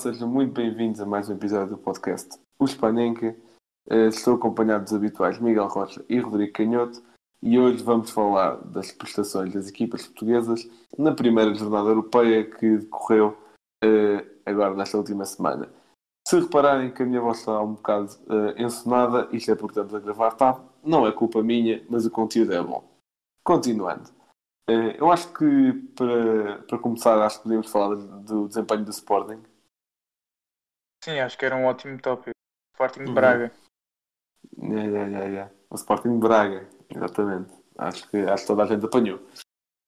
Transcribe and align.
sejam 0.00 0.26
muito 0.26 0.54
bem-vindos 0.54 0.98
a 0.98 1.04
mais 1.04 1.28
um 1.28 1.34
episódio 1.34 1.76
do 1.76 1.78
podcast 1.78 2.40
O 2.58 2.64
Espanenca. 2.64 3.36
Eh, 3.86 4.06
Estou 4.06 4.36
acompanhado 4.36 4.84
dos 4.84 4.94
habituais 4.94 5.38
Miguel 5.38 5.66
Rocha 5.66 6.02
e 6.08 6.18
Rodrigo 6.18 6.54
Canhoto 6.54 7.02
e 7.42 7.58
hoje 7.58 7.82
vamos 7.82 8.10
falar 8.10 8.56
das 8.64 8.90
prestações 8.92 9.52
das 9.52 9.68
equipas 9.68 10.06
portuguesas 10.06 10.66
na 10.96 11.12
primeira 11.12 11.54
jornada 11.54 11.90
europeia 11.90 12.50
que 12.50 12.78
decorreu 12.78 13.36
eh, 13.84 14.24
agora 14.46 14.74
nesta 14.74 14.96
última 14.96 15.26
semana. 15.26 15.68
Se 16.26 16.40
repararem 16.40 16.90
que 16.90 17.02
a 17.02 17.06
minha 17.06 17.20
voz 17.20 17.40
está 17.40 17.60
um 17.60 17.74
bocado 17.74 18.08
eh, 18.30 18.62
ensonada, 18.62 19.28
isto 19.32 19.50
é 19.50 19.54
porque 19.54 19.78
estamos 19.78 19.94
a 19.94 20.00
gravar 20.00 20.30
tarde, 20.30 20.62
não 20.82 21.06
é 21.06 21.12
culpa 21.12 21.42
minha, 21.42 21.84
mas 21.90 22.06
o 22.06 22.10
conteúdo 22.10 22.54
é 22.54 22.62
bom. 22.62 22.82
Continuando. 23.44 24.08
Eu 24.96 25.10
acho 25.10 25.32
que 25.32 25.72
para, 25.96 26.58
para 26.62 26.78
começar, 26.78 27.20
acho 27.20 27.38
que 27.38 27.42
podíamos 27.42 27.70
falar 27.70 27.96
do 27.96 28.46
desempenho 28.46 28.84
do 28.84 28.92
Sporting. 28.92 29.49
Sim, 31.02 31.18
acho 31.20 31.38
que 31.38 31.44
era 31.46 31.56
um 31.56 31.64
ótimo 31.64 31.98
tópico. 32.00 32.32
Sporting 32.74 33.00
de 33.00 33.08
Uhum. 33.08 33.14
Braga. 33.14 33.52
Yeah, 34.58 34.84
yeah, 34.84 35.08
yeah, 35.10 35.26
yeah. 35.26 35.54
O 35.70 35.74
Sporting 35.76 36.14
de 36.14 36.18
Braga, 36.18 36.68
exatamente. 36.94 37.52
Acho 37.78 38.08
que, 38.10 38.16
acho 38.18 38.42
que 38.42 38.46
toda 38.46 38.62
a 38.64 38.66
gente 38.66 38.84
apanhou. 38.84 39.20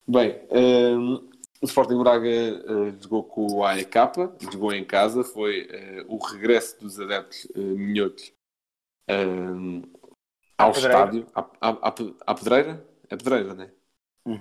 Bem, 0.07 0.45
ehm, 0.49 1.15
o 1.61 1.65
Sporting 1.65 1.97
Braga 1.99 2.27
eh, 2.27 2.91
jogou 3.01 3.23
com 3.23 3.47
o 3.53 3.63
AEK, 3.65 3.93
jogou 4.51 4.73
em 4.73 4.83
casa, 4.83 5.23
foi 5.23 5.67
eh, 5.69 6.05
o 6.07 6.17
regresso 6.17 6.79
dos 6.79 6.99
adeptos 6.99 7.45
uh, 7.55 7.59
minhotos 7.59 8.33
ehm, 9.07 9.81
ao 10.57 10.71
estádio. 10.71 11.27
À, 11.35 11.41
à, 11.61 11.69
à, 11.69 11.91
Pe- 11.91 12.15
à 12.25 12.35
Pedreira? 12.35 12.85
É 13.09 13.15
Pedreira, 13.15 13.53
não 13.53 13.63
é? 13.63 13.71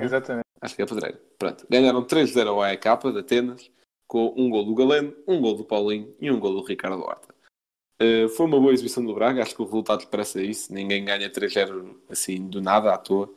Exatamente. 0.02 0.46
Acho 0.61 0.77
que 0.77 0.83
é 0.83 0.86
Pedreira. 0.86 1.20
Pronto. 1.39 1.66
Ganharam 1.68 2.05
3-0 2.05 2.48
ao 2.48 2.62
AEK 2.62 3.12
de 3.12 3.18
Atenas, 3.18 3.70
com 4.12 4.34
um 4.36 4.50
gol 4.50 4.66
do 4.66 4.74
Galeno, 4.74 5.16
um 5.27 5.41
gol 5.41 5.56
do 5.56 5.64
Paulinho 5.64 6.14
e 6.20 6.30
um 6.30 6.38
gol 6.38 6.52
do 6.52 6.62
Ricardo 6.62 7.00
Horta. 7.00 7.34
Uh, 7.98 8.28
foi 8.28 8.44
uma 8.44 8.60
boa 8.60 8.70
exibição 8.70 9.02
do 9.02 9.14
Braga, 9.14 9.41
acho 9.42 9.56
que 9.56 9.62
o 9.62 9.64
resultado 9.64 10.06
parece 10.08 10.44
isso. 10.44 10.70
Ninguém 10.70 11.02
ganha 11.02 11.30
3-0 11.30 11.96
assim 12.10 12.46
do 12.46 12.60
nada, 12.60 12.92
à 12.92 12.98
toa. 12.98 13.33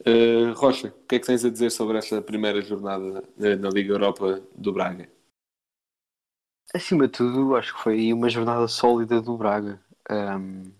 Uh, 0.00 0.54
Rocha, 0.54 0.88
o 0.88 1.06
que 1.06 1.16
é 1.16 1.18
que 1.18 1.26
tens 1.26 1.44
a 1.44 1.50
dizer 1.50 1.70
sobre 1.70 1.98
esta 1.98 2.22
primeira 2.22 2.62
jornada 2.62 3.22
uh, 3.36 3.56
na 3.60 3.68
Liga 3.68 3.92
Europa 3.92 4.42
do 4.54 4.72
Braga? 4.72 5.06
Acima 6.72 7.06
de 7.06 7.12
tudo, 7.12 7.54
acho 7.54 7.74
que 7.74 7.82
foi 7.82 8.10
uma 8.10 8.30
jornada 8.30 8.66
sólida 8.68 9.20
do 9.20 9.36
Braga. 9.36 9.78
Ahm, 10.08 10.72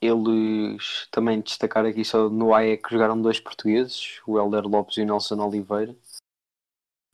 eles 0.00 1.06
também 1.10 1.42
destacar 1.42 1.84
aqui 1.84 2.02
só 2.02 2.30
no 2.30 2.54
AE 2.54 2.78
que 2.78 2.92
jogaram 2.92 3.20
dois 3.20 3.40
portugueses, 3.40 4.22
o 4.26 4.38
Helder 4.38 4.66
Lopes 4.66 4.96
e 4.96 5.02
o 5.02 5.04
Nelson 5.04 5.38
Oliveira. 5.46 5.94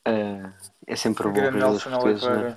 Ah, 0.06 0.52
é 0.86 0.96
sempre 0.96 1.24
bom 1.28 1.32
Grande 1.34 1.64
os 1.64 1.82
portugueses 1.84 2.22
na- 2.22 2.56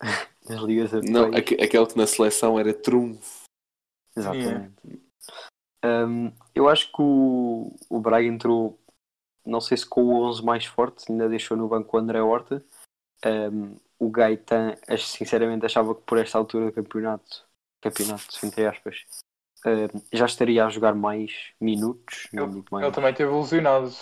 nas 0.48 0.60
ligas 0.62 0.92
Não, 1.04 1.26
aque- 1.34 1.54
aquele 1.62 1.86
que 1.86 1.96
na 1.96 2.06
seleção 2.06 2.58
era 2.58 2.72
trunfo. 2.74 3.42
Exatamente. 4.16 4.74
Ahm, 5.84 6.32
eu 6.54 6.68
acho 6.68 6.88
que 6.92 7.00
o, 7.02 7.74
o 7.88 8.00
Braga 8.00 8.26
entrou, 8.26 8.78
não 9.44 9.60
sei 9.60 9.76
se 9.76 9.86
com 9.86 10.02
o 10.04 10.22
11 10.22 10.44
mais 10.44 10.64
forte, 10.66 11.10
ainda 11.10 11.28
deixou 11.28 11.56
no 11.56 11.68
banco 11.68 11.96
o 11.96 12.00
André 12.00 12.20
Horta. 12.20 12.64
Ahm, 13.24 13.76
o 13.98 14.10
Gaetan, 14.10 14.76
sinceramente, 14.98 15.64
achava 15.64 15.94
que 15.94 16.02
por 16.02 16.18
esta 16.18 16.36
altura 16.38 16.66
do 16.66 16.72
campeonato, 16.72 17.44
campeonato, 17.80 18.26
entre 18.44 18.66
aspas, 18.66 19.04
ahm, 19.64 19.88
já 20.12 20.26
estaria 20.26 20.66
a 20.66 20.70
jogar 20.70 20.94
mais 20.94 21.52
minutos. 21.60 22.28
Ele, 22.32 22.62
mais. 22.70 22.84
ele 22.86 22.94
também 22.94 23.14
teve 23.14 23.30
ilusionado. 23.30 23.92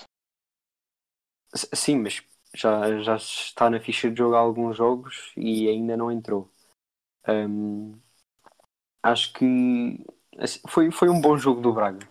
S- 1.54 1.68
Sim, 1.74 1.98
mas 1.98 2.22
já, 2.54 3.00
já 3.00 3.16
está 3.16 3.70
na 3.70 3.80
ficha 3.80 4.10
de 4.10 4.18
jogo 4.18 4.34
há 4.34 4.38
alguns 4.38 4.76
jogos 4.76 5.32
e 5.36 5.68
ainda 5.68 5.96
não 5.96 6.10
entrou. 6.10 6.50
Hum, 7.28 7.98
acho 9.02 9.32
que 9.32 10.04
assim, 10.38 10.60
foi, 10.66 10.90
foi 10.90 11.08
um 11.08 11.20
bom 11.20 11.36
jogo 11.36 11.60
do 11.60 11.72
Braga. 11.72 12.06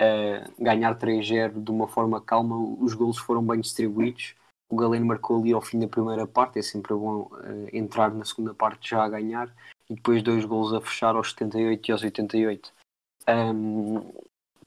Uh, 0.00 0.62
ganhar 0.62 0.98
3-0 0.98 1.62
de 1.62 1.70
uma 1.70 1.88
forma 1.88 2.20
calma, 2.20 2.56
os 2.56 2.92
golos 2.92 3.18
foram 3.18 3.44
bem 3.46 3.60
distribuídos. 3.60 4.34
O 4.68 4.76
Galeno 4.76 5.06
marcou 5.06 5.40
ali 5.40 5.52
ao 5.52 5.62
fim 5.62 5.78
da 5.78 5.88
primeira 5.88 6.26
parte, 6.26 6.58
é 6.58 6.62
sempre 6.62 6.92
bom 6.94 7.22
uh, 7.22 7.68
entrar 7.72 8.12
na 8.12 8.24
segunda 8.24 8.54
parte 8.54 8.90
já 8.90 9.04
a 9.04 9.08
ganhar 9.08 9.54
e 9.88 9.94
depois 9.94 10.22
dois 10.22 10.44
golos 10.44 10.74
a 10.74 10.80
fechar 10.80 11.14
aos 11.14 11.30
78 11.30 11.88
e 11.88 11.92
aos 11.92 12.02
88. 12.02 12.72
Hum, 13.28 14.12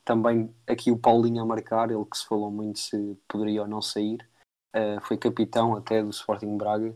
também 0.04 0.54
aqui 0.68 0.92
o 0.92 0.98
Paulinho 0.98 1.42
a 1.44 1.46
marcar, 1.46 1.92
ele 1.92 2.06
que 2.06 2.18
se 2.18 2.26
falou 2.26 2.50
muito 2.50 2.80
se 2.80 3.18
poderia 3.28 3.62
ou 3.62 3.68
não 3.68 3.82
sair. 3.82 4.28
Uh, 4.76 5.02
foi 5.02 5.18
capitão 5.18 5.76
até 5.76 6.02
do 6.04 6.10
Sporting 6.10 6.58
Braga, 6.58 6.96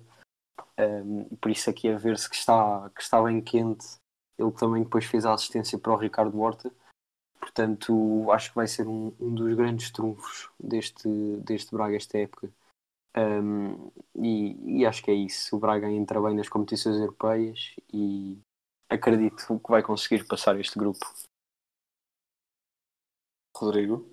Um, 0.77 1.35
por 1.37 1.51
isso 1.51 1.69
aqui 1.69 1.87
a 1.89 1.97
ver-se 1.97 2.27
que 2.29 2.35
está, 2.35 2.89
que 2.89 3.01
está 3.01 3.21
bem 3.21 3.41
quente. 3.41 3.85
Ele 4.37 4.51
também 4.51 4.83
depois 4.83 5.05
fez 5.05 5.25
a 5.25 5.33
assistência 5.33 5.77
para 5.77 5.93
o 5.93 5.97
Ricardo 5.97 6.39
Horta, 6.39 6.71
portanto 7.39 8.31
acho 8.31 8.49
que 8.49 8.55
vai 8.55 8.67
ser 8.67 8.87
um, 8.87 9.13
um 9.19 9.35
dos 9.35 9.53
grandes 9.55 9.91
trunfos 9.91 10.49
deste, 10.59 11.07
deste 11.37 11.71
Braga 11.71 11.95
esta 11.95 12.17
época. 12.17 12.51
Um, 13.15 13.91
e, 14.15 14.79
e 14.79 14.85
acho 14.85 15.03
que 15.03 15.11
é 15.11 15.13
isso. 15.13 15.55
O 15.55 15.59
Braga 15.59 15.87
entra 15.87 16.19
bem 16.19 16.35
nas 16.35 16.49
competições 16.49 16.97
europeias 16.97 17.75
e 17.93 18.39
acredito 18.89 19.59
que 19.59 19.71
vai 19.71 19.83
conseguir 19.83 20.25
passar 20.27 20.59
este 20.59 20.77
grupo. 20.77 21.05
Rodrigo? 23.55 24.09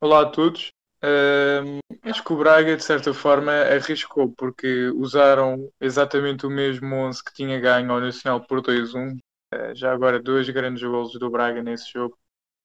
Olá 0.00 0.22
a 0.22 0.30
todos. 0.30 0.70
Ahm, 1.02 1.78
acho 2.02 2.22
que 2.24 2.32
o 2.32 2.36
Braga, 2.36 2.76
de 2.76 2.84
certa 2.84 3.14
forma, 3.14 3.52
arriscou, 3.52 4.32
porque 4.36 4.88
usaram 4.90 5.70
exatamente 5.80 6.46
o 6.46 6.50
mesmo 6.50 6.94
11 6.96 7.24
que 7.24 7.32
tinha 7.32 7.58
ganho 7.58 7.90
ao 7.92 8.00
Nacional 8.00 8.40
por 8.46 8.60
2-1. 8.60 9.16
Ah, 9.52 9.74
já 9.74 9.92
agora, 9.92 10.20
dois 10.22 10.48
grandes 10.50 10.82
golos 10.82 11.12
do 11.18 11.30
Braga 11.30 11.62
nesse 11.62 11.90
jogo, 11.92 12.18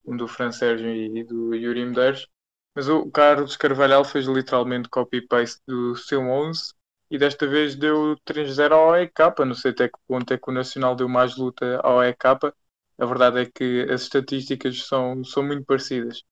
um 0.05 0.17
do 0.17 0.27
Fran 0.27 0.51
Sérgio 0.51 0.89
e 0.89 1.23
do 1.23 1.55
Yuri 1.55 1.85
Medeiros. 1.85 2.27
Mas 2.75 2.89
o 2.89 3.09
Carlos 3.11 3.57
Carvalhal 3.57 4.03
fez 4.05 4.25
literalmente 4.27 4.89
copy-paste 4.89 5.61
do 5.67 5.95
seu 5.95 6.21
11 6.21 6.73
e 7.11 7.17
desta 7.17 7.47
vez 7.47 7.75
deu 7.75 8.17
3-0 8.25 8.75
ao 8.75 8.95
EK. 8.97 9.45
Não 9.45 9.55
sei 9.55 9.71
até 9.71 9.87
que 9.89 9.97
ponto 10.07 10.33
é 10.33 10.37
que 10.37 10.49
o 10.49 10.53
Nacional 10.53 10.95
deu 10.95 11.07
mais 11.09 11.37
luta 11.37 11.79
ao 11.83 12.03
EK. 12.03 12.53
A 12.99 13.05
verdade 13.05 13.39
é 13.41 13.45
que 13.45 13.83
as 13.91 14.03
estatísticas 14.03 14.83
são, 14.87 15.23
são 15.23 15.43
muito 15.43 15.65
parecidas. 15.65 16.23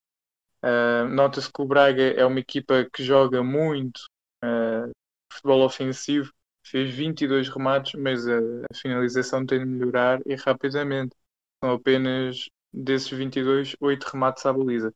Uh, 0.64 1.08
Nota-se 1.10 1.52
que 1.52 1.62
o 1.62 1.66
Braga 1.66 2.02
é 2.02 2.26
uma 2.26 2.40
equipa 2.40 2.88
que 2.94 3.04
joga 3.04 3.44
muito 3.44 4.00
uh, 4.44 4.90
futebol 5.32 5.62
ofensivo, 5.66 6.32
fez 6.66 6.94
22 6.94 7.50
remates, 7.50 8.00
mas 8.00 8.26
a, 8.28 8.38
a 8.40 8.76
finalização 8.76 9.46
tem 9.46 9.60
de 9.60 9.66
melhorar 9.66 10.22
e 10.26 10.36
rapidamente. 10.36 11.16
São 11.64 11.74
apenas 11.74 12.50
desses 12.72 13.10
22, 13.10 13.76
8 13.80 14.04
remates 14.06 14.46
à 14.46 14.54
baliza. 14.54 14.94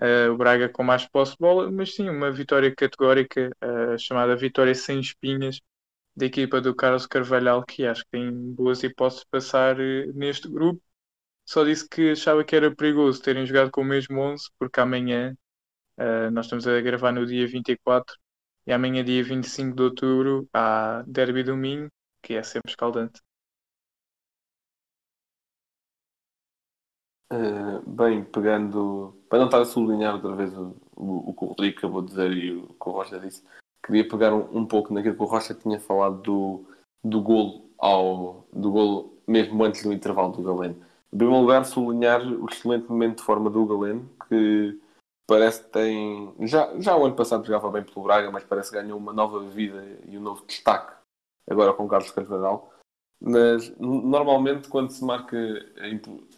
Uh, 0.00 0.32
o 0.32 0.36
Braga 0.36 0.68
com 0.68 0.82
mais 0.84 1.06
posse 1.06 1.32
de 1.32 1.38
bola, 1.40 1.70
mas 1.70 1.94
sim, 1.94 2.08
uma 2.08 2.30
vitória 2.32 2.74
categórica, 2.74 3.50
uh, 3.62 3.98
chamada 3.98 4.36
vitória 4.36 4.74
sem 4.74 5.00
espinhas, 5.00 5.60
da 6.16 6.26
equipa 6.26 6.60
do 6.60 6.74
Carlos 6.74 7.06
Carvalhal, 7.06 7.64
que 7.64 7.86
acho 7.86 8.04
que 8.04 8.10
tem 8.12 8.32
boas 8.54 8.82
hipóteses 8.82 9.24
de 9.24 9.30
passar 9.30 9.78
uh, 9.78 10.12
neste 10.14 10.48
grupo 10.48 10.82
só 11.50 11.64
disse 11.64 11.88
que 11.88 12.12
achava 12.12 12.44
que 12.44 12.54
era 12.54 12.72
perigoso 12.72 13.20
terem 13.20 13.44
jogado 13.44 13.72
com 13.72 13.80
o 13.80 13.84
mesmo 13.84 14.20
11, 14.20 14.44
porque 14.56 14.78
amanhã 14.78 15.36
uh, 15.98 16.30
nós 16.30 16.46
estamos 16.46 16.64
a 16.64 16.80
gravar 16.80 17.10
no 17.10 17.26
dia 17.26 17.44
24 17.44 18.16
e 18.68 18.72
amanhã, 18.72 19.04
dia 19.04 19.24
25 19.24 19.74
de 19.74 19.82
outubro, 19.82 20.48
há 20.54 21.02
Derby 21.08 21.42
do 21.42 21.56
Minho, 21.56 21.90
que 22.22 22.34
é 22.34 22.42
sempre 22.44 22.70
escaldante. 22.70 23.20
Uh, 27.32 27.82
bem, 27.84 28.22
pegando. 28.24 29.20
Para 29.28 29.40
não 29.40 29.46
estar 29.46 29.60
a 29.60 29.64
sublinhar 29.64 30.14
outra 30.14 30.36
vez 30.36 30.56
o, 30.56 30.76
o, 30.94 31.30
o 31.30 31.34
que 31.34 31.44
o 31.44 31.48
Rodrigo 31.48 31.78
acabou 31.78 32.02
de 32.02 32.10
dizer 32.10 32.32
e 32.32 32.52
o 32.52 32.68
que 32.68 32.88
o 32.88 32.92
Rocha 32.92 33.18
disse, 33.18 33.44
queria 33.84 34.06
pegar 34.08 34.32
um, 34.32 34.58
um 34.58 34.64
pouco 34.64 34.94
naquilo 34.94 35.16
que 35.16 35.22
o 35.22 35.26
Rocha 35.26 35.52
tinha 35.52 35.80
falado 35.80 36.22
do, 36.22 36.64
do 37.02 37.20
golo 37.20 37.68
ao. 37.76 38.46
do 38.52 38.70
golo 38.70 39.18
mesmo 39.26 39.64
antes 39.64 39.82
do 39.82 39.92
intervalo 39.92 40.32
do 40.32 40.44
Galeno. 40.44 40.89
Em 41.12 41.18
primeiro 41.18 41.42
lugar, 41.42 41.64
sublinhar 41.64 42.22
o 42.22 42.46
excelente 42.46 42.88
momento 42.88 43.18
de 43.18 43.24
forma 43.24 43.50
do 43.50 43.66
Galeno, 43.66 44.08
que 44.28 44.80
parece 45.26 45.62
que 45.64 45.70
tem. 45.70 46.34
Já, 46.40 46.72
já 46.78 46.96
o 46.96 47.04
ano 47.04 47.16
passado 47.16 47.44
jogava 47.44 47.70
bem 47.70 47.82
pelo 47.82 48.04
Braga, 48.04 48.30
mas 48.30 48.44
parece 48.44 48.70
que 48.70 48.76
ganhou 48.76 48.98
uma 48.98 49.12
nova 49.12 49.40
vida 49.40 49.84
e 50.06 50.16
um 50.16 50.20
novo 50.20 50.44
destaque 50.46 51.00
agora 51.50 51.72
com 51.72 51.88
Carlos 51.88 52.10
Carvalhal. 52.12 52.72
Mas 53.22 53.74
normalmente 53.78 54.68
quando 54.68 54.90
se 54.90 55.04
marca 55.04 55.36
a 55.36 55.86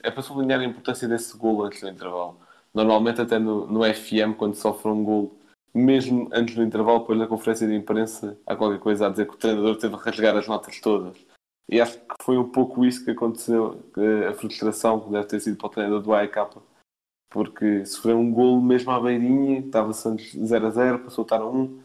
é 0.02 0.10
para 0.10 0.22
sublinhar 0.22 0.60
a 0.60 0.64
importância 0.64 1.06
desse 1.06 1.36
gol 1.36 1.62
antes 1.62 1.80
do 1.80 1.88
intervalo. 1.88 2.40
Normalmente 2.74 3.20
até 3.20 3.38
no, 3.38 3.66
no 3.66 3.82
FM 3.84 4.36
quando 4.36 4.56
sofre 4.56 4.90
um 4.90 5.04
gol, 5.04 5.38
mesmo 5.72 6.28
antes 6.32 6.56
do 6.56 6.62
intervalo, 6.62 7.00
depois 7.00 7.18
na 7.18 7.26
conferência 7.26 7.68
de 7.68 7.74
imprensa 7.74 8.36
há 8.46 8.56
qualquer 8.56 8.80
coisa 8.80 9.06
a 9.06 9.10
dizer 9.10 9.28
que 9.28 9.34
o 9.34 9.38
treinador 9.38 9.76
teve 9.76 9.96
que 9.96 10.02
rasgar 10.02 10.36
as 10.36 10.48
notas 10.48 10.80
todas. 10.80 11.16
E 11.72 11.80
acho 11.80 11.98
que 11.98 12.14
foi 12.20 12.36
um 12.36 12.50
pouco 12.50 12.84
isso 12.84 13.02
que 13.02 13.12
aconteceu, 13.12 13.82
a 14.28 14.34
frustração 14.34 15.00
que 15.00 15.10
deve 15.10 15.26
ter 15.26 15.40
sido 15.40 15.56
para 15.56 15.68
o 15.68 15.70
treinador 15.70 16.02
do 16.02 16.12
AEK, 16.12 16.60
porque 17.30 17.86
sofreu 17.86 18.18
um 18.18 18.30
gol 18.30 18.60
mesmo 18.60 18.90
à 18.90 19.00
beirinha, 19.00 19.60
estava-se 19.60 20.06
antes 20.06 20.32
0 20.36 20.66
a 20.66 20.70
0, 20.70 20.98
passou 20.98 21.22
a 21.22 21.24
estar 21.24 21.40
a 21.40 21.48
1, 21.48 21.80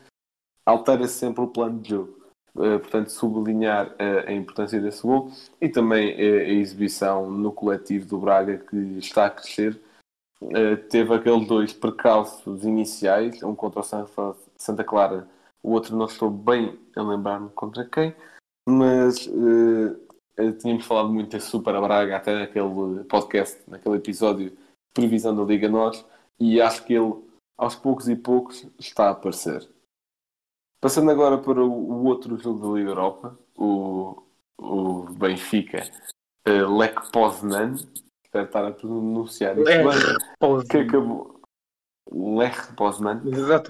altera-se 0.66 1.13
sempre 1.13 1.42
o 1.42 1.48
plano 1.48 1.80
de 1.80 1.92
jogo. 1.92 2.18
Eh, 2.60 2.80
portanto, 2.80 3.12
sublinhar 3.12 3.95
eh, 3.98 4.25
a 4.28 4.34
importância 4.34 4.81
desse 4.81 5.04
gol 5.04 5.31
e 5.62 5.69
também 5.69 6.10
eh, 6.19 6.42
a 6.42 6.50
exibição 6.50 7.31
no 7.31 7.54
coletivo 7.54 8.07
do 8.07 8.18
Braga 8.18 8.57
que 8.57 8.75
está 8.98 9.28
a 9.28 9.30
crescer. 9.30 9.80
Teve 10.89 11.16
aqueles 11.16 11.48
dois 11.48 11.74
percalços 11.74 12.63
iniciais, 12.63 13.42
um 13.42 13.56
contra 13.56 13.80
o 13.80 14.36
Santa 14.56 14.84
Clara, 14.84 15.28
o 15.63 15.72
outro 15.72 15.95
não 15.95 16.06
estou 16.06 16.30
bem 16.30 16.78
a 16.95 17.01
lembrar-me 17.01 17.50
contra 17.50 17.84
quem, 17.86 18.13
mas 18.67 19.25
eh, 20.37 20.51
tínhamos 20.59 20.85
falado 20.85 21.07
muito 21.07 21.31
desse 21.31 21.47
Super 21.47 21.79
Braga 21.79 22.17
até 22.17 22.37
naquele 22.37 23.05
podcast, 23.05 23.61
naquele 23.65 23.95
episódio 23.95 24.49
de 24.49 24.57
previsão 24.93 25.33
da 25.33 25.43
Liga 25.43 25.69
Nós, 25.69 26.05
e 26.37 26.59
acho 26.59 26.83
que 26.83 26.93
ele, 26.93 27.15
aos 27.57 27.75
poucos 27.75 28.09
e 28.09 28.15
poucos, 28.15 28.67
está 28.77 29.07
a 29.07 29.11
aparecer. 29.11 29.65
Passando 30.81 31.09
agora 31.09 31.37
para 31.37 31.63
o, 31.63 32.05
outro 32.05 32.37
jogo 32.37 32.67
da 32.67 32.77
Liga 32.77 32.89
Europa, 32.89 33.39
o, 33.57 34.21
o 34.59 35.03
Benfica 35.13 35.89
eh, 36.45 36.65
Lech 36.65 37.09
Poznan, 37.11 37.75
espero 38.25 38.45
estar 38.45 38.65
a 38.65 38.71
pronunciar 38.71 39.57
isto 39.57 39.65
bem, 39.65 39.83
Poznan. 40.37 40.67
que 40.67 40.77
acabou 40.77 41.39
Lech 42.11 42.73
Poznan, 42.73 43.21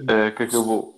eh, 0.08 0.32
que 0.32 0.42
acabou 0.42 0.92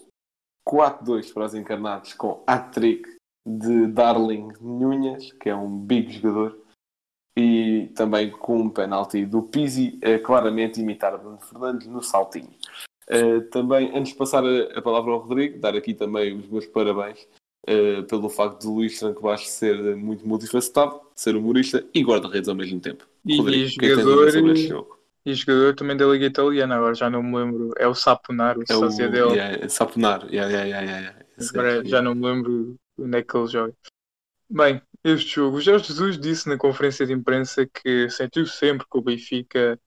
4-2 0.67 1.35
para 1.35 1.45
os 1.45 1.55
encarnados 1.55 2.15
com 2.15 2.43
hat-trick 2.47 3.20
de 3.47 3.87
Darling 3.89 4.49
Nunhas, 4.61 5.33
que 5.33 5.49
é 5.49 5.55
um 5.55 5.79
big 5.79 6.13
jogador, 6.13 6.59
e 7.37 7.91
também 7.95 8.31
com 8.31 8.59
um 8.59 8.69
penalti 8.71 9.25
do 9.25 9.43
Pizzi, 9.43 9.99
eh, 10.03 10.19
claramente 10.19 10.81
imitar 10.81 11.17
Bruno 11.19 11.39
Fernandes 11.41 11.87
no 11.87 12.03
saltinho. 12.03 12.51
Eh, 13.09 13.41
também, 13.53 13.97
antes 13.97 14.13
de 14.13 14.19
passar 14.19 14.45
a, 14.45 14.79
a 14.79 14.83
palavra 14.83 15.13
ao 15.13 15.19
Rodrigo, 15.21 15.59
dar 15.59 15.75
aqui 15.75 15.95
também 15.95 16.37
os 16.37 16.49
meus 16.49 16.67
parabéns 16.67 17.27
eh, 17.67 18.03
pelo 18.03 18.29
facto 18.29 18.61
de 18.61 18.67
Luís 18.67 18.99
Franco 18.99 19.23
Baixo 19.23 19.47
ser 19.47 19.97
muito 19.97 20.27
multifacetado, 20.27 21.01
ser 21.15 21.35
humorista 21.37 21.85
e 21.95 22.03
guarda-redes 22.03 22.49
ao 22.49 22.55
mesmo 22.55 22.81
tempo. 22.81 23.07
E- 23.25 23.37
Rodrigo, 23.39 23.85
e 23.85 23.87
é 23.87 23.93
a 23.93 23.97
jogador- 23.97 24.57
jogo? 24.57 25.01
E 25.27 25.35
jogador 25.35 25.75
também 25.75 25.97
da 25.97 26.07
Liga 26.07 26.25
Italiana, 26.27 26.77
agora 26.77 26.95
já 26.95 27.11
não 27.11 27.23
me 27.23 27.37
lembro. 27.37 27.73
É 27.79 27.87
o 27.87 27.95
Saponar, 27.95 28.57
o 28.57 28.63
É 28.69 28.75
o 28.77 28.89
yeah, 28.89 29.69
Saponar. 29.69 30.27
Yeah, 30.33 30.51
yeah, 30.51 30.65
yeah, 30.65 30.81
yeah, 30.83 31.01
yeah. 31.01 31.25
Gajo. 31.53 31.89
já 31.89 32.01
não 32.01 32.15
me 32.15 32.25
lembro 32.27 32.77
onde 33.01 33.19
é 33.19 33.23
que 33.23 33.37
ele 33.37 33.47
joga. 33.47 33.75
Bem, 34.49 34.83
este 35.05 35.37
jogo, 35.37 35.59
o 35.59 35.61
Jorge 35.61 35.87
Jesus 35.87 36.19
disse 36.19 36.49
na 36.49 36.59
conferência 36.59 37.07
de 37.07 37.13
imprensa 37.13 37.67
que 37.67 38.11
sentiu 38.11 38.47
sempre 38.47 38.87
que 38.91 38.99
o 38.99 39.03
Benfica, 39.03 39.81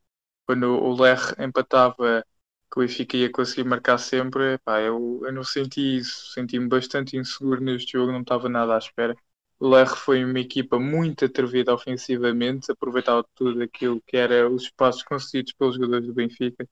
quando 0.45 0.65
o 0.67 0.93
Ler 1.01 1.19
empatava, 1.39 2.25
que 2.71 2.79
o 2.79 2.81
Benfica 2.81 3.17
ia 3.17 3.31
conseguir 3.31 3.65
marcar 3.65 3.97
sempre. 3.97 4.59
Eu, 4.85 5.21
eu 5.25 5.33
não 5.33 5.43
senti 5.43 5.97
isso, 5.97 6.31
senti-me 6.33 6.67
bastante 6.67 7.17
inseguro 7.17 7.61
neste 7.61 7.93
jogo, 7.93 8.11
não 8.11 8.21
estava 8.21 8.49
nada 8.49 8.75
à 8.75 8.77
espera. 8.77 9.15
O 9.59 9.67
Ler 9.69 9.87
foi 9.87 10.23
uma 10.25 10.39
equipa 10.39 10.79
muito 10.79 11.25
atrevida 11.25 11.73
ofensivamente, 11.73 12.71
aproveitava 12.71 13.25
tudo 13.35 13.61
aquilo 13.63 14.01
que 14.07 14.17
era 14.17 14.49
os 14.49 14.63
espaços 14.63 15.03
concedidos 15.03 15.53
pelos 15.53 15.75
jogadores 15.75 16.07
do 16.07 16.13
Benfica. 16.13 16.67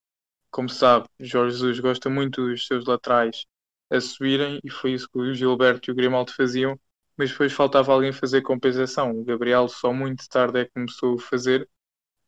Como 0.50 0.70
sabe, 0.70 1.08
Jorge 1.20 1.58
Jesus 1.58 1.80
gosta 1.80 2.10
muito 2.10 2.48
dos 2.48 2.68
seus 2.68 2.86
laterais 2.86 3.46
a 3.92 4.02
subirem 4.02 4.60
e 4.64 4.70
foi 4.72 4.94
isso 4.94 5.10
que 5.10 5.20
o 5.20 5.34
Gilberto 5.34 5.90
e 5.90 5.94
o 5.94 5.96
Grimaldo 5.96 6.34
faziam, 6.34 6.80
mas 7.18 7.32
depois 7.32 7.54
faltava 7.54 7.92
alguém 7.94 8.12
fazer 8.14 8.42
compensação. 8.42 9.12
O 9.12 9.24
Gabriel 9.26 9.68
só 9.70 9.94
muito 9.94 10.28
tarde 10.30 10.60
é 10.62 10.66
que 10.66 10.72
começou 10.74 11.16
a 11.16 11.20
fazer 11.22 11.70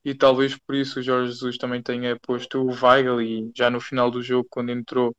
e 0.05 0.13
talvez 0.15 0.57
por 0.57 0.75
isso 0.75 0.99
o 0.99 1.03
Jorge 1.03 1.31
Jesus 1.31 1.57
também 1.57 1.81
tenha 1.81 2.19
posto 2.19 2.61
o 2.61 2.71
Weigl 2.71 3.21
e 3.21 3.51
já 3.55 3.69
no 3.69 3.79
final 3.81 4.11
do 4.11 4.21
jogo, 4.21 4.47
quando 4.49 4.71
entrou 4.71 5.15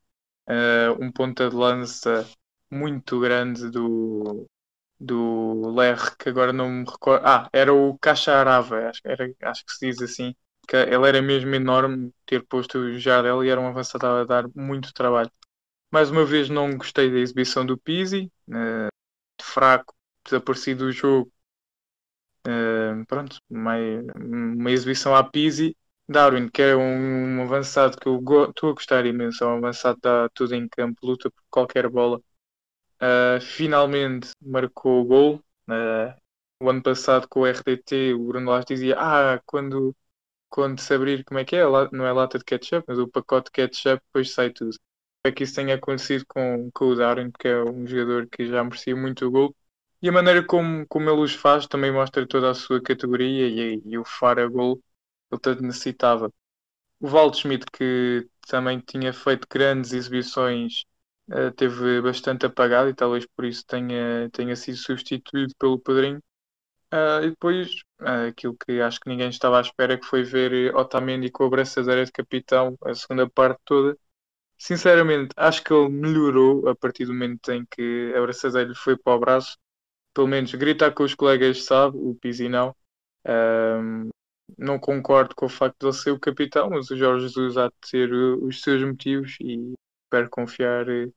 eh, 0.48 0.90
um 1.00 1.10
ponta 1.12 1.48
de 1.50 1.56
lança 1.56 2.26
muito 2.70 3.20
grande 3.20 3.70
do, 3.70 4.46
do 5.00 5.72
Ler, 5.76 6.16
que 6.18 6.28
agora 6.28 6.52
não 6.52 6.70
me 6.70 6.84
recordo. 6.84 7.26
Ah, 7.26 7.48
era 7.52 7.72
o 7.74 7.98
Cacharava, 7.98 8.88
acho, 8.90 9.00
era, 9.04 9.32
acho 9.42 9.64
que 9.66 9.72
se 9.72 9.86
diz 9.88 10.02
assim. 10.02 10.34
Que 10.68 10.76
ele 10.76 11.08
era 11.08 11.20
mesmo 11.22 11.54
enorme, 11.54 12.12
ter 12.26 12.44
posto 12.46 12.78
o 12.78 12.98
Jardel 12.98 13.44
e 13.44 13.50
era 13.50 13.60
um 13.60 13.68
avançado 13.68 14.06
a 14.06 14.24
dar 14.24 14.46
muito 14.54 14.92
trabalho. 14.94 15.30
Mais 15.94 16.10
uma 16.10 16.24
vez 16.24 16.48
não 16.50 16.76
gostei 16.76 17.08
da 17.08 17.18
exibição 17.18 17.64
do 17.64 17.78
Pizzi, 17.78 18.28
eh, 18.52 18.88
fraco, 19.40 19.94
desaparecido 20.24 20.86
do 20.86 20.92
jogo. 20.92 21.32
Eh, 22.44 23.04
pronto, 23.06 23.38
uma, 23.48 23.74
uma 24.16 24.70
exibição 24.72 25.14
à 25.14 25.22
Pizzi. 25.22 25.76
Darwin, 26.08 26.48
que 26.50 26.62
é 26.62 26.76
um, 26.76 27.38
um 27.38 27.42
avançado 27.42 27.96
que 27.96 28.08
eu 28.08 28.18
estou 28.50 28.70
a 28.70 28.74
gostar 28.74 29.06
imenso, 29.06 29.44
é 29.44 29.46
um 29.46 29.58
avançado 29.58 29.94
que 29.96 30.02
dá 30.02 30.28
tudo 30.34 30.54
em 30.56 30.68
campo, 30.68 31.06
luta 31.06 31.30
por 31.30 31.42
qualquer 31.48 31.88
bola. 31.88 32.20
Eh, 33.00 33.40
finalmente 33.40 34.30
marcou 34.42 35.02
o 35.02 35.04
gol. 35.04 35.44
Eh, 35.70 36.16
o 36.60 36.70
ano 36.70 36.82
passado 36.82 37.28
com 37.28 37.40
o 37.42 37.46
RDT, 37.46 38.14
o 38.14 38.26
Bruno 38.26 38.50
Lage 38.50 38.66
dizia: 38.68 38.96
Ah, 38.98 39.40
quando, 39.46 39.94
quando 40.50 40.80
se 40.80 40.94
abrir, 40.94 41.24
como 41.24 41.40
é 41.40 41.44
que 41.44 41.56
é? 41.56 41.64
Não 41.92 42.06
é 42.06 42.12
lata 42.12 42.38
de 42.38 42.44
ketchup, 42.44 42.84
mas 42.88 42.98
o 42.98 43.08
pacote 43.08 43.46
de 43.46 43.52
ketchup, 43.52 44.02
depois 44.06 44.32
sai 44.34 44.50
tudo 44.50 44.76
é 45.24 45.32
que 45.32 45.44
isso 45.44 45.54
tenha 45.54 45.74
acontecido 45.76 46.24
com, 46.28 46.70
com 46.72 46.86
o 46.86 46.94
Darwin, 46.96 47.30
que 47.38 47.48
é 47.48 47.62
um 47.64 47.86
jogador 47.86 48.28
que 48.30 48.46
já 48.46 48.62
merecia 48.64 48.94
muito 48.96 49.26
o 49.26 49.30
gol. 49.30 49.56
E 50.02 50.08
a 50.08 50.12
maneira 50.12 50.44
como, 50.46 50.86
como 50.88 51.08
ele 51.10 51.20
os 51.22 51.34
faz 51.34 51.66
também 51.66 51.90
mostra 51.92 52.26
toda 52.26 52.50
a 52.50 52.54
sua 52.54 52.82
categoria 52.82 53.48
e, 53.48 53.82
e 53.84 53.98
o 53.98 54.04
faro 54.04 54.50
gol 54.50 54.82
ele 55.32 55.40
tanto 55.40 55.62
necessitava. 55.62 56.30
O 57.00 57.08
Waldschmidt, 57.08 57.66
que 57.72 58.28
também 58.48 58.80
tinha 58.80 59.12
feito 59.12 59.46
grandes 59.50 59.92
exibições, 59.92 60.84
eh, 61.30 61.50
teve 61.52 62.00
bastante 62.02 62.46
apagado 62.46 62.88
e 62.90 62.94
talvez 62.94 63.26
por 63.36 63.44
isso 63.44 63.64
tenha, 63.66 64.30
tenha 64.32 64.56
sido 64.56 64.76
substituído 64.78 65.54
pelo 65.58 65.78
Pedrinho. 65.78 66.20
Ah, 66.90 67.20
e 67.22 67.30
depois, 67.30 67.70
ah, 68.00 68.26
aquilo 68.28 68.56
que 68.56 68.80
acho 68.80 69.00
que 69.00 69.08
ninguém 69.08 69.28
estava 69.28 69.58
à 69.58 69.60
espera, 69.62 69.98
que 69.98 70.06
foi 70.06 70.22
ver 70.22 70.74
Otamendi 70.76 71.30
com 71.30 71.44
a 71.44 71.50
braçadeira 71.50 72.04
de 72.04 72.12
capitão 72.12 72.76
a 72.84 72.94
segunda 72.94 73.28
parte 73.28 73.60
toda. 73.64 73.98
Sinceramente, 74.58 75.34
acho 75.36 75.62
que 75.62 75.72
ele 75.72 75.88
melhorou 75.90 76.68
a 76.68 76.74
partir 76.76 77.04
do 77.06 77.12
momento 77.12 77.50
em 77.52 77.64
que 77.66 78.12
a 78.16 78.20
braçadeira 78.20 78.68
lhe 78.70 78.74
foi 78.74 78.96
para 78.96 79.14
o 79.16 79.20
braço. 79.20 79.58
Pelo 80.14 80.28
menos 80.28 80.54
gritar 80.54 80.92
com 80.92 81.04
os 81.04 81.14
colegas 81.14 81.64
sabe, 81.64 81.96
o 81.98 82.14
Pizzi 82.16 82.48
não. 82.48 82.74
Ahm, 83.26 84.10
não 84.58 84.78
concordo 84.78 85.34
com 85.36 85.46
o 85.46 85.48
facto 85.48 85.78
de 85.80 85.86
ele 85.88 85.94
ser 85.94 86.10
o 86.12 86.20
capitão, 86.20 86.70
mas 86.70 86.90
o 86.90 86.96
Jorge 86.96 87.28
Jesus 87.28 87.56
há 87.58 87.68
de 87.68 87.74
ter 87.90 88.12
uh, 88.12 88.44
os 88.46 88.62
seus 88.62 88.82
motivos 88.84 89.36
e 89.40 89.74
espero 90.06 90.30
confiar. 90.30 90.88
uh, 90.88 91.14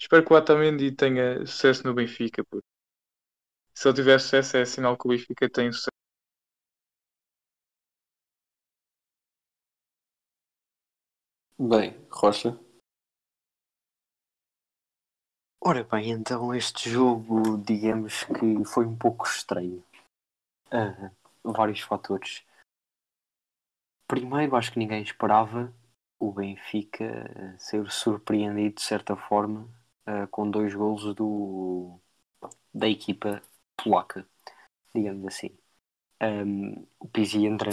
Espero 0.00 0.24
que 0.24 0.32
o 0.32 0.36
Otamendi 0.36 0.92
tenha 0.92 1.46
sucesso 1.46 1.84
no 1.86 1.94
Benfica, 1.94 2.44
porque 2.50 2.66
se 3.72 3.86
ele 3.86 3.94
tiver 3.94 4.18
sucesso 4.20 4.56
é 4.56 4.64
sinal 4.64 4.96
que 4.98 5.06
o 5.06 5.10
Benfica 5.10 5.48
tem 5.48 5.70
sucesso. 5.70 5.90
Bem, 11.58 11.96
Rocha. 12.12 12.56
Ora 15.66 15.82
bem, 15.82 16.10
então 16.10 16.54
este 16.54 16.90
jogo, 16.90 17.56
digamos 17.56 18.24
que 18.24 18.64
foi 18.66 18.84
um 18.84 18.94
pouco 18.94 19.26
estranho. 19.26 19.82
Ah, 20.70 21.10
vários 21.42 21.80
fatores. 21.80 22.44
Primeiro, 24.06 24.56
acho 24.56 24.70
que 24.70 24.78
ninguém 24.78 25.02
esperava 25.02 25.72
o 26.18 26.30
Benfica 26.30 27.56
ser 27.58 27.90
surpreendido 27.90 28.74
de 28.74 28.82
certa 28.82 29.16
forma 29.16 29.66
ah, 30.04 30.26
com 30.26 30.50
dois 30.50 30.74
golos 30.74 31.14
do, 31.14 31.98
da 32.74 32.86
equipa 32.86 33.40
polaca, 33.74 34.28
digamos 34.94 35.26
assim. 35.28 35.56
Ahm, 36.20 36.84
o 37.00 37.08
Pizzi 37.08 37.46
entra 37.46 37.70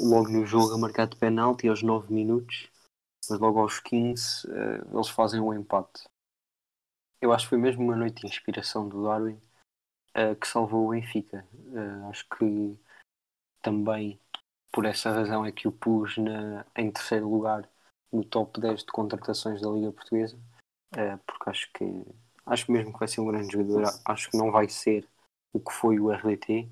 logo 0.00 0.28
no 0.30 0.44
jogo 0.44 0.74
a 0.74 0.78
marcar 0.78 1.06
de 1.06 1.14
penalti 1.14 1.68
aos 1.68 1.80
9 1.80 2.12
minutos, 2.12 2.68
mas 3.30 3.38
logo 3.38 3.60
aos 3.60 3.78
15 3.78 4.50
eh, 4.50 4.82
eles 4.92 5.08
fazem 5.08 5.38
o 5.38 5.54
empate. 5.54 6.08
Eu 7.20 7.32
acho 7.32 7.44
que 7.44 7.50
foi 7.50 7.58
mesmo 7.58 7.82
uma 7.82 7.96
noite 7.96 8.20
de 8.20 8.26
inspiração 8.26 8.88
do 8.88 9.04
Darwin 9.04 9.40
eh, 10.14 10.34
que 10.34 10.46
salvou 10.46 10.86
o 10.86 10.90
Benfica. 10.90 11.46
Eh, 11.74 12.08
acho 12.08 12.26
que 12.28 12.76
também 13.62 14.20
por 14.72 14.84
essa 14.84 15.10
razão 15.10 15.44
é 15.44 15.52
que 15.52 15.66
o 15.66 15.72
pus 15.72 16.16
na, 16.18 16.64
em 16.76 16.90
terceiro 16.90 17.28
lugar 17.28 17.68
no 18.12 18.24
top 18.24 18.60
10 18.60 18.80
de 18.80 18.92
contratações 18.92 19.60
da 19.60 19.68
Liga 19.68 19.92
Portuguesa, 19.92 20.38
eh, 20.96 21.18
porque 21.26 21.50
acho 21.50 21.72
que 21.72 21.84
acho 22.46 22.72
mesmo 22.72 22.92
que 22.92 22.98
vai 22.98 23.08
ser 23.08 23.20
um 23.20 23.26
grande 23.26 23.52
jogador. 23.52 23.84
Acho 24.04 24.30
que 24.30 24.36
não 24.36 24.50
vai 24.50 24.68
ser 24.68 25.06
o 25.52 25.60
que 25.60 25.72
foi 25.72 25.98
o 26.00 26.10
RDT. 26.10 26.68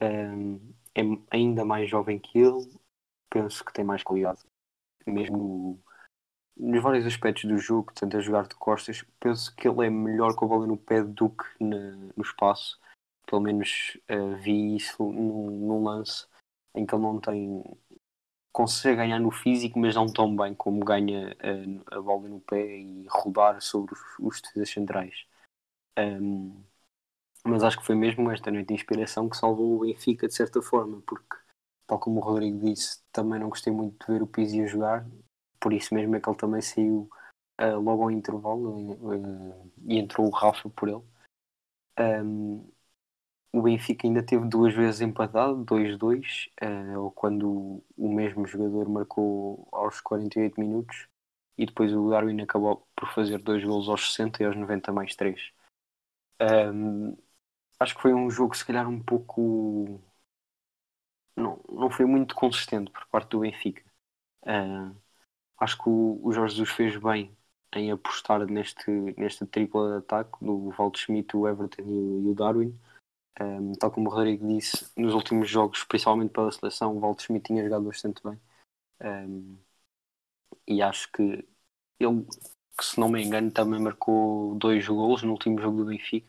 Um, 0.00 0.74
é 0.94 1.02
ainda 1.30 1.64
mais 1.64 1.88
jovem 1.88 2.18
que 2.18 2.38
ele, 2.38 2.66
penso 3.30 3.64
que 3.64 3.72
tem 3.72 3.84
mais 3.84 4.02
qualidade. 4.02 4.40
Mesmo 5.06 5.80
nos 6.56 6.82
vários 6.82 7.06
aspectos 7.06 7.44
do 7.44 7.58
jogo, 7.58 7.92
tanto 7.94 8.16
a 8.16 8.20
jogar 8.20 8.46
de 8.48 8.54
costas, 8.56 9.04
penso 9.20 9.54
que 9.54 9.68
ele 9.68 9.86
é 9.86 9.90
melhor 9.90 10.34
com 10.34 10.44
a 10.46 10.48
bola 10.48 10.66
no 10.66 10.76
pé 10.76 11.02
do 11.02 11.30
que 11.30 11.44
na- 11.64 11.96
no 12.16 12.22
espaço. 12.22 12.80
Pelo 13.26 13.42
menos 13.42 13.98
uh, 14.10 14.36
vi 14.36 14.76
isso 14.76 15.02
num, 15.02 15.50
num 15.50 15.84
lance 15.84 16.26
em 16.74 16.86
que 16.86 16.94
ele 16.94 17.02
não 17.02 17.20
tem. 17.20 17.62
consegue 18.52 18.96
ganhar 18.96 19.18
no 19.20 19.30
físico, 19.30 19.78
mas 19.78 19.94
não 19.94 20.06
tão 20.12 20.34
bem 20.34 20.54
como 20.54 20.84
ganha 20.84 21.36
uh, 21.36 21.96
a 21.96 22.00
bola 22.00 22.28
no 22.28 22.40
pé 22.40 22.78
e 22.78 23.06
rodar 23.08 23.60
sobre 23.60 23.94
os, 23.94 24.00
os 24.18 24.40
defesas 24.40 24.70
centrais. 24.70 25.26
Um, 25.98 26.62
mas 27.44 27.62
acho 27.64 27.78
que 27.78 27.86
foi 27.86 27.94
mesmo 27.94 28.30
esta 28.30 28.50
noite 28.50 28.68
de 28.68 28.74
inspiração 28.74 29.28
que 29.28 29.36
salvou 29.36 29.76
o 29.76 29.80
Benfica 29.80 30.26
de 30.28 30.34
certa 30.34 30.60
forma, 30.62 31.02
porque, 31.06 31.36
tal 31.86 31.98
como 31.98 32.20
o 32.20 32.24
Rodrigo 32.24 32.58
disse, 32.58 33.02
também 33.12 33.40
não 33.40 33.48
gostei 33.50 33.72
muito 33.72 34.04
de 34.06 34.12
ver 34.12 34.22
o 34.22 34.26
Pizzi 34.26 34.62
a 34.62 34.66
jogar, 34.66 35.06
por 35.66 35.72
isso 35.72 35.92
mesmo 35.92 36.14
é 36.14 36.20
que 36.20 36.28
ele 36.28 36.38
também 36.38 36.62
saiu 36.62 37.10
uh, 37.60 37.80
logo 37.80 38.04
ao 38.04 38.10
intervalo 38.12 38.92
uh, 38.92 39.72
e 39.84 39.98
entrou 39.98 40.28
o 40.28 40.30
Rafa 40.30 40.70
por 40.70 40.88
ele. 40.88 41.02
Um, 41.98 42.70
o 43.52 43.62
Benfica 43.62 44.06
ainda 44.06 44.22
teve 44.22 44.46
duas 44.46 44.72
vezes 44.72 45.00
empatado, 45.00 45.64
2-2, 45.64 46.52
uh, 46.62 47.00
ou 47.00 47.10
quando 47.10 47.82
o 47.96 48.14
mesmo 48.14 48.46
jogador 48.46 48.88
marcou 48.88 49.68
aos 49.72 50.00
48 50.00 50.60
minutos, 50.60 51.08
e 51.58 51.66
depois 51.66 51.92
o 51.92 52.10
Darwin 52.10 52.40
acabou 52.42 52.86
por 52.94 53.12
fazer 53.12 53.38
dois 53.38 53.64
golos 53.64 53.88
aos 53.88 54.12
60 54.14 54.44
e 54.44 54.46
aos 54.46 54.54
90 54.54 54.92
mais 54.92 55.16
3. 55.16 55.52
Um, 56.40 57.16
acho 57.80 57.96
que 57.96 58.02
foi 58.02 58.14
um 58.14 58.30
jogo 58.30 58.56
se 58.56 58.64
calhar 58.64 58.88
um 58.88 59.02
pouco 59.02 60.00
não, 61.36 61.60
não 61.68 61.90
foi 61.90 62.06
muito 62.06 62.36
consistente 62.36 62.88
por 62.92 63.04
parte 63.08 63.30
do 63.30 63.40
Benfica 63.40 63.82
uh, 64.44 65.05
acho 65.58 65.76
que 65.78 65.88
o, 65.88 66.32
Jorge 66.32 66.56
Jesus 66.56 66.70
fez 66.70 66.96
bem 66.96 67.36
em 67.74 67.90
apostar 67.90 68.46
neste, 68.46 68.90
nesta 69.16 69.46
tripla 69.46 69.90
de 69.90 69.96
ataque 69.98 70.44
do 70.44 70.70
Valdo 70.70 70.98
Schmidt, 70.98 71.36
o 71.36 71.48
Everton 71.48 71.82
e 71.82 71.84
o, 71.84 72.22
e 72.22 72.30
o 72.30 72.34
Darwin. 72.34 72.78
Um, 73.40 73.72
tal 73.74 73.90
como 73.90 74.08
o 74.08 74.12
Rodrigo 74.12 74.46
disse 74.48 74.90
nos 74.96 75.14
últimos 75.14 75.48
jogos, 75.48 75.84
principalmente 75.84 76.30
pela 76.30 76.50
seleção 76.50 76.96
o 76.96 77.00
Valdo 77.00 77.22
Schmidt 77.22 77.46
tinha 77.46 77.62
jogado 77.62 77.84
bastante 77.84 78.22
bem. 78.22 78.40
Um, 79.02 79.58
e 80.66 80.82
acho 80.82 81.10
que 81.12 81.46
ele 82.00 82.26
que 82.76 82.84
se 82.84 83.00
não 83.00 83.08
me 83.08 83.22
engano 83.22 83.50
também 83.50 83.80
marcou 83.80 84.54
dois 84.56 84.86
gols 84.86 85.22
no 85.22 85.32
último 85.32 85.60
jogo 85.60 85.78
do 85.78 85.86
Benfica. 85.86 86.28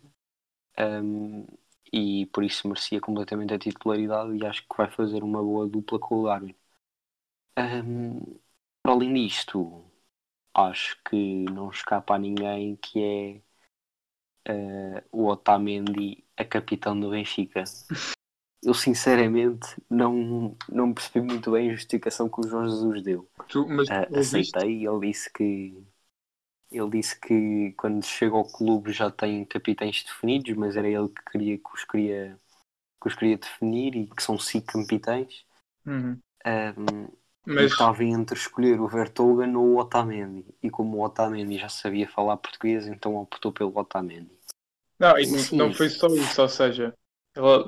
Um, 0.80 1.46
e 1.92 2.26
por 2.28 2.44
isso 2.44 2.68
merecia 2.68 3.02
completamente 3.02 3.54
a 3.54 3.60
titularidade 3.60 4.36
e 4.36 4.46
acho 4.46 4.62
que 4.68 4.78
vai 4.78 4.90
fazer 4.90 5.24
uma 5.24 5.42
boa 5.42 5.68
dupla 5.68 6.00
com 6.00 6.22
o 6.22 6.26
Darwin. 6.26 6.56
Um, 7.58 8.40
para 8.88 8.94
além 8.94 9.14
disto, 9.14 9.84
acho 10.54 10.98
que 11.04 11.44
não 11.52 11.70
escapa 11.70 12.16
a 12.16 12.18
ninguém 12.18 12.78
que 12.78 13.44
é 14.48 14.54
uh, 14.54 15.04
o 15.12 15.26
Otamendi 15.26 16.24
a 16.38 16.46
capitão 16.46 16.98
do 16.98 17.10
Benfica. 17.10 17.66
Eu 18.64 18.74
sinceramente 18.74 19.76
não, 19.90 20.56
não 20.70 20.94
percebi 20.94 21.28
muito 21.28 21.52
bem 21.52 21.70
a 21.70 21.74
justificação 21.74 22.30
que 22.30 22.40
o 22.40 22.48
Jorge 22.48 22.76
Jesus 22.76 23.04
deu. 23.04 23.30
Tu, 23.50 23.62
uh, 23.62 24.18
aceitei, 24.18 24.88
ele 24.88 25.12
disse 25.12 25.34
que 25.34 25.86
ele 26.72 26.90
disse 26.90 27.20
que 27.20 27.74
quando 27.78 28.06
chega 28.06 28.38
ao 28.38 28.50
clube 28.50 28.94
já 28.94 29.12
tem 29.12 29.44
capitães 29.44 30.02
definidos, 30.02 30.56
mas 30.56 30.78
era 30.78 30.88
ele 30.88 31.10
que 31.10 31.26
queria 31.30 31.58
que 31.58 31.74
os 31.74 31.84
queria, 31.84 32.40
que 33.02 33.08
os 33.10 33.16
queria 33.16 33.38
definir 33.38 33.98
e 33.98 34.08
que 34.08 34.24
são 34.24 34.40
cinco 34.40 34.72
capitães. 34.72 35.46
Uhum. 35.86 36.18
Um, 36.46 37.27
mas... 37.48 37.72
Estava 37.72 38.04
entre 38.04 38.38
escolher 38.38 38.80
o 38.80 38.88
Vertogen 38.88 39.56
ou 39.56 39.66
o 39.66 39.78
Otamendi. 39.78 40.46
E 40.62 40.70
como 40.70 40.98
o 40.98 41.04
Otamendi 41.04 41.58
já 41.58 41.70
sabia 41.70 42.08
falar 42.08 42.38
português, 42.38 42.88
então 42.88 43.16
optou 43.16 43.52
pelo 43.52 43.78
Otamendi. 43.78 44.38
Não, 45.00 45.18
e 45.18 45.26
não 45.54 45.74
foi 45.74 45.90
só 45.90 46.08
isso, 46.08 46.42
ou 46.42 46.50
seja, 46.50 46.94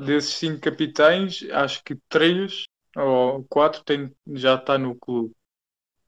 desses 0.06 0.34
cinco 0.34 0.60
capitães, 0.60 1.44
acho 1.52 1.84
que 1.84 1.96
três 2.10 2.64
ou 2.96 3.44
quatro 3.46 3.84
tem, 3.84 4.14
já 4.28 4.56
está 4.56 4.78
no 4.78 4.96
clube. 4.96 5.34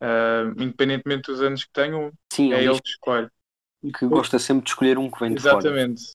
Uh, 0.01 0.49
independentemente 0.59 1.31
dos 1.31 1.41
anos 1.41 1.63
que 1.63 1.71
tenham, 1.71 2.11
Sim, 2.33 2.53
é 2.53 2.63
ele 2.63 2.81
que 2.81 2.89
escolhe. 2.89 3.29
Que 3.99 4.07
gosta 4.07 4.39
sempre 4.39 4.63
de 4.63 4.71
escolher 4.71 4.97
um 4.97 5.11
que 5.11 5.19
vem 5.19 5.35
de 5.35 5.41
fora. 5.41 5.57
Exatamente. 5.57 6.11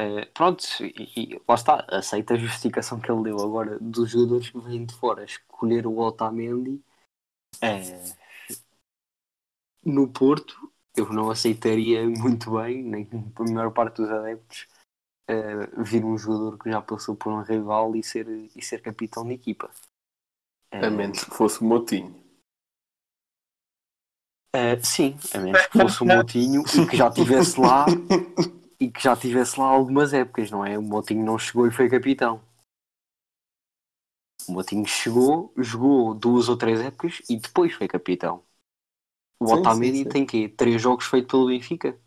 Uh, 0.00 0.24
pronto, 0.32 0.64
e, 0.80 1.10
e, 1.16 1.42
lá 1.46 1.54
está, 1.56 1.84
aceita 1.88 2.34
a 2.34 2.38
justificação 2.38 3.00
que 3.00 3.10
ele 3.10 3.24
deu 3.24 3.40
agora 3.40 3.76
dos 3.80 4.08
jogadores 4.10 4.48
que 4.48 4.60
vêm 4.60 4.86
de 4.86 4.94
fora. 4.94 5.26
Escolher 5.60 5.86
o 5.86 5.98
Otamendi 5.98 6.82
uh, 7.62 8.16
no 9.84 10.08
Porto, 10.08 10.72
eu 10.96 11.12
não 11.12 11.30
aceitaria 11.30 12.02
muito 12.08 12.52
bem, 12.52 12.82
nem 12.82 13.06
a 13.36 13.52
maior 13.52 13.70
parte 13.70 13.96
dos 13.96 14.10
adeptos, 14.10 14.66
uh, 15.30 15.82
vir 15.84 16.02
um 16.02 16.16
jogador 16.16 16.58
que 16.58 16.70
já 16.70 16.80
passou 16.80 17.14
por 17.14 17.30
um 17.30 17.42
rival 17.42 17.94
e 17.94 18.02
ser, 18.02 18.26
e 18.56 18.62
ser 18.62 18.80
capitão 18.80 19.26
de 19.26 19.34
equipa. 19.34 19.70
A 20.72 20.88
menos 20.88 21.24
que 21.24 21.34
fosse 21.34 21.60
o 21.60 21.64
Motinho. 21.64 22.18
Uh, 24.56 24.82
sim, 24.82 25.14
a 25.34 25.38
menos 25.40 25.66
que 25.66 25.78
fosse 25.78 26.02
o 26.02 26.06
Motinho 26.06 26.62
e 26.62 26.86
que 26.86 26.96
já 26.96 27.08
estivesse 27.08 27.60
lá 27.60 27.84
e 28.80 28.90
que 28.90 29.02
já 29.02 29.14
tivesse 29.14 29.60
lá 29.60 29.66
algumas 29.66 30.14
épocas, 30.14 30.50
não 30.50 30.64
é? 30.64 30.78
O 30.78 30.82
Motinho 30.82 31.22
não 31.22 31.38
chegou 31.38 31.66
e 31.66 31.70
foi 31.70 31.90
capitão. 31.90 32.40
O 34.50 34.52
Motinho 34.52 34.84
chegou, 34.84 35.52
jogou 35.56 36.12
duas 36.12 36.48
ou 36.48 36.56
três 36.56 36.80
épocas 36.80 37.22
e 37.30 37.36
depois 37.38 37.72
foi 37.72 37.86
capitão. 37.86 38.44
O 39.40 39.46
Sim, 39.46 39.54
Otamendi 39.54 40.04
sim, 40.04 40.12
sim. 40.12 40.14
tem 40.14 40.26
quê? 40.26 40.48
Três 40.48 40.82
jogos 40.82 41.06
feitos 41.06 41.30
pelo 41.30 41.46
Benfica? 41.48 41.98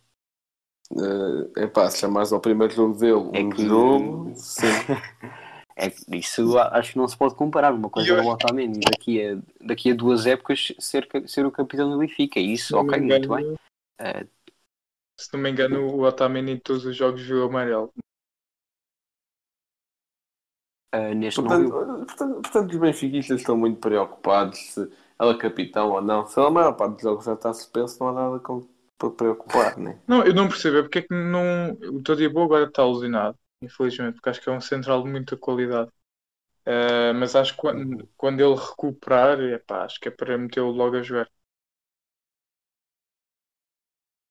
é 1.57 1.67
pá, 1.67 1.89
se 1.89 2.00
chamares 2.00 2.31
ao 2.31 2.39
primeiro 2.41 2.73
jogo 2.73 2.97
dele 2.97 3.13
É 3.31 3.43
um 3.43 3.50
que- 3.50 3.62
jogo, 3.67 4.33
sim. 4.35 4.67
É 5.75 5.89
que 5.89 6.17
isso 6.17 6.55
acho 6.59 6.91
que 6.91 6.97
não 7.00 7.07
se 7.07 7.17
pode 7.17 7.35
comparar. 7.35 7.73
Uma 7.73 7.89
coisa 7.89 8.13
é 8.13 8.21
o 8.21 8.27
Otamendi 8.27 8.79
daqui 8.85 9.19
a, 9.25 9.38
daqui 9.59 9.91
a 9.91 9.95
duas 9.95 10.27
épocas 10.27 10.71
ser, 10.79 11.07
ser 11.25 11.45
o 11.45 11.51
capitão 11.51 11.89
do 11.89 11.97
Benfica. 11.97 12.39
Isso, 12.39 12.77
ok, 12.77 13.00
me 13.00 13.01
muito 13.01 13.27
engano, 13.27 13.35
bem. 13.35 13.55
Eh, 14.00 14.27
Se 15.19 15.33
não 15.33 15.39
me 15.41 15.50
engano, 15.50 15.88
o 15.95 16.03
Otamendi 16.03 16.51
em 16.51 16.59
todos 16.59 16.85
os 16.85 16.95
jogos 16.95 17.23
viu 17.23 17.43
amarelo. 17.45 17.91
Eh, 20.93 21.15
neste. 21.15 21.41
Portanto, 21.41 21.71
portanto, 21.71 22.41
portanto, 22.41 22.71
os 22.71 22.77
benfiquistas 22.77 23.39
estão 23.39 23.57
muito 23.57 23.79
preocupados 23.79 24.59
se 24.59 24.91
ela 25.19 25.33
é 25.33 25.38
capitão 25.38 25.91
ou 25.91 26.01
não. 26.01 26.25
Se 26.27 26.39
a 26.39 26.50
maior 26.50 26.73
parte 26.73 26.93
dos 26.93 27.01
jogos 27.01 27.25
já 27.25 27.33
está 27.33 27.51
suspenso, 27.51 27.97
não 28.00 28.09
há 28.09 28.13
nada 28.13 28.39
com, 28.39 28.67
para 28.97 29.09
preocupar, 29.09 29.77
né? 29.77 30.00
Não, 30.07 30.23
eu 30.23 30.33
não 30.33 30.47
percebo, 30.47 30.77
é 30.77 30.81
porque 30.83 31.00
é 31.00 31.01
que 31.01 31.13
não. 31.13 31.71
O 31.95 32.01
Todibo 32.03 32.43
agora 32.43 32.65
está 32.65 32.83
alucinado, 32.83 33.38
infelizmente, 33.62 34.13
porque 34.15 34.29
acho 34.29 34.41
que 34.41 34.50
é 34.50 34.51
um 34.53 34.62
central 34.62 35.03
de 35.03 35.09
muita 35.09 35.35
qualidade. 35.35 35.89
Eh, 36.65 37.13
mas 37.13 37.35
acho 37.35 37.53
que 37.55 37.59
quando, 37.62 38.09
quando 38.15 38.39
ele 38.39 38.55
recuperar, 38.55 39.39
epá, 39.41 39.83
acho 39.85 40.00
que 40.00 40.07
é 40.07 40.12
para 40.12 40.38
metê-lo 40.38 40.71
logo 40.71 40.95
a 40.95 41.01
jogar. 41.01 41.29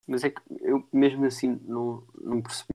Mas 0.07 0.25
é 0.25 0.31
que 0.31 0.41
eu 0.61 0.87
mesmo 0.93 1.25
assim 1.27 1.59
não, 1.65 2.07
não 2.21 2.43
percebi 2.43 2.73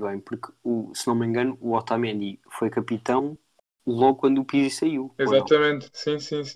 bem, 0.00 0.20
porque 0.20 0.52
o, 0.62 0.92
se 0.94 1.06
não 1.06 1.14
me 1.14 1.26
engano, 1.26 1.56
o 1.60 1.72
Otamendi 1.74 2.40
foi 2.50 2.68
capitão 2.70 3.38
logo 3.86 4.18
quando 4.18 4.40
o 4.40 4.44
Pizzi 4.44 4.70
saiu. 4.76 5.14
Exatamente, 5.18 5.90
sim, 5.92 6.18
sim, 6.18 6.44
sim. 6.44 6.54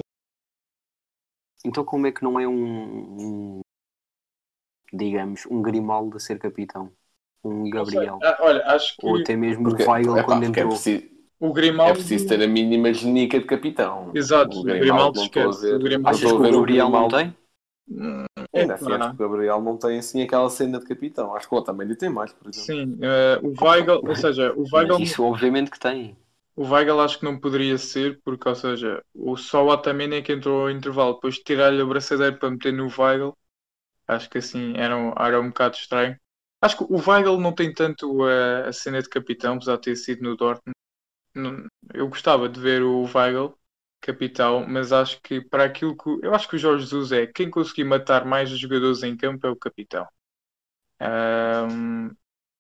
Então 1.65 1.85
como 1.85 2.07
é 2.07 2.13
que 2.13 2.23
não 2.23 2.39
é 2.39 2.47
um, 2.49 3.59
um, 3.59 3.61
digamos, 4.93 5.47
um 5.47 5.63
Grimaldo 5.63 6.17
a 6.17 6.21
ser 6.21 6.39
capitão? 6.39 6.93
Um 7.45 7.71
Gabriel? 7.71 8.19
Ah, 8.23 8.37
olha, 8.41 8.65
acho 8.67 8.97
que 8.99 9.07
Ou 9.07 9.17
até 9.17 9.37
mesmo 9.37 9.65
Porque, 9.65 9.85
o 9.85 9.91
Weigl 9.91 10.11
epá, 10.19 10.25
quando 10.25 10.43
é, 10.45 10.47
entrou. 10.49 10.69
preciso, 10.71 11.05
o 11.39 11.49
é 11.49 11.53
Grimaldo. 11.53 11.95
preciso 11.95 12.29
ter 12.29 12.43
a 12.43 12.49
mínima 12.49 12.93
genica 12.93 13.39
de 13.39 13.45
capitão. 13.47 14.11
Exato, 14.15 14.59
o 14.59 14.65
Grimaldo 14.65 15.21
estou 15.21 15.43
a 15.43 15.47
esquece. 15.47 15.61
ver- 15.63 15.75
O 15.77 15.79
Grimaldo- 15.79 16.09
Achas 16.09 16.31
que 16.33 16.37
o 16.37 16.41
Gabriel 16.41 16.59
não 16.59 16.65
Grimaldo. 16.65 17.17
Tem? 17.89 18.27
Ainda 18.55 18.75
assim, 18.75 18.93
acho 18.93 19.09
que 19.09 19.15
o 19.15 19.19
Gabriel 19.19 19.61
não 19.63 19.77
tem 19.79 19.99
assim 19.99 20.23
aquela 20.23 20.51
cena 20.51 20.79
de 20.79 20.87
capitão. 20.87 21.35
Acho 21.35 21.49
que 21.49 21.55
o 21.55 21.59
Otamendi 21.59 21.97
tem 21.97 22.11
mais, 22.11 22.33
por 22.33 22.49
exemplo. 22.49 22.75
Sim, 22.75 22.99
eh, 23.03 23.39
o 23.43 23.53
Weigl, 23.65 24.03
ou 24.07 24.15
seja, 24.15 24.53
o 24.55 24.65
Weigl, 24.73 24.95
Mas 24.95 24.99
isso 24.99 25.23
obviamente 25.23 25.71
que 25.71 25.79
tem. 25.79 26.17
o 26.57 26.65
Weigl 26.69 27.01
acho 27.01 27.19
que 27.19 27.25
não 27.25 27.39
poderia 27.39 27.79
ser, 27.79 28.21
porque, 28.25 28.49
ou 28.49 28.55
seja, 28.55 29.03
o 29.15 29.37
só 29.37 29.65
o 29.65 29.69
Otamendi 29.71 30.17
é 30.17 30.23
que 30.23 30.33
entrou 30.33 30.63
ao 30.63 30.71
intervalo, 30.71 31.15
depois 31.15 31.37
de 31.37 31.45
tirar-lhe 31.45 31.81
a 31.81 31.85
braçadeira 31.87 32.37
para 32.37 32.51
meter 32.51 32.73
no 32.73 32.89
Weigl, 32.99 33.37
acho 34.09 34.31
que 34.31 34.39
assim 34.39 34.75
era 34.77 34.97
um, 34.97 35.13
era 35.19 35.41
um 35.41 35.49
bocado 35.49 35.77
estranho. 35.77 36.17
Acho 36.63 36.79
que 36.79 36.85
o 36.93 36.99
Weigl 37.11 37.39
não 37.41 37.55
tem 37.55 37.75
tanto 37.75 38.25
a, 38.25 38.69
a 38.69 38.75
cena 38.75 39.03
de 39.03 39.09
capitão, 39.11 39.57
apesar 39.57 39.77
de 39.77 39.83
ter 39.83 39.97
sido 39.97 40.23
no 40.23 40.37
Dortmund. 40.37 40.75
Não- 41.35 41.67
eu 41.95 42.09
gostava 42.09 42.49
de 42.49 42.61
ver 42.61 42.83
o 42.83 43.05
Weigl 43.15 43.58
capitão, 44.01 44.67
mas 44.69 44.93
acho 44.93 45.21
que 45.23 45.41
para 45.41 45.65
aquilo 45.65 45.97
que 45.97 46.09
eu 46.25 46.35
acho 46.35 46.49
que 46.49 46.57
o 46.57 46.59
Jorge 46.59 46.85
Jesus 46.85 47.13
é 47.13 47.27
quem 47.27 47.51
conseguir 47.51 47.85
matar 47.85 48.25
mais 48.25 48.53
os 48.53 48.59
jogadores 48.59 49.03
em 49.03 49.17
campo 49.17 49.47
é 49.47 49.51
o 49.51 49.57
capitão. 49.57 50.07
Ahm, 51.01 52.11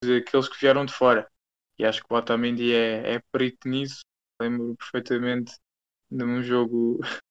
aqueles 0.04 0.48
que 0.48 0.58
vieram 0.60 0.84
de 0.86 0.92
fora. 0.92 1.30
E 1.78 1.84
acho 1.86 2.02
que 2.04 2.12
o 2.12 2.16
Otamendi 2.16 2.74
é, 2.74 3.14
é 3.16 3.22
perito 3.32 3.68
nisso. 3.68 4.02
Lembro 4.40 4.76
perfeitamente 4.76 5.52
de 6.10 6.24
um 6.24 6.42
jogo 6.42 7.00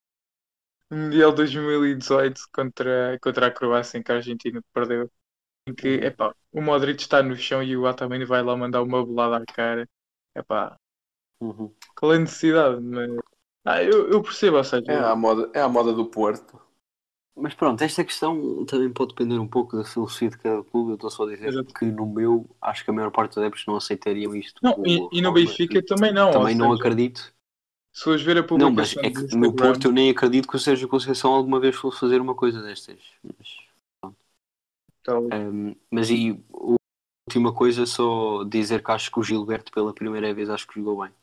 Mundial 0.91 1.33
2018 1.33 2.41
contra, 2.53 3.17
contra 3.21 3.47
a 3.47 3.51
Croácia 3.51 3.97
em 3.97 4.03
que 4.03 4.11
a 4.11 4.15
Argentina 4.15 4.61
perdeu. 4.73 5.11
Em 5.67 5.75
que, 5.75 5.87
epá, 5.89 6.33
o 6.51 6.61
Modric 6.61 7.01
está 7.01 7.23
no 7.23 7.35
chão 7.37 7.63
e 7.63 7.77
o 7.77 7.83
Otamendi 7.85 8.25
vai 8.25 8.43
lá 8.43 8.55
mandar 8.57 8.83
uma 8.83 9.05
bolada 9.05 9.37
à 9.43 9.45
cara. 9.45 9.89
Epá, 10.35 10.77
Uhum. 11.39 11.75
qual 11.95 12.13
é 12.13 12.15
a 12.17 12.19
necessidade? 12.19 12.81
Mas, 12.81 13.09
ah, 13.67 13.83
eu, 13.83 14.09
eu 14.11 14.21
percebo, 14.23 14.57
ou 14.57 14.63
seja, 14.63 14.93
É 14.93 14.95
a 14.97 15.15
moda, 15.15 15.49
é 15.53 15.61
a 15.61 15.69
moda 15.69 15.93
do 15.93 16.05
Porto. 16.07 16.59
Mas 17.35 17.53
pronto, 17.53 17.83
esta 17.83 18.03
questão 18.03 18.65
também 18.65 18.91
pode 18.91 19.09
depender 19.13 19.37
um 19.39 19.47
pouco 19.47 19.77
da 19.77 19.85
filosofia 19.85 20.29
de 20.29 20.37
cada 20.39 20.63
clube. 20.63 20.91
Eu 20.91 20.95
estou 20.95 21.09
só 21.11 21.23
a 21.23 21.27
dizer 21.29 21.53
Exato. 21.53 21.73
que 21.77 21.85
no 21.85 22.05
meu, 22.07 22.49
acho 22.61 22.83
que 22.83 22.89
a 22.89 22.93
maior 22.93 23.11
parte 23.11 23.31
dos 23.31 23.37
adeptos 23.39 23.65
não 23.67 23.75
aceitariam 23.75 24.35
isto. 24.35 24.61
não, 24.61 24.73
como 24.73 24.85
e, 24.85 25.07
e 25.11 25.21
no. 25.21 25.33
Benfica 25.33 25.83
também 25.83 26.13
não. 26.13 26.31
Também 26.31 26.55
não 26.55 26.71
seja, 26.73 26.73
acredito. 26.73 27.33
Se 27.93 28.03
fores 28.05 28.21
ver 28.21 28.37
a 28.37 28.43
Não, 28.53 28.69
mas 28.71 28.93
publicação 28.93 29.03
é 29.03 29.09
que 29.09 29.21
no 29.33 29.53
Instagram- 29.53 29.55
Porto 29.55 29.87
eu 29.87 29.91
nem 29.93 30.09
acredito 30.09 30.47
que 30.49 30.55
o 30.55 30.59
Sérgio 30.59 30.87
Conceição 30.89 31.33
alguma 31.33 31.59
vez 31.61 31.75
fosse 31.77 31.99
fazer 31.99 32.19
uma 32.19 32.35
coisa 32.35 32.61
destas. 32.61 32.99
Mas, 33.23 33.47
Então, 35.01 35.33
Ahm, 35.33 35.75
mas 35.91 36.09
e 36.09 36.31
a 36.53 36.77
última 37.27 37.53
coisa, 37.53 37.85
só 37.85 38.43
dizer 38.45 38.83
que 38.83 38.91
acho 38.91 39.11
que 39.11 39.19
o 39.19 39.23
Gilberto 39.23 39.71
pela 39.71 39.93
primeira 39.93 40.33
vez 40.33 40.49
acho 40.49 40.67
que 40.67 40.75
jogou 40.79 41.03
bem. 41.03 41.13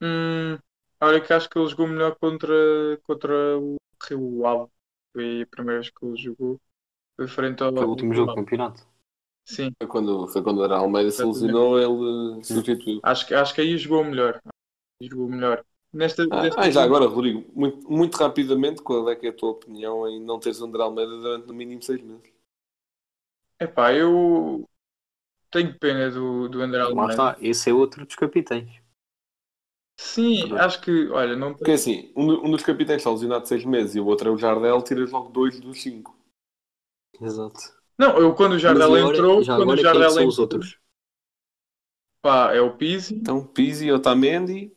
Hum, 0.00 0.58
olha 1.04 1.20
que 1.20 1.32
acho 1.32 1.48
que 1.48 1.58
ele 1.58 1.68
jogou 1.68 1.86
melhor 1.88 2.16
contra, 2.16 2.54
contra 3.04 3.58
o 3.58 3.76
Rio 4.08 4.46
Ave. 4.46 4.70
Foi 5.12 5.42
a 5.42 5.46
primeira 5.46 5.80
vez 5.80 5.90
que 5.92 6.04
ele 6.04 6.16
jogou. 6.16 6.60
Foi 7.16 7.28
frente 7.28 7.62
ao. 7.62 7.72
Foi 7.76 7.86
o 7.86 7.90
último 7.90 8.12
jogo 8.14 8.28
do 8.28 8.34
campeonato. 8.34 8.84
Sim, 9.44 9.74
Foi 9.78 9.88
quando, 9.88 10.28
foi 10.28 10.42
quando 10.42 10.64
era 10.64 10.78
Almeida 10.78 11.10
se 11.12 11.24
lesionou, 11.26 11.78
ele 11.80 12.44
substituiu. 12.44 13.02
acho, 13.02 13.26
que- 13.26 13.34
acho 13.34 13.54
que 13.54 13.60
aí 13.60 13.76
jogou 13.78 14.04
melhor. 14.04 14.40
Jogou 15.02 15.28
melhor. 15.28 15.64
Nesta, 15.92 16.26
Ah, 16.30 16.42
nesta- 16.42 16.62
ah, 16.64 16.70
já 16.70 16.82
agora, 16.82 17.06
Rodrigo, 17.06 17.44
muito, 17.54 17.90
muito 17.90 18.16
rapidamente, 18.16 18.82
qual 18.82 19.08
é 19.10 19.16
que 19.16 19.26
é 19.26 19.30
a 19.30 19.32
tua 19.32 19.50
opinião 19.50 20.06
em 20.08 20.20
não 20.20 20.38
teres 20.38 20.60
o 20.60 20.64
André 20.66 20.82
Almeida 20.82 21.10
durante 21.16 21.46
no 21.46 21.54
mínimo 21.54 21.82
seis 21.82 22.02
meses? 22.02 22.30
Epá, 23.58 23.92
eu 23.92 24.68
tenho 25.50 25.78
pena 25.78 26.10
do, 26.10 26.48
do 26.48 26.62
André 26.62 26.82
Lá 26.88 27.04
Almeida. 27.04 27.06
está, 27.06 27.36
esse 27.42 27.68
é 27.68 27.74
outro 27.74 28.06
dos 28.06 28.14
capitães. 28.16 28.70
Sim, 29.96 30.52
acho 30.58 30.80
que, 30.80 31.08
olha, 31.08 31.34
não 31.36 31.52
Porque 31.54 31.72
assim, 31.72 32.12
um, 32.16 32.26
do- 32.26 32.44
um 32.44 32.50
dos 32.50 32.62
capitães 32.62 32.98
está 32.98 33.10
lesionado 33.10 33.46
seis 33.48 33.64
meses 33.64 33.94
e 33.96 34.00
o 34.00 34.06
outro 34.06 34.28
é 34.28 34.32
o 34.32 34.38
Jardel, 34.38 34.82
tiras 34.82 35.10
logo 35.10 35.30
dois 35.30 35.58
dos 35.60 35.82
cinco. 35.82 36.16
Exato. 37.20 37.60
Não, 37.98 38.18
eu 38.18 38.34
quando 38.34 38.52
o 38.52 38.58
Jardel 38.58 38.90
Mas 38.90 38.98
agora- 39.00 39.16
entrou, 39.16 39.42
já 39.42 39.56
quando 39.56 39.62
agora 39.62 39.74
o 39.74 39.76
quem 39.76 39.80
é 39.80 39.92
que 39.92 39.98
Jardel 39.98 40.10
são 40.10 40.26
os 40.26 40.34
entrou, 40.34 40.58
outros? 40.58 40.78
pá, 42.20 42.52
é 42.54 42.60
o 42.60 42.76
Pizzi. 42.76 43.14
Então, 43.14 43.46
Pizzi, 43.46 43.90
Otamendi, 43.90 44.72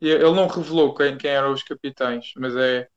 E 0.00 0.08
Ele 0.08 0.32
não 0.32 0.46
revelou 0.46 0.94
quem, 0.94 1.16
quem 1.16 1.30
eram 1.30 1.52
os 1.52 1.62
capitães, 1.62 2.32
mas 2.36 2.56
é, 2.56 2.88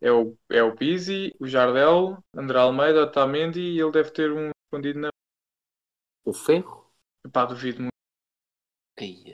é, 0.00 0.12
o, 0.12 0.36
é 0.50 0.62
o 0.62 0.74
Pizzi, 0.76 1.34
o 1.40 1.46
Jardel, 1.46 2.18
André 2.34 2.58
Almeida, 2.58 3.02
Otamendi 3.02 3.60
e 3.60 3.80
ele 3.80 3.90
deve 3.92 4.10
ter 4.10 4.32
um 4.32 4.50
escondido 4.66 5.00
na. 5.00 5.10
O 6.24 6.32
Ferro? 6.32 6.90
Pá, 7.32 7.44
duvido 7.46 7.82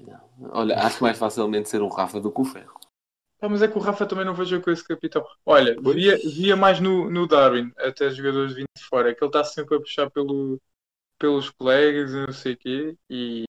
não. 0.06 0.50
Olha, 0.52 0.78
acho 0.80 1.02
mais 1.02 1.18
facilmente 1.18 1.68
ser 1.68 1.82
um 1.82 1.88
Rafa 1.88 2.20
do 2.20 2.30
que 2.32 2.40
o 2.40 2.44
Ferro. 2.44 2.78
Pá, 3.40 3.48
mas 3.48 3.62
é 3.62 3.68
que 3.68 3.76
o 3.78 3.80
Rafa 3.80 4.04
também 4.06 4.24
não 4.24 4.34
vejo 4.34 4.60
com 4.60 4.70
esse 4.70 4.82
capitão. 4.86 5.24
Olha, 5.46 5.76
via, 5.80 6.18
via 6.18 6.56
mais 6.56 6.80
no, 6.80 7.08
no 7.10 7.26
Darwin, 7.26 7.72
até 7.78 8.10
jogadores 8.10 8.52
vindo 8.54 8.66
de 8.76 8.82
fora, 8.84 9.14
que 9.14 9.22
ele 9.22 9.28
está 9.28 9.44
sempre 9.44 9.76
a 9.76 9.80
puxar 9.80 10.10
pelo, 10.10 10.60
pelos 11.18 11.50
colegas 11.50 12.12
e 12.12 12.26
não 12.26 12.32
sei 12.32 12.54
o 12.54 12.58
quê. 12.58 12.96
E. 13.10 13.44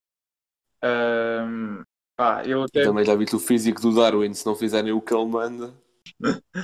ahm, 0.83 1.83
pá, 2.17 2.43
ele 2.45 2.63
até. 2.63 2.83
Também 2.83 3.05
já 3.05 3.15
viste 3.15 3.35
o 3.35 3.39
físico 3.39 3.81
do 3.81 3.94
Darwin, 3.96 4.33
se 4.33 4.46
não 4.46 4.55
fizerem 4.55 4.91
o 4.91 5.01
que 5.01 5.13
ele 5.13 5.25
manda. 5.25 5.74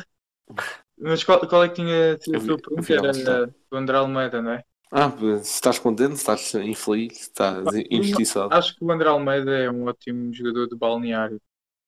Mas 0.97 1.23
qual, 1.23 1.47
qual 1.47 1.63
é 1.63 1.69
que 1.69 1.75
tinha 1.75 2.17
sido 2.19 2.35
a 2.35 2.37
Eu 2.37 2.39
vi- 2.39 2.47
tua 2.47 2.57
eu 2.75 2.83
pergunta? 2.83 2.83
vi 2.83 2.93
ela 2.95 3.11
Era 3.11 3.47
do 3.71 3.77
André 3.77 3.97
Almeida, 3.97 4.41
não 4.41 4.51
é? 4.51 4.63
Ah, 4.97 5.11
se 5.43 5.55
estás 5.55 5.77
contente, 5.77 6.15
se 6.15 6.21
estás 6.21 6.53
infeliz, 6.55 7.17
se 7.17 7.23
estás 7.23 7.65
injustiçado. 7.91 8.53
Acho 8.53 8.73
que 8.73 8.81
o 8.81 8.89
André 8.89 9.09
Almeida 9.09 9.51
é 9.51 9.69
um 9.69 9.87
ótimo 9.87 10.33
jogador 10.33 10.69
de 10.69 10.75
balneário. 10.77 11.41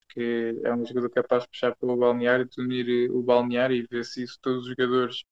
Que 0.10 0.60
é 0.62 0.74
um 0.74 0.86
jogador 0.86 1.10
capaz 1.12 1.44
de 1.44 1.50
puxar 1.50 1.74
pelo 1.78 1.96
balneário, 1.96 2.46
de 2.50 2.62
unir 2.62 2.90
eh, 2.90 3.10
o 3.10 3.24
balneário 3.24 3.78
e 3.78 3.88
ver 3.88 4.04
se 4.04 4.24
isso 4.24 4.38
todos 4.42 4.64
os 4.64 4.70
jogadores 4.70 5.24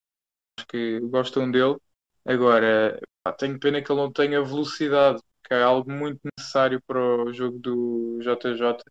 que 0.69 1.01
gostam 1.01 1.51
dele. 1.51 1.75
Agora, 2.23 2.97
pá, 3.21 3.33
tenho 3.33 3.59
pena 3.59 3.81
que 3.81 3.91
ele 3.91 3.99
não 3.99 4.11
tenha 4.11 4.41
velocidade, 4.41 5.21
que 5.43 5.53
é 5.53 5.61
algo 5.61 5.91
muito 5.91 6.21
necessário 6.37 6.81
para 6.87 6.99
o 6.99 7.33
jogo 7.33 7.59
do 7.59 8.19
JJ. 8.21 8.83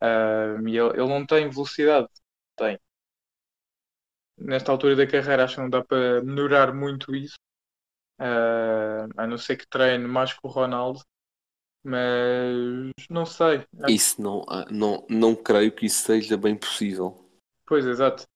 Ah, 0.00 0.56
e 0.66 0.78
ele, 0.78 0.90
ele 0.90 1.08
não 1.08 1.26
tem 1.26 1.50
velocidade. 1.50 2.08
Tem. 2.56 2.78
Nesta 4.38 4.72
altura 4.72 4.96
da 4.96 5.06
carreira, 5.06 5.44
acho 5.44 5.56
que 5.56 5.60
não 5.60 5.68
dá 5.68 5.84
para 5.84 6.22
melhorar 6.22 6.72
muito 6.74 7.14
isso. 7.14 7.36
Ah, 8.20 9.06
a 9.16 9.26
não 9.26 9.38
ser 9.38 9.56
que 9.56 9.66
treine 9.66 10.06
mais 10.06 10.32
que 10.34 10.40
o 10.42 10.48
Ronaldo. 10.48 11.00
Mas 11.82 12.92
não 13.08 13.24
sei. 13.24 13.64
Isso 13.88 14.20
não, 14.20 14.44
ah, 14.46 14.66
não, 14.70 15.06
não 15.08 15.34
creio 15.34 15.72
que 15.72 15.86
isso 15.86 16.02
seja 16.02 16.36
bem 16.36 16.54
possível. 16.54 17.26
Pois, 17.66 17.86
exato. 17.86 18.26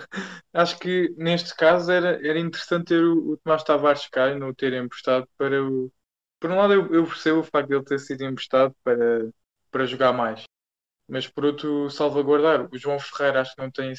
Acho 0.52 0.78
que 0.78 1.14
neste 1.16 1.54
caso 1.54 1.92
era, 1.92 2.26
era 2.26 2.38
interessante 2.38 2.86
ter 2.86 3.04
o, 3.04 3.32
o 3.32 3.36
Tomás 3.36 3.62
Tavares 3.62 4.08
cá 4.08 4.30
e 4.30 4.38
não 4.38 4.48
o 4.48 4.54
ter 4.54 4.72
emprestado 4.72 5.28
para 5.38 5.62
o. 5.62 5.92
Por 6.40 6.50
um 6.50 6.56
lado, 6.56 6.72
eu, 6.72 6.92
eu 6.92 7.06
percebo 7.06 7.40
o 7.40 7.44
facto 7.44 7.68
de 7.68 7.76
ele 7.76 7.84
ter 7.84 8.00
sido 8.00 8.24
emprestado 8.24 8.74
para, 8.82 9.30
para 9.70 9.86
jogar 9.86 10.12
mais, 10.12 10.42
mas 11.08 11.28
por 11.28 11.44
outro, 11.44 11.90
salvaguardar. 11.90 12.68
O 12.72 12.78
João 12.78 12.98
Ferreira 12.98 13.42
acho 13.42 13.54
que 13.54 13.62
não 13.62 13.70
tem 13.70 13.94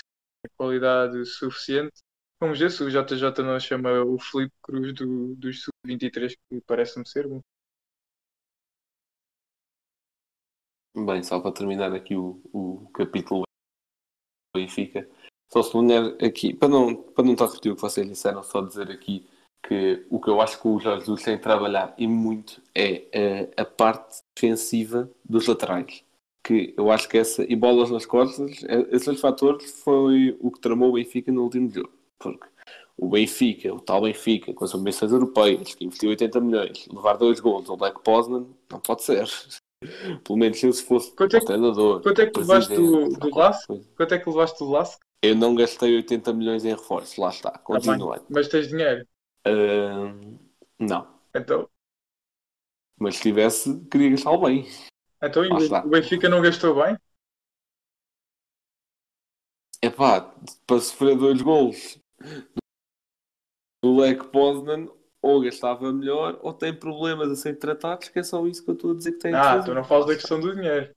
qualidade 0.57 1.25
suficiente. 1.25 2.01
Vamos 2.41 2.57
ver 2.57 2.71
se 2.71 2.83
o 2.83 2.89
JJ 2.89 3.43
não 3.43 3.59
chama 3.59 4.03
o 4.03 4.17
Felipe 4.17 4.55
Cruz 4.63 4.93
do, 4.95 5.35
dos 5.35 5.61
Sub-23, 5.61 6.35
que 6.49 6.61
parece-me 6.61 7.07
ser 7.07 7.27
bom. 7.27 7.39
Bem, 11.05 11.21
só 11.21 11.39
para 11.39 11.51
terminar 11.51 11.93
aqui 11.93 12.15
o, 12.15 12.41
o 12.51 12.89
capítulo 12.93 13.43
Benfica, 14.55 15.07
só 15.53 15.61
sublinhar 15.61 16.15
aqui, 16.15 16.51
para 16.51 16.67
não, 16.67 16.95
para 16.95 17.23
não 17.23 17.33
estar 17.33 17.45
a 17.45 17.47
repetir 17.47 17.71
o 17.71 17.75
que 17.75 17.81
vocês 17.81 18.07
disseram, 18.07 18.41
só 18.41 18.59
dizer 18.61 18.89
aqui 18.89 19.29
que 19.63 20.03
o 20.09 20.19
que 20.19 20.29
eu 20.31 20.41
acho 20.41 20.59
que 20.59 20.67
o 20.67 20.79
Jorge 20.79 21.01
Jesus 21.01 21.21
tem 21.21 21.37
de 21.37 21.43
trabalhar 21.43 21.93
e 21.95 22.07
muito 22.07 22.59
é 22.73 23.05
eh, 23.11 23.53
a 23.55 23.63
parte 23.63 24.19
defensiva 24.35 25.07
dos 25.23 25.45
laterais. 25.45 26.03
Que 26.43 26.73
eu 26.75 26.89
acho 26.89 27.07
que 27.07 27.19
essa, 27.19 27.43
e 27.43 27.55
bolas 27.55 27.91
nas 27.91 28.07
costas, 28.07 28.63
eh, 28.63 28.87
esses 28.89 29.21
fatores 29.21 29.83
foi 29.83 30.35
o 30.39 30.49
que 30.49 30.59
tramou 30.59 30.89
o 30.89 30.93
Benfica 30.93 31.31
no 31.31 31.43
último 31.43 31.69
jogo. 31.69 32.00
Porque 32.21 32.47
o 32.97 33.09
Benfica, 33.09 33.73
o 33.73 33.79
tal 33.79 34.01
Benfica, 34.01 34.53
com 34.53 34.63
as 34.63 34.75
ambições 34.75 35.11
europeias, 35.11 35.73
que 35.75 35.85
investiu 35.85 36.09
80 36.09 36.39
milhões, 36.39 36.87
levar 36.87 37.17
dois 37.17 37.39
gols 37.39 37.69
ao 37.69 37.77
Black 37.77 38.01
Poznan, 38.03 38.47
não 38.69 38.79
pode 38.79 39.03
ser. 39.03 39.25
Pelo 40.23 40.37
menos 40.37 40.59
se 40.59 40.67
eu 40.67 40.73
se 40.73 40.83
fosse 40.85 41.11
Quanto 41.15 41.35
é 41.35 41.37
o 41.37 41.41
que- 41.41 41.47
treinador. 41.47 42.01
quanto 42.03 42.21
é 42.21 42.29
que 42.29 42.39
levaste 42.39 42.75
do- 42.75 43.09
do 43.09 43.29
coisa. 43.31 43.59
Quanto 43.97 44.13
é 44.13 44.19
que 44.19 44.29
levaste 44.29 44.59
do 44.59 44.69
Lask? 44.69 44.99
Eu 45.23 45.35
não 45.35 45.55
gastei 45.55 45.95
80 45.95 46.31
milhões 46.33 46.63
em 46.65 46.69
reforços, 46.69 47.17
lá 47.17 47.29
está, 47.29 47.51
Tá 47.51 47.57
bem, 47.57 47.65
continuando. 47.81 48.25
Mas 48.29 48.47
tens 48.47 48.67
dinheiro. 48.67 49.07
Ahm, 49.45 50.37
não, 50.79 51.07
Então, 51.35 51.67
mas 52.99 53.15
se 53.17 53.23
tivesse, 53.23 53.79
queria 53.85 54.11
gastar 54.11 54.37
bem. 54.37 54.67
então 55.23 55.43
o 55.43 55.89
Benfica 55.89 56.29
não 56.29 56.41
gastou 56.41 56.75
bem? 56.75 56.95
É 59.81 59.89
pá, 59.89 60.21
para 60.67 60.79
sofrer 60.79 61.17
dois 61.17 61.41
gols 61.41 61.99
do 63.83 63.97
Lech 63.97 64.23
Poznan, 64.29 64.87
ou 65.21 65.41
gastava 65.41 65.91
melhor, 65.91 66.39
ou 66.41 66.53
tem 66.53 66.73
problemas 66.73 67.31
a 67.31 67.35
ser 67.35 67.57
tratados, 67.57 68.09
que 68.09 68.19
é 68.19 68.23
só 68.23 68.45
isso 68.47 68.63
que 68.63 68.69
eu 68.69 68.75
estou 68.75 68.91
a 68.91 68.95
dizer 68.95 69.11
que 69.13 69.19
tem 69.19 69.33
Ah, 69.33 69.61
tu 69.63 69.73
não 69.73 69.83
falas 69.83 70.07
da 70.07 70.15
questão 70.15 70.39
do 70.39 70.55
dinheiro. 70.55 70.93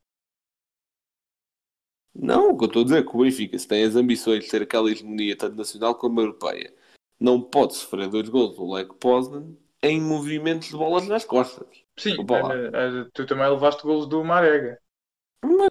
Não, 2.15 2.51
o 2.51 2.57
que 2.57 2.65
eu 2.65 2.69
estou 2.69 2.83
a 2.83 2.85
dizer 2.85 2.99
é 2.99 3.03
que 3.03 3.17
o 3.17 3.23
Benfica, 3.23 3.59
se 3.59 3.67
tem 3.67 3.85
as 3.85 3.97
ambições 3.97 4.45
de 4.45 4.51
ter 4.51 4.63
aquela 4.63 4.91
hegemonia 4.91 5.37
tanto 5.37 5.57
nacional 5.57 5.97
como 5.97 6.21
europeia, 6.21 6.73
não 7.19 7.41
pode 7.41 7.75
sofrer 7.75 8.09
dois 8.09 8.29
gols 8.29 8.57
do 8.57 8.73
Lech 8.73 8.95
Poznan 9.01 9.57
em 9.83 10.01
movimentos 10.01 10.69
de 10.69 10.77
bolas 10.77 11.07
nas 11.09 11.25
costas. 11.25 11.67
Sim, 11.99 12.13
eh, 12.13 12.71
eh, 12.73 13.09
tu 13.13 13.27
também 13.27 13.49
levaste 13.49 13.83
golos 13.83 14.07
do 14.07 14.25
Marega. 14.25 14.81
Mas 15.45 15.69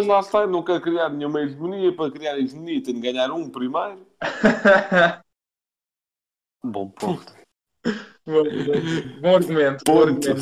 lá 0.00 0.20
está, 0.20 0.46
não 0.46 0.62
quero 0.62 0.80
criar 0.80 1.08
nenhuma 1.08 1.42
hegemonia. 1.42 1.94
Para 1.94 2.10
criar 2.10 2.38
hegemonia 2.38 2.82
tenho 2.82 3.00
de 3.00 3.12
ganhar 3.12 3.30
um 3.30 3.48
primeiro. 3.50 4.06
Bom 6.64 6.88
ponto. 6.90 7.34
bom, 8.24 8.44
bom 9.20 9.34
argumento. 9.34 9.82
Bom 9.84 10.14
Ponto. 10.14 10.36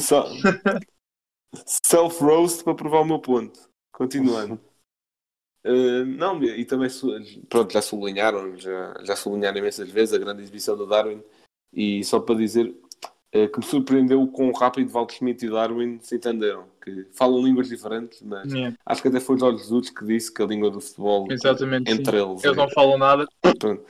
Self-roast 1.65 2.63
para 2.63 2.75
provar 2.75 3.01
o 3.01 3.05
meu 3.07 3.19
ponto. 3.19 3.59
Continuando. 3.91 4.61
Uh, 5.65 6.05
não, 6.17 6.43
e 6.45 6.65
também 6.65 6.89
pronto, 7.49 7.73
já 7.73 7.81
sublinharam, 7.81 8.57
já, 8.57 8.95
já 9.03 9.17
sublinharam 9.17 9.59
imensas 9.59 9.91
vezes 9.91 10.15
a 10.15 10.19
grande 10.19 10.43
exibição 10.43 10.77
do 10.77 10.87
Darwin. 10.87 11.23
E 11.73 12.05
só 12.05 12.21
para 12.21 12.35
dizer, 12.35 12.75
que 13.33 13.59
me 13.59 13.65
surpreendeu 13.65 14.23
o 14.23 14.29
quão 14.29 14.53
rápido 14.53 14.91
Walter 14.91 15.15
Schmidt 15.17 15.47
e 15.47 15.51
Darwin 15.51 15.99
se 16.01 16.17
entenderam. 16.17 16.69
Que 16.83 17.07
falam 17.13 17.43
línguas 17.43 17.69
diferentes, 17.69 18.21
mas 18.23 18.53
Yeah, 18.53 18.77
acho 18.85 19.03
que 19.03 19.09
até 19.09 19.21
foi 19.21 19.39
Jorge 19.39 19.59
Jesus 19.59 19.91
que 19.91 20.05
disse 20.05 20.33
que 20.33 20.43
a 20.43 20.47
língua 20.47 20.71
do 20.71 20.81
futebol 20.81 21.31
exatamente. 21.31 21.91
entre 21.93 22.19
sim. 22.19 22.25
eles. 22.25 22.45
Eles 22.45 22.57
é- 22.57 22.61
não 22.61 22.71
falam 22.71 22.99
nada, 22.99 23.27
pronto, 23.59 23.85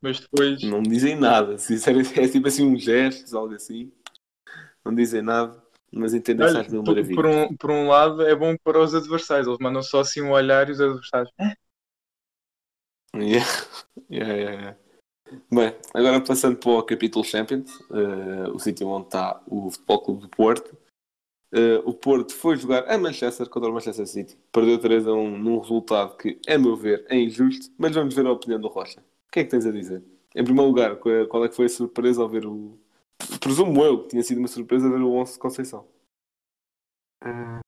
mas 0.00 0.20
depois. 0.20 0.62
não 0.62 0.82
dizem 0.82 1.14
nada. 1.16 1.58
Se 1.58 1.74
isso 1.74 1.88
é, 1.90 2.28
tipo 2.28 2.48
assim 2.48 2.66
um 2.66 2.78
gesto, 2.78 3.36
algo 3.36 3.54
assim. 3.54 3.92
Não 4.84 4.94
dizem 4.94 5.20
nada, 5.20 5.60
mas 5.92 6.14
entendem-se 6.14 6.56
Olha, 6.56 6.68
mil 6.68 6.82
maravilhas. 6.82 7.16
por 7.16 7.26
um, 7.26 7.56
por 7.56 7.70
um 7.70 7.88
lado 7.88 8.22
é 8.22 8.34
bom 8.34 8.56
para 8.62 8.80
os 8.80 8.94
adversários, 8.94 9.46
eles 9.46 9.58
mandam 9.60 9.82
só 9.82 10.00
assim 10.00 10.22
um 10.22 10.30
olhar 10.30 10.68
e 10.68 10.72
os 10.72 10.80
adversários. 10.80 11.32
"Ah, 11.38 11.54
Yeah. 13.14 13.46
Yeah, 14.10 14.34
yeah, 14.34 14.52
yeah. 14.52 14.76
Bem, 15.50 15.74
agora 15.92 16.20
passando 16.20 16.56
para 16.56 16.70
o 16.70 16.82
capítulo 16.84 17.24
Champions, 17.24 17.80
eh, 17.90 18.48
o 18.54 18.58
sítio 18.60 18.86
onde 18.88 19.06
está 19.06 19.42
o 19.48 19.70
Futebol 19.70 20.00
Clube 20.02 20.20
do 20.22 20.28
Porto. 20.28 20.76
Eh, 21.52 21.82
o 21.84 21.94
Porto 21.94 22.34
foi 22.34 22.56
jogar 22.56 22.88
a 22.90 22.98
Manchester 22.98 23.48
contra 23.48 23.70
o 23.70 23.74
Manchester 23.74 24.06
City. 24.06 24.38
Perdeu 24.52 24.78
3 24.78 25.06
a 25.06 25.12
1 25.12 25.38
num 25.38 25.58
resultado 25.60 26.16
que, 26.16 26.40
a 26.48 26.58
meu 26.58 26.76
ver, 26.76 27.06
é 27.08 27.16
injusto, 27.18 27.72
mas 27.78 27.94
vamos 27.94 28.14
ver 28.14 28.26
a 28.26 28.32
opinião 28.32 28.60
do 28.60 28.68
Rocha. 28.68 29.00
O 29.00 29.32
que 29.32 29.40
é 29.40 29.44
que 29.44 29.50
tens 29.50 29.66
a 29.66 29.72
dizer? 29.72 30.02
Em 30.34 30.44
primeiro 30.44 30.68
lugar, 30.68 30.96
qual 30.96 31.44
é- 31.44 31.46
é 31.46 31.48
que 31.50 31.56
foi 31.56 31.66
a 31.66 31.68
surpresa 31.70 32.22
ao 32.22 32.28
ver 32.28 32.46
o. 32.46 32.78
Presumo 33.40 33.84
eu 33.84 34.02
que 34.02 34.08
tinha 34.10 34.22
sido 34.22 34.38
uma 34.38 34.48
surpresa 34.48 34.88
ver 34.90 35.00
o 35.02 35.12
11 35.12 35.34
de 35.34 35.38
Conceição. 35.40 35.86
Ah, 37.22 37.60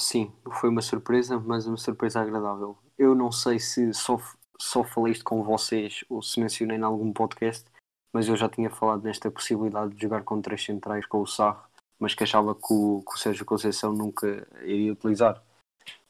sim, 0.00 0.32
foi 0.60 0.70
uma 0.70 0.82
surpresa, 0.82 1.38
mas 1.40 1.66
uma 1.66 1.76
surpresa 1.76 2.20
agradável. 2.20 2.78
Eu 2.98 3.14
não 3.14 3.32
sei 3.32 3.58
se 3.58 3.92
só, 3.94 4.18
só 4.62 4.84
falei 4.84 5.12
isto 5.12 5.24
com 5.24 5.42
vocês 5.42 6.04
ou 6.08 6.22
se 6.22 6.38
mencionei 6.40 6.76
em 6.78 6.82
algum 6.82 7.12
podcast, 7.12 7.64
mas 8.12 8.28
eu 8.28 8.36
já 8.36 8.48
tinha 8.48 8.70
falado 8.70 9.02
nesta 9.02 9.30
possibilidade 9.30 9.94
de 9.94 10.02
jogar 10.02 10.22
com 10.22 10.40
três 10.40 10.64
centrais 10.64 11.06
com 11.06 11.20
o 11.20 11.26
Sarro, 11.26 11.62
mas 11.98 12.14
que 12.14 12.22
achava 12.24 12.54
que 12.54 12.72
o, 12.72 13.02
que 13.06 13.14
o 13.14 13.18
Sérgio 13.18 13.44
Conceição 13.44 13.92
nunca 13.92 14.46
iria 14.62 14.92
utilizar. 14.92 15.42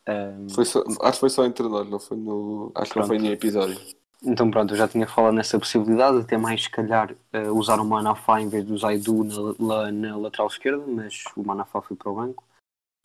Ah, 0.06 0.32
Foi 0.54 0.64
só- 0.64 0.82
acho 1.02 1.12
que 1.12 1.20
foi 1.20 1.30
só 1.30 1.44
entre 1.44 1.66
nós, 1.68 1.88
não 1.88 1.98
foi 2.00 2.16
no. 2.16 2.72
Acho 2.74 2.92
que 2.92 2.98
não 2.98 3.06
foi 3.06 3.16
Pronto. 3.16 3.28
no 3.28 3.34
episódio. 3.34 3.80
Então 4.24 4.50
pronto, 4.50 4.72
eu 4.72 4.78
já 4.78 4.86
tinha 4.86 5.06
falado 5.06 5.34
nessa 5.34 5.58
possibilidade, 5.58 6.18
até 6.20 6.36
mais 6.36 6.62
se 6.62 6.70
calhar 6.70 7.12
eh, 7.32 7.50
usar 7.50 7.80
o 7.80 7.84
Manafá 7.84 8.40
em 8.40 8.48
vez 8.48 8.64
do 8.64 8.78
Zaidu 8.78 9.24
na, 9.24 9.54
lá 9.58 9.90
na 9.92 10.16
lateral 10.16 10.46
esquerda, 10.46 10.84
mas 10.86 11.24
o 11.36 11.42
Manafá 11.44 11.80
foi 11.82 11.96
para 11.96 12.10
o 12.10 12.14
banco. 12.14 12.44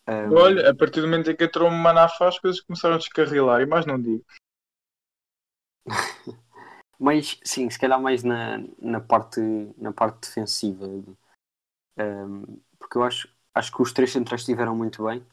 Ah, 0.05 0.29
Olha, 0.31 0.69
a 0.69 0.75
partir 0.75 1.01
do 1.01 1.07
momento 1.07 1.31
em 1.31 1.35
que 1.35 1.43
entrou 1.43 1.69
o 1.69 1.71
Manafá, 1.71 2.27
as 2.27 2.37
coisas 2.39 2.61
começaram 2.61 2.95
a 2.95 2.99
descarrilar, 2.99 3.61
e 3.61 3.65
mais 3.65 3.85
não 3.85 3.99
digo. 3.99 4.23
Mas 6.99 7.39
sim, 7.43 7.69
se 7.69 7.79
calhar 7.79 8.01
mais 8.01 8.23
na, 8.23 8.59
na, 8.81 8.99
parte, 8.99 9.39
na 9.77 9.91
parte 9.93 10.21
defensiva. 10.27 10.87
Um, 11.97 12.59
porque 12.79 12.97
eu 12.97 13.03
acho, 13.03 13.29
acho 13.53 13.71
que 13.71 13.81
os 13.81 13.91
três 13.91 14.11
centrais 14.11 14.41
estiveram 14.41 14.75
muito 14.75 15.03
bem. 15.05 15.23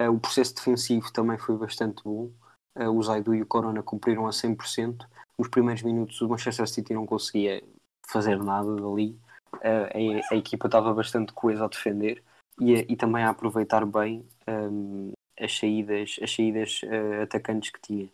Uh, 0.00 0.10
o 0.10 0.20
processo 0.20 0.54
defensivo 0.54 1.12
também 1.12 1.38
foi 1.38 1.56
bastante 1.56 2.02
bom. 2.02 2.30
Uh, 2.76 2.90
o 2.90 3.02
Zaidu 3.02 3.34
e 3.34 3.42
o 3.42 3.46
Corona 3.46 3.82
cumpriram 3.82 4.26
a 4.26 4.32
100%. 4.32 5.06
Nos 5.38 5.48
primeiros 5.48 5.82
minutos 5.82 6.20
o 6.20 6.28
Manchester 6.28 6.68
City 6.68 6.94
não 6.94 7.06
conseguia 7.06 7.62
fazer 8.08 8.36
nada 8.42 8.74
dali. 8.76 9.18
Uh, 9.54 10.22
a, 10.30 10.34
a 10.34 10.36
equipa 10.36 10.66
estava 10.66 10.92
bastante 10.92 11.32
coesa 11.32 11.64
a 11.64 11.68
defender 11.68 12.22
e, 12.60 12.74
a- 12.74 12.84
e 12.88 12.96
também 12.96 13.22
a 13.24 13.30
aproveitar 13.30 13.84
bem 13.86 14.26
um, 14.48 15.12
as 15.38 15.56
saídas, 15.56 16.16
as 16.22 16.34
saídas 16.34 16.80
uh, 16.84 17.22
atacantes 17.22 17.70
que 17.70 17.80
tinha. 17.80 18.10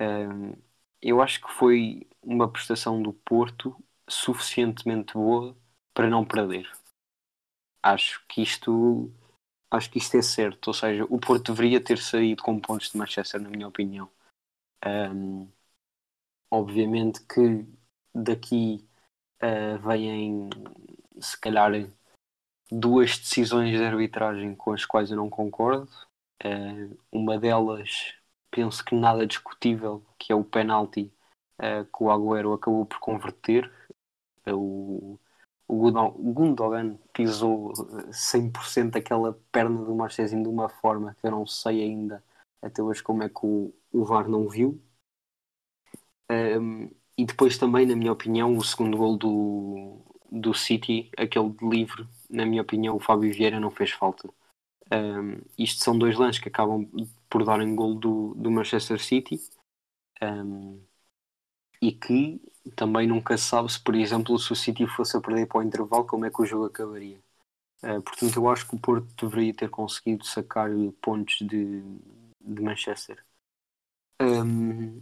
Um, 0.00 0.54
eu 1.02 1.20
acho 1.20 1.40
que 1.40 1.50
foi 1.52 2.06
uma 2.22 2.50
prestação 2.50 3.02
do 3.02 3.12
Porto 3.12 3.76
suficientemente 4.08 5.14
boa 5.14 5.56
para 5.92 6.08
não 6.08 6.24
perder. 6.24 6.70
Acho 7.82 8.24
que 8.28 8.42
isto 8.42 9.10
acho 9.70 9.90
que 9.90 9.98
isto 9.98 10.16
é 10.18 10.22
certo, 10.22 10.68
ou 10.68 10.74
seja, 10.74 11.04
o 11.08 11.18
Porto 11.18 11.52
deveria 11.52 11.82
ter 11.82 11.98
saído 11.98 12.42
com 12.42 12.60
pontos 12.60 12.90
de 12.90 12.98
Manchester, 12.98 13.40
na 13.40 13.48
minha 13.48 13.66
opinião. 13.66 14.10
Um, 14.84 15.48
obviamente 16.50 17.24
que 17.26 17.66
daqui 18.14 18.86
uh, 19.42 19.78
vêm 19.78 20.50
se 21.18 21.40
calhar 21.40 21.72
duas 22.70 23.18
decisões 23.18 23.70
de 23.70 23.84
arbitragem 23.84 24.54
com 24.54 24.72
as 24.72 24.84
quais 24.84 25.10
eu 25.10 25.16
não 25.16 25.30
concordo. 25.30 25.90
Uh, 26.44 26.98
uma 27.10 27.38
delas 27.38 28.14
penso 28.52 28.84
que 28.84 28.94
nada 28.94 29.26
discutível, 29.26 30.04
que 30.18 30.32
é 30.32 30.36
o 30.36 30.44
penalti 30.44 31.12
uh, 31.58 31.84
que 31.84 32.04
o 32.04 32.10
Agüero 32.10 32.52
acabou 32.52 32.86
por 32.86 33.00
converter. 33.00 33.72
O, 34.46 35.18
o 35.68 36.32
Gundogan- 36.32 36.98
pisou 37.12 37.72
100% 38.12 38.96
aquela 38.96 39.32
perna 39.50 39.82
do 39.84 39.94
Marchezinho 39.94 40.42
de 40.42 40.48
uma 40.48 40.68
forma 40.68 41.16
que 41.20 41.26
eu 41.26 41.30
não 41.30 41.46
sei 41.46 41.82
ainda 41.82 42.22
até 42.62 42.82
hoje 42.82 43.02
como 43.02 43.22
é 43.24 43.28
que 43.28 43.44
o, 43.44 43.74
o 43.92 44.04
VAR 44.04 44.28
não 44.28 44.48
viu. 44.48 44.80
Um, 46.30 46.90
e 47.16 47.24
depois 47.24 47.58
também, 47.58 47.86
na 47.86 47.96
minha 47.96 48.12
opinião, 48.12 48.56
o 48.56 48.64
segundo 48.64 48.96
gol 48.96 49.16
do, 49.16 50.00
do 50.30 50.54
City, 50.54 51.10
aquele 51.16 51.50
de 51.50 51.68
livre, 51.68 52.06
na 52.30 52.46
minha 52.46 52.62
opinião, 52.62 52.96
o 52.96 53.00
Fábio 53.00 53.32
Vieira 53.32 53.60
não 53.60 53.70
fez 53.70 53.90
falta. 53.90 54.28
Um, 54.92 55.40
isto 55.58 55.82
são 55.82 55.98
dois 55.98 56.16
lances 56.16 56.40
que 56.40 56.48
acabam 56.48 56.88
por 57.32 57.46
dar 57.46 57.62
em 57.62 57.74
gol 57.74 57.94
do, 57.94 58.34
do 58.34 58.50
Manchester 58.50 59.02
City 59.02 59.40
um, 60.22 60.78
e 61.80 61.90
que 61.90 62.38
também 62.76 63.06
nunca 63.06 63.38
sabe 63.38 63.72
se, 63.72 63.80
por 63.80 63.94
exemplo, 63.94 64.38
se 64.38 64.52
o 64.52 64.54
City 64.56 64.86
fosse 64.86 65.16
a 65.16 65.20
perder 65.20 65.46
para 65.46 65.60
o 65.60 65.62
intervalo, 65.62 66.04
como 66.04 66.26
é 66.26 66.30
que 66.30 66.42
o 66.42 66.44
jogo 66.44 66.66
acabaria. 66.66 67.18
Uh, 67.82 68.02
portanto, 68.02 68.36
eu 68.36 68.48
acho 68.50 68.68
que 68.68 68.76
o 68.76 68.78
Porto 68.78 69.26
deveria 69.26 69.54
ter 69.54 69.70
conseguido 69.70 70.26
sacar 70.26 70.68
pontos 71.00 71.38
de, 71.40 71.80
de 72.38 72.62
Manchester. 72.62 73.24
Um, 74.20 75.00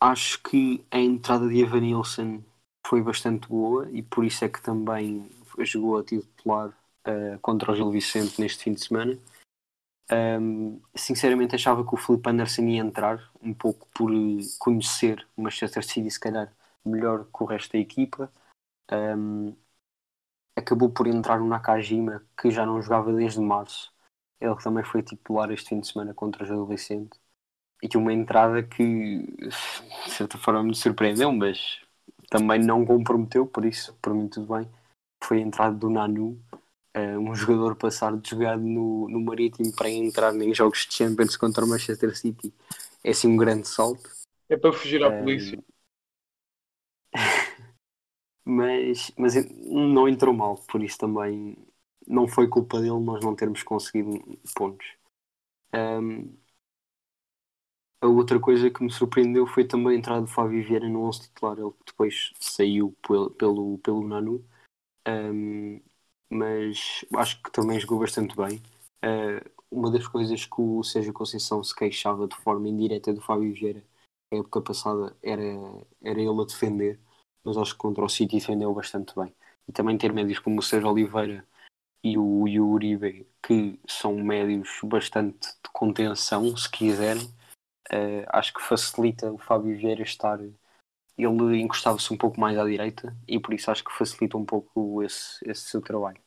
acho 0.00 0.40
que 0.44 0.84
a 0.92 0.98
entrada 0.98 1.48
de 1.48 1.60
Evan 1.60 1.80
Nilsson 1.80 2.40
foi 2.86 3.02
bastante 3.02 3.48
boa 3.48 3.90
e 3.90 4.00
por 4.00 4.24
isso 4.24 4.44
é 4.44 4.48
que 4.48 4.62
também 4.62 5.28
jogou 5.58 5.98
a 5.98 6.04
titular 6.04 6.68
uh, 6.68 7.38
contra 7.42 7.72
o 7.72 7.74
Gil 7.74 7.90
Vicente 7.90 8.40
neste 8.40 8.62
fim 8.62 8.74
de 8.74 8.80
semana. 8.84 9.18
Um, 10.10 10.80
sinceramente 10.94 11.54
achava 11.54 11.86
que 11.86 11.94
o 11.94 11.98
Felipe 11.98 12.30
Anderson 12.30 12.62
ia 12.62 12.80
entrar 12.80 13.30
um 13.42 13.52
pouco 13.52 13.86
por 13.94 14.10
eh, 14.10 14.40
conhecer 14.58 15.26
o 15.36 15.42
Manchester 15.42 15.84
City 15.84 16.10
se 16.10 16.18
calhar 16.18 16.50
melhor 16.84 17.26
que 17.26 17.42
o 17.42 17.46
resto 17.46 17.72
da 17.72 17.78
equipa. 17.78 18.32
Um, 18.90 19.54
acabou 20.56 20.90
por 20.90 21.06
entrar 21.06 21.40
o 21.40 21.46
Nakajima 21.46 22.22
que 22.40 22.50
já 22.50 22.66
não 22.66 22.80
jogava 22.82 23.12
desde 23.12 23.40
março. 23.40 23.92
Ele 24.40 24.56
também 24.56 24.84
foi 24.84 25.02
titular 25.02 25.50
este 25.50 25.70
fim 25.70 25.80
de 25.80 25.88
semana 25.88 26.14
contra 26.14 26.44
o 26.44 26.46
Gil 26.46 26.66
Vicente. 26.66 27.18
E 27.82 27.96
uma 27.96 28.12
entrada 28.12 28.62
que 28.62 29.26
de 29.26 30.10
certa 30.10 30.38
forma 30.38 30.62
me 30.64 30.74
surpreendeu, 30.74 31.32
mas 31.32 31.80
também 32.30 32.60
não 32.60 32.84
comprometeu, 32.84 33.46
por 33.46 33.64
isso, 33.64 33.96
por 34.02 34.14
mim 34.14 34.28
tudo 34.28 34.54
bem. 34.54 34.68
Foi 35.22 35.38
a 35.38 35.42
entrada 35.42 35.76
do 35.76 35.90
Nanu, 35.90 36.40
uh, 36.96 37.18
um 37.18 37.34
jogador 37.34 37.76
passar 37.76 38.16
de 38.16 38.30
jogar 38.30 38.56
no, 38.56 39.08
no 39.08 39.20
Marítimo 39.20 39.74
para 39.74 39.90
entrar 39.90 40.34
em 40.34 40.54
jogos 40.54 40.86
de 40.86 40.94
Champions 40.94 41.36
contra 41.36 41.64
o 41.64 41.68
Manchester 41.68 42.16
City. 42.16 42.52
É 43.02 43.10
assim 43.10 43.28
um 43.28 43.36
grande 43.36 43.66
salto. 43.66 44.10
É 44.48 44.56
para 44.56 44.72
fugir 44.72 45.02
à 45.02 45.08
Um, 45.08 45.20
polícia. 45.20 45.62
mas, 48.44 49.12
mas 49.16 49.34
não 49.66 50.08
entrou 50.08 50.34
mal, 50.34 50.56
por 50.68 50.82
isso 50.82 50.98
também 50.98 51.56
não 52.06 52.26
foi 52.26 52.48
culpa 52.48 52.80
dele 52.80 52.98
nós 53.00 53.22
não 53.22 53.36
termos 53.36 53.62
conseguido 53.62 54.18
pontos. 54.54 54.86
Um, 55.74 56.34
a 58.00 58.06
outra 58.06 58.40
coisa 58.40 58.70
que 58.70 58.82
me 58.82 58.90
surpreendeu 58.90 59.46
foi 59.46 59.66
também 59.66 59.94
a 59.94 59.98
entrada 59.98 60.22
do 60.22 60.28
Fábio 60.28 60.64
Vieira 60.64 60.88
no 60.88 61.02
11 61.02 61.22
titular, 61.22 61.58
ele 61.58 61.72
depois 61.84 62.32
saiu 62.40 62.96
pelo, 63.06 63.30
pelo, 63.30 63.78
pelo 63.78 64.06
Nanu, 64.06 64.44
um, 65.06 65.80
mas 66.30 67.04
acho 67.16 67.42
que 67.42 67.50
também 67.50 67.80
jogou 67.80 67.98
bastante 68.00 68.36
bem. 68.36 68.62
Uh, 69.04 69.50
uma 69.70 69.90
das 69.90 70.06
coisas 70.06 70.44
que 70.44 70.60
o 70.60 70.82
Sérgio 70.82 71.12
Conceição 71.12 71.62
se 71.62 71.74
queixava 71.74 72.26
de 72.26 72.36
forma 72.36 72.68
indireta 72.68 73.12
do 73.12 73.20
Fábio 73.20 73.52
Vieira 73.52 73.82
na 74.30 74.38
época 74.38 74.60
passada 74.60 75.16
era, 75.22 75.42
era 76.02 76.20
ele 76.20 76.28
a 76.28 76.44
defender, 76.44 76.98
mas 77.44 77.56
acho 77.56 77.72
que 77.72 77.78
contra 77.78 78.04
o 78.04 78.08
City 78.08 78.36
defendeu 78.38 78.72
bastante 78.74 79.14
bem. 79.14 79.34
E 79.66 79.72
também 79.72 79.98
ter 79.98 80.12
médios 80.12 80.38
como 80.38 80.60
o 80.60 80.62
Sérgio 80.62 80.90
Oliveira 80.90 81.46
e 82.02 82.16
o, 82.18 82.46
e 82.46 82.60
o 82.60 82.68
Uribe, 82.68 83.26
que 83.42 83.78
são 83.86 84.16
médios 84.16 84.68
bastante 84.84 85.48
de 85.48 85.70
contenção, 85.72 86.56
se 86.56 86.70
quiserem, 86.70 87.24
uh, 87.92 88.24
acho 88.28 88.54
que 88.54 88.62
facilita 88.62 89.32
o 89.32 89.38
Fábio 89.38 89.76
Vieira 89.76 90.02
estar. 90.02 90.38
Ele 91.18 91.60
encostava-se 91.60 92.12
um 92.12 92.16
pouco 92.16 92.40
mais 92.40 92.56
à 92.56 92.64
direita 92.64 93.14
e 93.26 93.40
por 93.40 93.52
isso 93.52 93.70
acho 93.70 93.84
que 93.84 93.92
facilita 93.92 94.36
um 94.36 94.44
pouco 94.44 95.02
esse, 95.02 95.38
esse 95.44 95.62
seu 95.62 95.82
trabalho. 95.82 96.20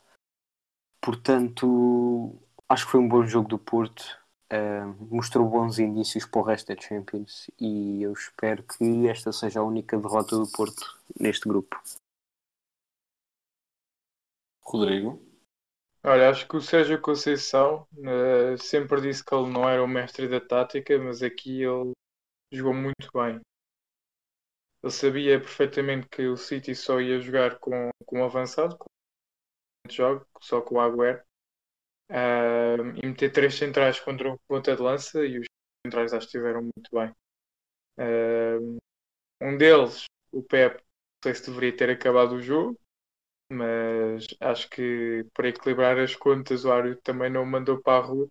Portanto, 1.02 2.38
acho 2.70 2.86
que 2.86 2.92
foi 2.92 3.00
um 3.00 3.08
bom 3.08 3.26
jogo 3.26 3.48
do 3.48 3.58
Porto. 3.58 4.20
Uh, 4.54 5.08
mostrou 5.10 5.48
bons 5.48 5.80
indícios 5.80 6.26
para 6.26 6.42
o 6.42 6.44
resto 6.44 6.76
da 6.76 6.82
Champions 6.82 7.50
e 7.58 8.04
eu 8.04 8.12
espero 8.12 8.62
que 8.64 9.08
esta 9.08 9.32
seja 9.32 9.62
a 9.62 9.64
única 9.64 9.98
derrota 9.98 10.36
do 10.36 10.52
Porto 10.52 11.00
neste 11.18 11.48
grupo. 11.48 11.82
Rodrigo? 14.62 15.22
Olha, 16.04 16.30
acho 16.30 16.48
que 16.48 16.58
o 16.58 16.62
Sérgio 16.62 17.00
Conceição 17.00 17.88
eh, 18.04 18.58
sempre 18.58 19.00
disse 19.02 19.24
que 19.24 19.34
ele 19.34 19.52
não 19.52 19.70
era 19.70 19.84
o 19.84 19.88
mestre 19.88 20.28
da 20.28 20.42
tática, 20.42 20.98
mas 20.98 21.22
aqui 21.22 21.62
ele 21.62 21.92
jogou 22.52 22.74
muito 22.74 23.10
bem. 23.14 23.40
Ele 24.84 24.92
sabia 24.92 25.40
perfeitamente 25.40 26.08
que 26.08 26.28
o 26.28 26.38
City 26.38 26.76
só 26.76 27.02
ia 27.02 27.20
jogar 27.20 27.58
com, 27.60 27.90
com 28.06 28.20
um 28.20 28.24
avançado, 28.26 28.78
com 28.78 28.86
um 29.88 29.92
jogo, 29.92 30.26
só 30.42 30.62
com 30.62 30.76
o 30.76 30.80
Agüero, 30.82 31.22
Ah, 32.10 32.78
e 33.04 33.08
meter 33.08 33.32
três 33.32 33.56
centrais 33.56 34.00
contra 34.00 34.30
o 34.32 34.40
ponta 34.48 34.76
de 34.76 34.82
lança 34.82 35.26
e 35.26 35.40
os 35.40 35.48
centrais 35.86 36.14
acho 36.14 36.28
que 36.28 36.38
estiveram 36.38 36.62
muito 36.64 36.90
bem. 36.94 37.14
Ah, 37.98 38.60
um 39.42 39.58
deles, 39.58 40.06
o 40.32 40.44
Pep, 40.44 40.76
não 40.78 40.84
sei 41.24 41.36
se 41.36 41.48
deveria 41.52 41.76
ter 41.78 41.90
acabado 41.90 42.34
o 42.36 42.42
jogo, 42.42 42.80
mas 43.52 44.28
acho 44.42 44.70
que 44.70 45.26
para 45.34 45.50
equilibrar 45.50 46.00
as 46.00 46.16
contas 46.16 46.66
o 46.66 46.72
árbitro 46.72 47.02
também 47.04 47.30
não 47.32 47.46
mandou 47.46 47.82
para 47.82 48.04
a 48.04 48.08
rua. 48.08 48.30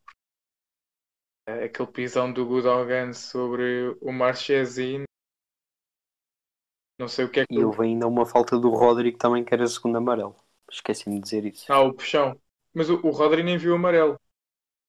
Aquele 1.46 1.92
pisão 1.92 2.32
do 2.32 2.46
Gudogan 2.46 3.12
sobre 3.12 3.94
o 4.00 4.10
Marchesino. 4.10 5.04
Não 7.00 7.08
sei 7.08 7.24
o 7.24 7.30
que 7.30 7.40
é 7.40 7.46
que. 7.46 7.58
E 7.58 7.62
houve 7.64 7.82
ainda 7.84 8.06
uma 8.08 8.24
falta 8.26 8.58
do 8.58 8.70
Rodrigo 8.70 9.18
também, 9.18 9.44
que 9.44 9.52
era 9.54 9.66
segundo 9.66 9.98
amarelo. 9.98 10.34
Esqueci-me 10.70 11.16
de 11.16 11.22
dizer 11.22 11.44
isso. 11.44 11.70
Ah, 11.70 11.80
o 11.80 11.94
puxão. 11.94 12.38
Mas 12.74 12.90
o, 12.90 12.94
o 13.06 13.10
Rodri 13.10 13.42
nem 13.42 13.56
viu 13.58 13.72
o 13.72 13.76
amarelo. 13.76 14.20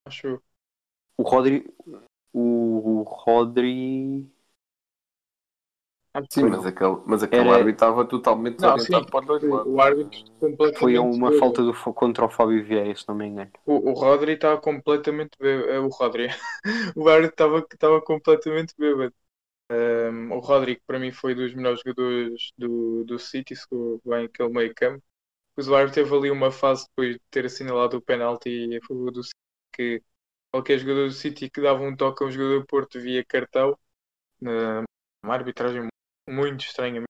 Acho 0.08 0.28
eu. 0.28 0.43
O 1.17 1.24
Rodri. 1.24 1.63
O 2.34 3.04
Rodri. 3.08 4.30
Acho 6.13 6.28
que 6.30 6.39
Sim, 6.39 6.45
mas 6.45 6.65
aquele, 6.65 6.95
mas 7.06 7.21
aquele 7.24 7.50
Era- 7.50 7.52
árbitro 7.52 7.74
estava 7.74 8.06
totalmente 8.08 8.60
Não, 8.62 8.67
orientado 8.67 9.06
sim. 9.06 9.12
para 9.12 9.19
os 9.21 9.28
dois 9.28 9.43
lados. 9.43 9.71
O 9.74 9.82
árbitro 9.82 10.19
completamente. 10.39 10.80
Foi 10.80 10.97
uma 10.97 11.32
falta 11.34 11.63
do, 11.63 11.74
contra 11.93 12.26
o 12.26 12.30
Fábio 12.30 12.63
Vieira, 12.65 12.95
se 12.95 13.08
não 13.08 13.15
me 13.15 13.26
engano. 13.28 13.52
O, 13.65 13.91
o 13.91 13.93
Rodri 13.93 14.34
estava 14.34 14.60
completamente 14.62 15.38
bêbado. 15.39 15.86
O 15.86 15.89
Rodri. 15.89 16.28
o 16.95 17.08
árbitro 17.10 17.34
estava 17.34 17.60
estava 17.71 18.02
completamente 18.02 18.74
bêbado. 18.78 19.13
Um, 19.72 20.34
o 20.34 20.40
Rodri, 20.40 20.76
que 20.76 20.84
para 20.86 21.00
mim 21.00 21.12
foi 21.14 21.34
dos 21.34 21.54
melhores 21.56 21.80
jogadores 21.86 22.52
do, 22.58 23.06
do 23.06 23.18
City, 23.20 23.56
segurou 23.56 24.02
bem 24.06 24.26
aquele 24.26 24.50
meio 24.50 24.74
campo. 24.76 25.02
O 25.58 25.76
árbitro 25.76 26.04
teve 26.04 26.16
ali 26.16 26.32
uma 26.32 26.52
fase 26.52 26.86
depois 26.90 27.16
de 27.16 27.22
ter 27.32 27.46
assinalado 27.46 27.98
o 27.98 28.02
penalti 28.04 28.78
a 28.78 28.86
favor 28.88 29.12
do 29.12 29.24
City, 29.24 29.36
que 29.74 30.04
qualquer 30.52 30.80
jogador 30.80 31.08
do 31.08 31.14
City 31.14 31.50
que 31.50 31.62
dava 31.62 31.82
um 31.84 31.96
toque 31.96 32.24
a 32.24 32.28
um 32.28 32.32
jogador 32.32 32.62
do 32.62 32.68
Porto 32.68 33.00
via 33.02 33.26
cartão. 33.26 33.78
Uma 35.24 35.34
arbitragem 35.36 35.88
muito 36.30 36.62
estranha. 36.66 37.04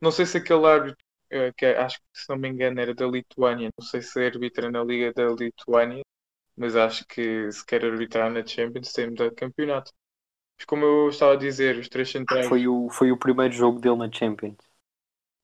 Não 0.00 0.12
sei 0.12 0.26
se 0.26 0.38
aquele 0.38 0.66
árbitro, 0.66 1.04
eh, 1.30 1.52
que 1.56 1.66
é- 1.66 1.78
acho 1.78 1.98
que 2.00 2.04
se 2.20 2.28
não 2.30 2.38
me 2.38 2.48
engano 2.48 2.80
era 2.80 2.94
da 2.94 3.06
Lituânia, 3.06 3.70
não 3.78 3.86
sei 3.86 4.02
se 4.02 4.22
é 4.22 4.26
arbitra 4.28 4.70
na 4.70 4.84
Liga 4.84 5.12
da 5.14 5.28
Lituânia, 5.28 6.02
mas 6.56 6.76
acho 6.76 7.06
que 7.06 7.50
se 7.52 7.64
quer 7.66 7.84
arbitrar 7.84 8.32
na 8.32 8.46
Champions 8.46 8.92
tem 8.92 9.08
mudado 9.10 9.30
de 9.30 9.36
campeonato. 9.36 9.92
Mas 10.58 10.64
como 10.66 10.84
eu 10.84 11.08
estava 11.08 11.32
a 11.34 11.36
dizer, 11.36 11.78
os 11.78 11.88
três 11.88 12.10
centrais 12.10 12.46
Foi 12.46 12.66
o, 12.66 12.88
foi 12.90 13.12
o 13.12 13.18
primeiro 13.18 13.52
jogo 13.54 13.78
dele 13.80 13.96
na 13.96 14.10
Champions. 14.10 14.56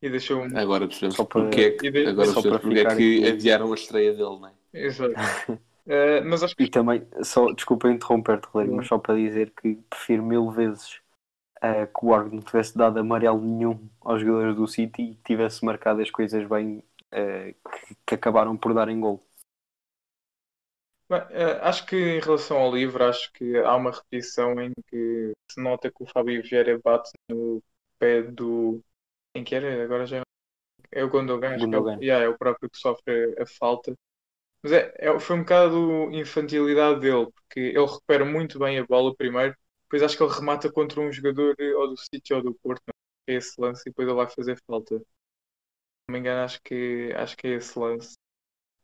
e 0.03 0.09
deixou 0.11 0.43
um. 0.43 0.61
Agora 0.63 0.87
percebemos 0.89 1.17
Só 1.17 1.25
para- 1.25 1.41
porque 1.41 1.61
é 1.61 1.71
que, 1.73 1.91
de- 1.91 2.11
agora 2.11 2.33
só 2.33 2.43
percebemos 2.43 2.61
para 2.61 2.61
porque 2.61 2.79
é 2.79 2.87
que 2.87 3.27
adiaram 3.29 3.73
a 3.73 3.75
estreia 3.75 4.13
dele, 4.13 4.39
não 4.41 4.49
é? 4.49 4.53
Exato. 4.73 5.15
Eh, 5.87 6.21
mas 6.23 6.43
acho 6.43 6.57
que 6.57 6.65
E 6.65 6.69
também, 6.69 7.07
só, 7.25 7.53
desculpa 7.53 7.91
interromper-te, 7.91 8.47
Rodrigo, 8.49 8.77
mas 8.77 8.87
só 8.87 8.97
para 8.99 9.17
dizer 9.17 9.51
que 9.61 9.75
prefiro 9.91 10.23
mil 10.23 10.51
vezes 10.51 11.01
eh, 11.63 11.87
que 11.87 12.05
o 12.07 12.15
árbitro 12.15 12.37
não 12.39 12.45
tivesse 12.45 12.77
dado 12.79 12.99
amarelo 13.01 13.41
nenhum 13.41 13.89
aos 14.03 14.21
jogadores 14.23 14.57
do 14.57 14.67
City 14.69 15.03
e 15.03 15.15
tivesse 15.25 15.65
marcado 15.65 16.03
as 16.03 16.11
coisas 16.11 16.47
bem 16.49 16.83
eh, 17.13 17.55
que, 17.89 17.97
que 18.07 18.15
acabaram 18.17 18.57
por 18.57 18.75
dar 18.75 18.89
em 18.89 19.01
gol. 19.01 19.23
Bem, 21.09 21.21
eh, 21.31 21.59
acho 21.63 21.85
que 21.87 21.97
em 21.97 22.21
relação 22.21 22.57
ao 22.59 22.75
livro, 22.75 23.05
acho 23.05 23.31
que 23.33 23.57
há 23.59 23.77
uma 23.77 23.91
repetição 23.93 24.59
em 24.61 24.73
que 24.89 25.33
se 25.51 25.61
nota 25.61 25.91
que 25.91 26.03
o 26.03 26.07
Fábio 26.07 26.43
Vieira 26.43 26.79
bate 26.83 27.11
no 27.29 27.63
pé 27.99 28.23
do. 28.23 28.83
Em 29.35 29.45
que 29.45 29.55
era? 29.55 29.85
Agora 29.85 30.07
já 30.07 30.23
é 30.93 31.05
o 31.05 31.11
Gundogan, 31.11 31.55
acho 31.57 31.69
que 31.69 31.77
é 31.77 31.81
yeah, 32.03 32.25
é 32.27 32.29
o 32.29 32.39
próprio 32.39 32.71
que 32.71 32.79
sofre 32.79 33.35
a 33.41 33.47
falta. 33.47 33.95
Mas 34.63 34.73
é, 34.73 34.95
é- 34.99 35.21
foi 35.21 35.37
um 35.37 35.41
bocado 35.41 36.11
infantilidade 36.13 37.01
dele, 37.01 37.29
porque 37.33 37.61
ele 37.61 37.87
recupera 37.87 38.25
muito 38.25 38.59
bem 38.59 38.79
a 38.81 38.87
bola 38.87 39.15
primeiro, 39.17 39.57
depois 39.85 40.03
acho 40.03 40.17
que 40.17 40.23
ele 40.25 40.33
remata 40.35 40.73
contra 40.73 41.01
um 41.01 41.13
jogador 41.13 41.55
eh, 41.61 41.75
ou 41.77 41.89
do 41.91 41.97
City 41.99 42.35
ou 42.35 42.43
do 42.43 42.55
Porto, 42.57 42.83
não 42.89 42.95
é? 43.29 43.35
É 43.35 43.39
esse 43.39 43.61
lance 43.61 43.83
e 43.83 43.91
depois 43.91 44.09
ele 44.09 44.17
vai 44.17 44.29
fazer 44.29 44.59
falta. 44.67 44.99
Se 44.99 45.05
não 46.09 46.13
me 46.15 46.19
engano, 46.19 46.43
acho 46.45 46.61
que, 46.63 47.13
acho 47.17 47.37
que 47.37 47.47
é 47.47 47.51
esse 47.57 47.79
lance 47.79 48.15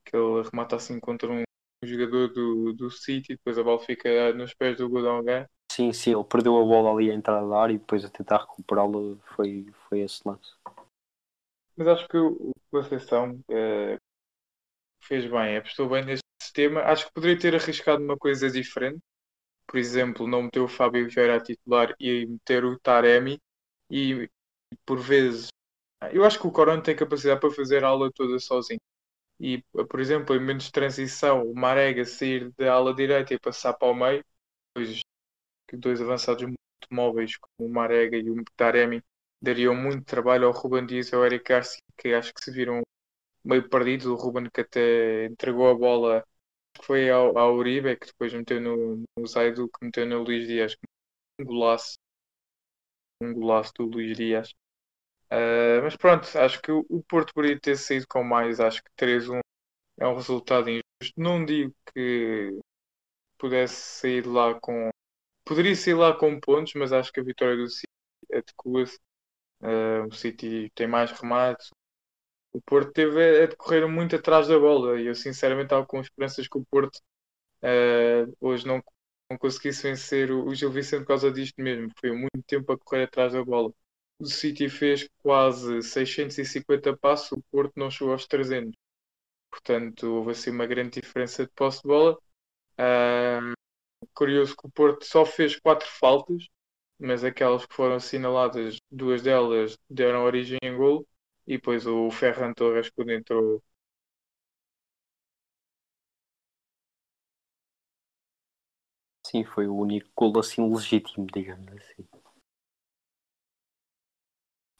que 0.04 0.16
ele 0.16 0.42
remata 0.50 0.76
assim 0.76 1.00
contra 1.00 1.30
um 1.30 1.44
um 1.82 1.88
jogador 1.88 2.28
do, 2.28 2.72
do 2.74 2.90
City, 2.90 3.34
depois 3.34 3.58
a 3.58 3.62
bola 3.62 3.80
fica 3.80 4.32
nos 4.34 4.54
pés 4.54 4.76
do 4.76 4.88
Gundogan. 4.88 5.46
Sim, 5.72 5.92
sim, 5.92 6.12
ele 6.12 6.24
perdeu 6.24 6.58
a 6.58 6.64
bola 6.64 6.92
ali 6.92 7.10
à 7.10 7.14
entrada 7.14 7.46
da 7.48 7.58
área 7.58 7.74
e 7.74 7.78
depois 7.78 8.04
a 8.04 8.10
tentar 8.10 8.40
recuperá-la 8.40 9.16
foi, 9.34 9.66
foi 9.88 10.00
esse 10.00 10.20
lance. 10.26 10.52
Mas 11.76 11.86
acho 11.86 12.08
que 12.08 12.18
o 12.18 12.50
Conceição 12.70 13.40
eh, 13.48 13.96
fez 15.00 15.24
bem, 15.30 15.56
apostou 15.56 15.88
bem 15.88 16.04
neste 16.04 16.24
sistema. 16.42 16.82
Acho 16.82 17.06
que 17.06 17.12
poderia 17.14 17.38
ter 17.38 17.54
arriscado 17.54 18.02
uma 18.02 18.18
coisa 18.18 18.50
diferente. 18.50 18.98
Por 19.66 19.78
exemplo, 19.78 20.26
não 20.26 20.42
meter 20.42 20.60
o 20.60 20.68
Fábio 20.68 21.08
Vieira 21.08 21.36
a 21.36 21.40
titular 21.40 21.94
e 21.98 22.26
meter 22.26 22.64
o 22.64 22.78
Taremi. 22.78 23.38
E 23.90 24.28
por 24.84 24.98
vezes, 24.98 25.48
eu 26.12 26.24
acho 26.24 26.38
que 26.38 26.46
o 26.46 26.52
Corona 26.52 26.82
tem 26.82 26.94
capacidade 26.94 27.40
para 27.40 27.50
fazer 27.50 27.84
a 27.84 27.88
aula 27.88 28.10
toda 28.12 28.38
sozinho. 28.38 28.80
E, 29.40 29.62
por 29.88 30.00
exemplo, 30.00 30.36
em 30.36 30.40
momentos 30.40 30.66
de 30.66 30.72
transição, 30.72 31.44
o 31.50 31.54
Marega 31.54 32.04
sair 32.04 32.52
da 32.58 32.74
ala 32.74 32.94
direita 32.94 33.34
e 33.34 33.38
passar 33.40 33.72
para 33.74 33.88
o 33.88 33.94
meio, 33.94 34.24
dois, 34.76 35.00
dois 35.74 36.00
avançados 36.02 36.44
muito 36.44 36.58
móveis, 36.90 37.36
como 37.36 37.70
o 37.70 37.72
Marega 37.72 38.16
e 38.18 38.30
o 38.30 38.44
Taremi, 38.56 39.02
dariam 39.42 39.74
muito 39.74 40.04
trabalho 40.04 40.46
ao 40.46 40.52
Ruben 40.52 40.86
Dias 40.86 41.10
e 41.10 41.14
ao 41.14 41.24
Eric 41.24 41.44
Garcia, 41.48 41.82
que 41.98 42.14
acho 42.14 42.34
que 42.34 42.44
se 42.44 42.50
viram 42.52 42.82
meio 43.44 43.68
perdidos. 43.68 44.06
O 44.06 44.16
Ruben 44.16 44.50
que 44.52 44.62
até 44.62 45.26
entregou 45.26 45.70
a 45.70 45.74
bola, 45.74 46.24
que 46.74 46.84
foi 46.86 47.10
ao, 47.10 47.36
ao 47.38 47.56
Uribe, 47.56 47.96
que 47.96 48.06
depois 48.08 48.32
meteu 48.34 48.60
no, 48.60 49.04
no 49.18 49.26
Zaidu, 49.26 49.68
que 49.68 49.84
meteu 49.86 50.06
no 50.06 50.22
Luís 50.22 50.46
Dias. 50.48 50.76
Um 51.40 51.44
golaço. 51.44 51.96
Um 53.22 53.32
golaço 53.32 53.72
do 53.78 53.84
Luís 53.86 54.14
Dias. 54.14 54.54
Ah, 55.30 55.80
mas 55.82 55.96
pronto, 55.96 56.26
acho 56.38 56.60
que 56.62 56.72
o 56.72 57.02
Porto 57.08 57.32
poderia 57.34 57.58
ter 57.60 57.76
saído 57.76 58.06
com 58.08 58.22
mais. 58.24 58.60
Acho 58.60 58.82
que 58.82 58.90
3-1 58.96 59.40
é 59.98 60.06
um 60.06 60.14
resultado 60.14 60.68
injusto. 60.70 61.14
Não 61.16 61.44
digo 61.44 61.74
que 61.94 62.58
pudesse 63.38 63.76
sair 64.00 64.26
lá 64.26 64.54
com. 64.60 64.90
Poderia 65.46 65.76
sair 65.76 65.94
lá 65.94 66.14
com 66.16 66.40
pontos, 66.40 66.74
mas 66.76 66.92
acho 66.92 67.12
que 67.12 67.20
a 67.20 67.24
vitória 67.24 67.56
do 67.56 67.68
City 67.68 67.88
adequa-se. 68.32 68.98
Ah, 69.62 70.06
o 70.08 70.12
City 70.14 70.70
tem 70.74 70.86
mais 70.88 71.12
remates. 71.12 71.70
O 72.52 72.60
Porto 72.62 72.92
teve 72.92 73.44
a 73.44 73.46
decorrer 73.46 73.88
muito 73.88 74.16
atrás 74.16 74.48
da 74.48 74.58
bola 74.58 75.00
e 75.00 75.06
eu 75.06 75.14
sinceramente 75.14 75.66
estava 75.66 75.86
com 75.86 76.00
esperanças 76.00 76.48
que 76.48 76.58
o 76.58 76.64
Porto 76.70 77.00
ah, 77.62 78.26
hoje 78.40 78.66
não, 78.66 78.82
não 79.30 79.38
conseguisse 79.38 79.84
vencer 79.84 80.30
o 80.32 80.54
Gil 80.54 80.70
Vicente 80.72 81.02
por 81.02 81.08
causa 81.08 81.30
disto 81.32 81.60
mesmo. 81.62 81.90
Foi 82.00 82.12
muito 82.12 82.42
tempo 82.46 82.72
a 82.72 82.78
correr 82.78 83.04
atrás 83.04 83.32
da 83.34 83.44
bola. 83.44 83.72
O 84.20 84.24
City 84.26 84.68
fez 84.68 85.08
quase 85.20 85.82
650 85.82 86.96
passos, 86.96 87.32
o 87.32 87.42
Porto 87.50 87.72
não 87.76 87.90
chegou 87.90 88.12
aos 88.12 88.24
300. 88.26 88.78
Portanto, 89.50 90.06
houve 90.08 90.32
assim 90.32 90.50
uma 90.50 90.66
grande 90.66 91.00
diferença 91.00 91.44
de 91.46 91.52
posse 91.52 91.82
de 91.82 91.88
bola. 91.88 92.18
Curioso 94.14 94.56
que 94.56 94.66
o 94.66 94.70
Porto 94.70 95.04
só 95.04 95.24
fez 95.26 95.58
quatro 95.58 95.88
faltas, 95.88 96.46
mas 96.98 97.24
aquelas 97.24 97.66
que 97.66 97.74
foram 97.74 97.96
assinaladas, 97.96 98.78
duas 98.90 99.22
delas 99.22 99.76
deram 99.88 100.24
origem 100.24 100.58
em 100.62 100.76
golo. 100.76 101.06
E 101.46 101.54
depois 101.56 101.86
o 101.86 102.10
Ferran 102.10 102.52
Torres, 102.54 102.90
quando 102.90 103.10
entrou, 103.12 103.62
Sim, 109.26 109.44
foi 109.44 109.66
o 109.66 109.74
único 109.74 110.10
gol 110.14 110.38
assim 110.38 110.60
legítimo, 110.70 111.26
digamos 111.32 111.72
assim. 111.72 112.06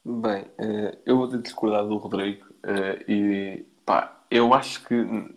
Bem, 0.05 0.47
eh, 0.59 0.99
eu 1.05 1.19
vou 1.19 1.29
ter 1.29 1.37
de 1.37 1.43
discordar 1.43 1.87
do 1.87 1.97
Rodrigo 1.99 2.47
eh, 2.63 3.05
e 3.07 3.67
pá, 3.85 4.25
eu 4.31 4.55
acho 4.55 4.85
que 4.87 4.95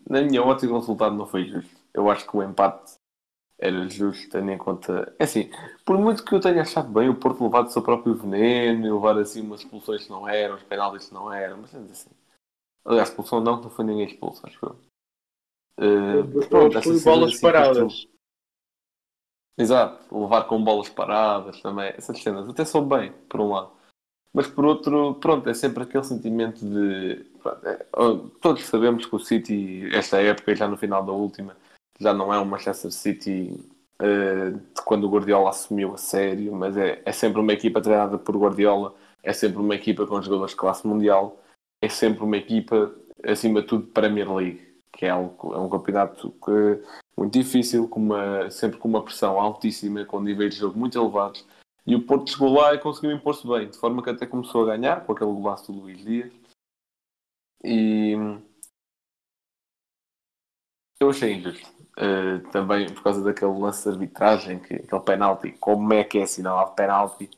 na 0.10 0.22
minha 0.22 0.42
ótica 0.42 0.72
o 0.72 0.80
resultado 0.80 1.16
não 1.16 1.28
foi 1.28 1.46
justo. 1.46 1.76
Eu 1.94 2.10
acho 2.10 2.26
que 2.26 2.38
o 2.38 2.42
empate 2.42 2.94
era 3.60 3.88
justo, 3.90 4.30
tendo 4.30 4.52
em 4.52 4.58
conta. 4.58 5.14
É 5.20 5.26
assim, 5.26 5.50
por 5.86 5.98
muito 5.98 6.24
que 6.24 6.34
eu 6.34 6.40
tenha 6.40 6.62
achado 6.62 6.92
bem 6.92 7.10
o 7.10 7.16
Porto 7.16 7.44
levar 7.44 7.64
do 7.64 7.72
seu 7.72 7.82
próprio 7.82 8.16
veneno 8.16 8.96
levar 8.96 9.18
assim 9.18 9.42
umas 9.42 9.62
expulsões 9.62 10.06
que 10.06 10.10
não 10.10 10.28
eram, 10.28 10.56
os 10.56 10.64
penaltis 10.64 11.08
que 11.08 11.14
não 11.14 11.32
eram, 11.32 11.58
mas 11.58 11.76
assim. 11.76 12.10
Aliás, 12.86 13.10
expulsão 13.10 13.42
não, 13.42 13.58
que 13.58 13.64
não 13.64 13.70
foi 13.70 13.86
ninguém 13.86 14.06
expulso, 14.06 14.46
acho 14.46 14.66
eu. 14.66 14.76
Eh, 15.78 16.48
pronto, 16.50 16.82
cena 16.82 17.00
bolas 17.04 17.30
assim 17.30 17.36
que 17.38 17.42
paradas. 17.42 18.08
Exato, 19.58 20.20
levar 20.20 20.44
com 20.46 20.64
bolas 20.64 20.90
paradas 20.90 21.62
também, 21.62 21.94
essas 21.96 22.18
cenas 22.22 22.50
até 22.50 22.66
são 22.66 22.88
bem, 22.88 23.12
por 23.30 23.40
um 23.40 23.50
lado. 23.50 23.72
Mas 24.34 24.48
por 24.48 24.66
outro, 24.66 25.16
pronto, 25.16 25.48
é 25.50 25.54
sempre 25.54 25.84
aquele 25.84 26.04
sentimento 26.04 26.66
de. 26.66 27.24
pronto, 27.42 27.68
é, 27.68 27.86
todos 28.42 28.66
sabemos 28.66 29.06
que 29.06 29.16
o 29.16 29.20
City, 29.20 29.90
esta 29.94 30.20
época, 30.22 30.56
já 30.56 30.68
no 30.68 30.78
final 30.78 31.06
da 31.06 31.12
última, 31.12 31.56
já 32.00 32.14
não 32.14 32.34
é 32.34 32.40
um 32.40 32.46
Manchester 32.46 32.92
City 32.92 33.54
eh, 34.00 34.52
de 34.52 34.82
quando 34.84 35.06
o 35.06 35.10
Guardiola 35.10 35.50
assumiu 35.50 35.94
a 35.94 35.98
sério, 35.98 36.54
mas 36.54 36.76
é, 36.76 37.02
é 37.06 37.12
sempre 37.12 37.40
uma 37.40 37.54
equipa 37.54 37.80
treinada 37.80 38.18
por 38.18 38.36
Guardiola, 38.36 38.94
é 39.24 39.32
sempre 39.32 39.60
uma 39.60 39.76
equipa 39.76 40.06
com 40.06 40.22
jogadores 40.22 40.52
de 40.52 40.58
classe 40.58 40.86
mundial, 40.86 41.40
é 41.82 41.88
sempre 41.88 42.24
uma 42.24 42.36
equipa, 42.36 42.94
acima 43.24 43.62
de 43.62 43.68
tudo, 43.68 43.88
Premier 43.88 44.30
League, 44.34 44.62
que 44.92 45.06
é, 45.06 45.10
algo, 45.10 45.54
é 45.54 45.58
um 45.58 45.70
campeonato 45.70 46.32
que, 46.44 46.84
muito 47.16 47.32
difícil, 47.32 47.88
com 47.88 48.00
uma, 48.00 48.50
sempre 48.50 48.78
com 48.78 48.90
uma 48.90 49.04
pressão 49.04 49.40
altíssima, 49.40 50.04
com 50.06 50.20
níveis 50.20 50.56
de 50.56 50.60
jogo 50.60 50.78
muito 50.78 50.98
elevados. 51.00 51.46
E 51.86 51.96
o 51.96 52.06
Porto 52.06 52.32
chegou 52.32 52.54
lá 52.54 52.74
e 52.74 52.80
conseguiu 52.80 53.12
impor-se 53.12 53.46
bem, 53.46 53.70
de 53.70 53.78
forma 53.78 54.02
que 54.02 54.10
até 54.10 54.26
começou 54.26 54.64
a 54.64 54.76
ganhar, 54.76 55.06
com 55.06 55.12
aquele 55.12 55.32
golaço 55.32 55.72
do 55.72 55.80
Luís 55.80 56.04
Dias. 56.04 56.32
E 57.64 58.14
eu 61.00 61.10
achei 61.10 61.34
injusto. 61.34 61.72
Uh, 61.96 62.40
também 62.52 62.92
por 62.92 63.04
causa 63.04 63.24
daquele 63.24 63.52
lance 63.52 63.84
de 63.84 63.90
arbitragem, 63.90 64.60
que, 64.60 64.74
aquele 64.74 65.02
penalti, 65.02 65.52
como 65.60 65.94
é 65.94 66.04
que 66.04 66.18
é 66.18 66.24
assinalado 66.24 66.74
penalti. 66.74 67.30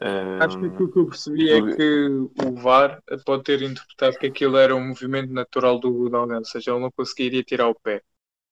Uh, 0.00 0.42
Acho 0.42 0.58
que 0.58 0.66
aquilo 0.66 0.92
que 0.92 0.98
eu 0.98 1.06
percebi 1.06 1.52
é 1.52 1.76
que 1.76 2.06
o 2.44 2.54
VAR 2.54 3.02
pode 3.24 3.44
ter 3.44 3.62
interpretado 3.62 4.18
que 4.18 4.26
aquilo 4.26 4.56
era 4.56 4.74
um 4.74 4.88
movimento 4.88 5.32
natural 5.32 5.78
do 5.78 5.92
Gundogan, 5.92 6.38
ou 6.38 6.44
seja, 6.44 6.72
ele 6.72 6.80
não 6.80 6.90
conseguiria 6.90 7.42
tirar 7.42 7.68
o 7.68 7.74
pé. 7.74 8.02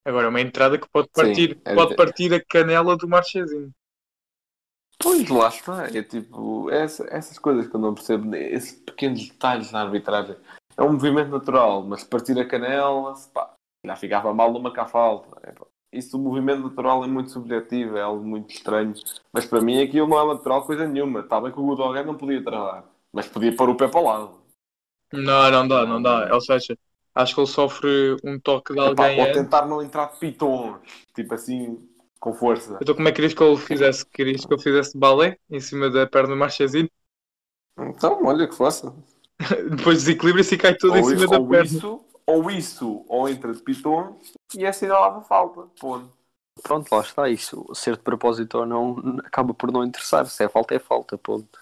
Agora, 0.04 0.26
é 0.26 0.28
uma 0.28 0.40
entrada 0.40 0.78
que 0.78 0.88
pode 0.88 1.08
partir, 1.08 1.54
Sim, 1.54 1.60
é- 1.64 1.74
pode 1.74 1.96
partir 1.96 2.32
a 2.32 2.44
canela 2.44 2.96
do 2.96 3.08
Marchezinho. 3.08 3.72
Pois 4.98 5.28
lá 5.28 5.48
está, 5.48 5.86
é 5.86 6.02
tipo, 6.02 6.70
essa- 6.70 7.06
essas 7.10 7.38
coisas 7.38 7.68
que 7.68 7.76
eu 7.76 7.80
não 7.80 7.94
percebo, 7.94 8.34
esses 8.34 8.72
pequenos 8.72 9.28
detalhes 9.28 9.70
na 9.70 9.82
arbitragem. 9.82 10.36
É 10.76 10.82
um 10.82 10.92
movimento 10.92 11.30
natural, 11.30 11.82
mas 11.82 12.04
partir 12.04 12.38
a 12.38 12.46
canela, 12.46 13.14
se 13.14 13.28
pá, 13.30 13.54
já 13.84 13.96
ficava 13.96 14.32
mal 14.34 14.52
numa 14.52 14.72
cá 14.72 14.86
falta. 14.86 15.28
É, 15.42 15.52
pá. 15.52 15.66
Isso 15.92 16.18
do 16.18 16.22
movimento 16.22 16.62
natural 16.62 17.04
é 17.04 17.06
muito 17.06 17.30
subjetivo, 17.30 17.96
é 17.96 18.02
algo 18.02 18.22
muito 18.22 18.50
estranho. 18.50 18.92
Mas 19.32 19.46
para 19.46 19.60
mim 19.60 19.82
aquilo 19.82 20.08
não 20.08 20.20
é 20.20 20.34
natural 20.34 20.66
coisa 20.66 20.86
nenhuma. 20.86 21.20
Está 21.20 21.40
bem 21.40 21.52
que 21.52 21.60
o 21.60 21.64
Gudogan 21.64 22.04
não 22.04 22.16
podia 22.16 22.42
travar, 22.42 22.84
mas 23.12 23.28
podia 23.28 23.54
pôr 23.54 23.70
o 23.70 23.76
pé 23.76 23.88
para 23.88 24.00
o 24.00 24.04
lado. 24.04 24.34
Não, 25.12 25.50
não 25.50 25.68
dá, 25.68 25.86
não 25.86 26.02
dá. 26.02 26.34
Ou 26.34 26.40
seja, 26.40 26.76
acho 27.14 27.34
que 27.34 27.40
ele 27.40 27.46
sofre 27.46 28.16
um 28.24 28.38
toque 28.38 28.74
de 28.74 28.80
Epá, 28.80 29.04
alguém 29.04 29.20
ou 29.20 29.32
tentar 29.32 29.66
não 29.66 29.82
entrar 29.82 30.06
de 30.12 30.18
pitons, 30.18 30.78
tipo 31.14 31.32
assim, 31.32 31.88
com 32.26 32.34
força. 32.34 32.76
Então 32.82 32.92
como 32.92 33.06
é 33.06 33.12
que 33.12 33.16
querias 33.16 33.34
que 33.34 33.42
ele 33.44 33.56
fizesse? 33.56 34.04
Querias 34.06 34.44
que 34.44 34.52
ele 34.52 34.60
fizesse 34.60 34.98
balé 34.98 35.38
em 35.48 35.60
cima 35.60 35.88
da 35.88 36.08
perna 36.08 36.30
do 36.30 36.36
Marchezinho? 36.36 36.90
Então, 37.78 38.24
olha 38.24 38.48
que 38.48 38.54
faça. 38.56 38.92
Depois 39.70 39.98
desequilibra-se 39.98 40.56
e 40.56 40.58
cai 40.58 40.74
tudo 40.74 40.96
em 40.96 41.02
Ou, 41.02 41.08
cima 41.08 41.20
isso, 41.22 41.28
da 41.30 41.38
ou 41.38 41.48
perna. 41.48 41.64
isso, 41.64 42.04
ou 42.26 42.50
isso, 42.50 43.04
ou 43.08 43.28
entra 43.28 43.52
de 43.54 43.62
pitons 43.62 44.32
e 44.56 44.64
é 44.64 44.68
assinalava 44.68 45.22
falta. 45.22 45.68
Ponto. 45.78 46.10
Pronto, 46.62 46.92
lá 46.92 47.00
está. 47.02 47.28
Isso, 47.28 47.64
ser 47.74 47.96
de 47.96 48.02
propósito 48.02 48.58
ou 48.58 48.66
não, 48.66 48.96
acaba 49.24 49.54
por 49.54 49.70
não 49.70 49.84
interessar. 49.84 50.26
Se 50.26 50.42
é 50.42 50.48
falta, 50.48 50.74
é 50.74 50.80
falta. 50.80 51.16
Ponto. 51.16 51.60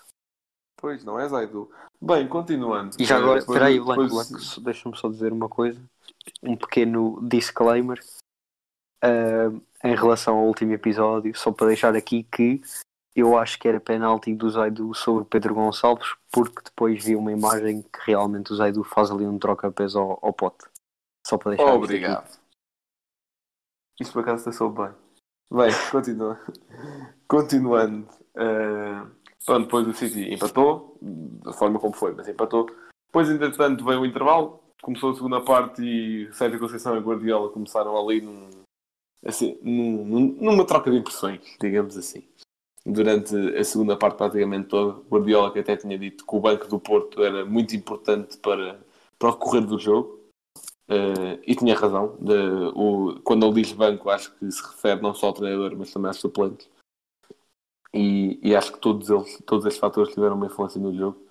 Pois, 0.81 1.05
não 1.05 1.21
é, 1.21 1.29
Zaidu? 1.29 1.71
Bem, 2.01 2.27
continuando. 2.27 2.97
E 2.99 3.05
já 3.05 3.19
agora, 3.19 3.39
Eh, 3.41 3.43
espera 3.43 3.67
aí, 3.67 3.79
Blanco, 3.81 4.03
depois- 4.05 4.59
deixa-me 4.61 4.97
só 4.97 5.09
dizer 5.11 5.31
uma 5.31 5.49
coisa. 5.49 5.79
Um 6.43 6.57
pequeno 6.57 7.21
disclaimer. 7.29 8.01
ah, 9.03 9.51
em 9.85 9.95
relação 9.95 10.39
ao 10.39 10.47
último 10.47 10.73
episódio, 10.73 11.37
só 11.37 11.53
para 11.53 11.67
deixar 11.67 11.95
aqui 11.95 12.23
que 12.25 12.63
eu 13.15 13.37
acho 13.39 13.59
que 13.59 13.69
era 13.69 13.79
penalti 13.79 14.35
do 14.35 14.49
Zaidu 14.49 14.93
sobre 14.95 15.25
Pedro 15.27 15.55
Gonçalves, 15.55 16.17
porque 16.33 16.63
depois 16.65 17.05
vi 17.05 17.15
uma 17.15 17.31
imagem 17.31 17.83
que 17.83 17.99
realmente 18.07 18.53
o 18.53 18.57
Zaidu 18.57 18.83
faz 18.83 19.11
ali 19.11 19.27
um 19.27 19.39
troca-pés 19.39 19.95
ao, 19.95 20.19
ao 20.23 20.33
pote. 20.33 20.65
Só 21.25 21.37
para 21.37 21.51
deixar 21.51 21.65
isto 21.65 21.75
aqui. 21.75 21.85
Obrigado. 21.85 22.39
Isto 24.01 24.13
por 24.13 24.23
acaso 24.23 24.45
passou 24.45 24.71
bem. 24.71 24.93
Bem, 25.53 25.71
continua. 25.93 26.41
continuando. 27.29 28.09
pronto, 29.45 29.65
depois 29.65 29.87
o 29.87 29.93
City 29.93 30.33
empatou, 30.33 30.99
da 31.01 31.53
forma 31.53 31.79
como 31.79 31.95
foi, 31.95 32.13
mas 32.15 32.27
empatou. 32.27 32.67
Depois, 33.07 33.31
entretanto, 33.31 33.85
veio 33.85 34.01
o 34.01 34.07
intervalo, 34.07 34.61
começou 34.83 35.13
a 35.13 35.15
segunda 35.15 35.41
parte 35.41 35.83
e 35.83 36.33
Sérgio 36.33 36.59
Conceição 36.59 36.97
e 36.97 37.01
Guardiola 37.01 37.51
começaram 37.51 37.97
ali 37.97 38.21
num, 38.21 38.64
assim, 39.25 39.59
num- 39.63 40.05
num- 40.05 40.37
numa 40.41 40.67
troca 40.67 40.91
de 40.91 40.99
impressões, 40.99 41.41
digamos 41.61 41.97
assim. 41.97 42.25
Durante 42.87 43.35
a 43.57 43.65
segunda 43.65 43.97
parte, 43.97 44.19
praticamente 44.19 44.69
toda, 44.69 45.01
Guardiola 45.09 45.53
que 45.53 45.59
até 45.59 45.77
tinha 45.77 45.99
dito 45.99 46.27
que 46.27 46.37
o 46.37 46.41
banco 46.41 46.69
do 46.69 46.79
Porto 46.79 47.23
era 47.23 47.45
muito 47.45 47.75
importante 47.75 48.37
para, 48.39 48.79
para 49.19 49.31
o 49.31 49.37
correr 49.37 49.63
do 49.63 49.79
jogo. 49.79 50.21
Eh, 50.89 51.41
e 51.47 51.55
tinha 51.57 51.75
razão. 51.75 52.17
De, 52.21 52.35
o, 52.75 53.21
quando 53.25 53.47
ele 53.47 53.63
diz 53.63 53.73
banco, 53.73 54.11
acho 54.11 54.35
que 54.35 54.51
se 54.51 54.63
refere 54.63 55.01
não 55.01 55.15
só 55.15 55.29
ao 55.29 55.33
treinador, 55.33 55.75
mas 55.77 55.93
também 55.93 56.09
aos 56.09 56.19
suplentes. 56.19 56.69
E, 57.93 58.39
e 58.43 58.55
acho 58.55 58.73
que 58.73 58.81
todos 58.81 59.09
eles, 59.09 59.41
todos 59.47 59.65
estes 59.65 59.81
fatores 59.81 60.13
tiveram 60.13 60.37
uma 60.37 60.47
influência 60.47 60.81
no 60.81 60.93
jogo. 60.95 61.23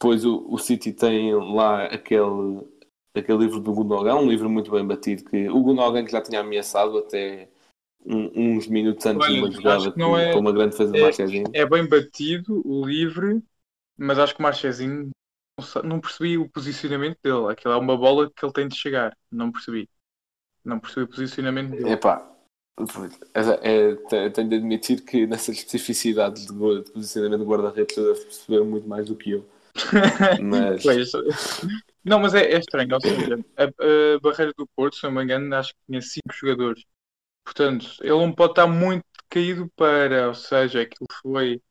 Depois 0.00 0.24
o, 0.24 0.46
o 0.48 0.58
City 0.58 0.92
tem 0.92 1.34
lá 1.34 1.84
aquele, 1.84 2.66
aquele 3.14 3.38
livro 3.38 3.60
do 3.60 3.72
Gundogan, 3.72 4.16
um 4.16 4.28
livro 4.28 4.48
muito 4.48 4.70
bem 4.70 4.86
batido, 4.86 5.24
que 5.24 5.48
o 5.48 5.60
Gundogan 5.62 6.04
que 6.04 6.12
já 6.12 6.20
tinha 6.20 6.40
ameaçado 6.40 6.98
até 6.98 7.48
um- 8.04 8.56
uns 8.56 8.66
minutos 8.66 9.04
antes 9.06 9.26
Olha, 9.26 9.34
de 9.34 9.40
uma 9.40 9.50
jogada 9.50 9.92
não 9.96 10.10
com- 10.12 10.18
é- 10.18 10.34
uma 10.36 10.52
grande 10.52 10.70
defesa 10.72 10.92
de 10.92 10.98
é- 10.98 11.02
Marchezinho. 11.02 11.50
É 11.52 11.66
bem 11.66 11.86
batido, 11.86 12.62
o 12.64 12.86
livre, 12.86 13.42
mas 13.96 14.18
acho 14.18 14.34
que 14.34 14.40
o 14.40 14.42
Marchezinho 14.42 15.10
não 15.84 16.00
percebi 16.00 16.38
o 16.38 16.48
posicionamento 16.48 17.18
dele. 17.22 17.50
Aquilo 17.50 17.74
é 17.74 17.76
uma 17.76 17.96
bola 17.96 18.30
que 18.34 18.44
ele 18.44 18.52
tem 18.52 18.68
de 18.68 18.76
chegar. 18.76 19.16
Não 19.30 19.52
percebi. 19.52 19.88
Não 20.64 20.78
percebi 20.78 21.02
o 21.04 21.08
posicionamento 21.08 21.70
dele. 21.70 21.90
Epá, 21.90 22.26
é, 23.34 23.90
é, 23.90 23.94
te- 23.94 24.30
tenho 24.30 24.48
de 24.48 24.56
admitir 24.56 25.04
que 25.04 25.26
nessas 25.26 25.56
especificidades 25.56 26.46
de, 26.46 26.82
de 26.82 26.90
posicionamento 26.90 27.40
de 27.40 27.46
guarda-redes 27.46 27.96
eu 27.96 28.04
devo 28.14 28.24
perceber 28.24 28.64
muito 28.64 28.88
mais 28.88 29.06
do 29.06 29.16
que 29.16 29.32
eu. 29.32 29.46
Mas 30.42 30.82
Pois. 30.82 31.12
Não, 32.04 32.18
mas 32.20 32.34
é, 32.34 32.52
é 32.52 32.58
estranho. 32.58 32.94
Ou 32.94 33.00
seja, 33.00 33.38
a, 33.56 33.64
a 33.64 34.20
barreira 34.20 34.52
do 34.56 34.66
Porto, 34.76 34.96
se 34.96 35.02
não 35.04 35.12
me 35.12 35.22
engano, 35.22 35.54
acho 35.54 35.70
que 35.74 35.80
tinha 35.86 36.00
5 36.02 36.32
jogadores. 36.34 36.84
Portanto, 37.44 37.86
ele 38.02 38.10
não 38.12 38.32
pode 38.34 38.52
estar 38.52 38.66
muito 38.68 39.04
caído 39.30 39.70
para, 39.76 40.28
ou 40.28 40.34
seja, 40.34 40.82
aquilo 40.82 41.06
foi 41.22 41.62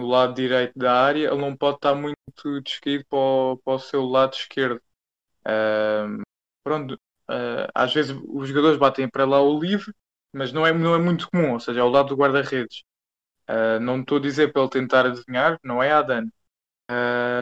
no 0.00 0.08
lado 0.08 0.34
direito 0.34 0.78
da 0.78 0.94
área, 1.04 1.28
ele 1.28 1.38
não 1.40 1.56
pode 1.56 1.76
estar 1.78 1.94
muito 1.94 2.16
descaído 2.64 3.04
para 3.08 3.18
o, 3.18 3.58
para 3.64 3.74
o 3.74 3.78
seu 3.78 4.04
lado 4.06 4.34
esquerdo. 4.34 4.80
Ahm, 5.46 6.22
pronto, 6.64 6.98
ah, 7.28 7.68
às 7.74 7.94
vezes 7.94 8.16
os 8.28 8.48
jogadores 8.48 8.78
batem 8.78 9.08
para 9.10 9.24
lá 9.26 9.40
o 9.42 9.58
livre, 9.60 9.92
mas 10.32 10.52
não 10.52 10.66
é, 10.66 10.72
não 10.72 10.94
é 10.94 10.98
muito 10.98 11.28
comum, 11.30 11.54
ou 11.54 11.60
seja, 11.60 11.82
ao 11.82 11.90
lado 11.90 12.10
do 12.10 12.16
guarda-redes. 12.16 12.82
Ah, 13.48 13.80
não 13.80 14.00
estou 14.00 14.18
a 14.18 14.22
dizer 14.22 14.52
para 14.52 14.62
ele 14.62 14.70
tentar 14.70 15.06
adivinhar, 15.06 15.58
não 15.64 15.82
é 15.82 15.92
Adan. 15.92 16.28
Ah, 16.90 17.40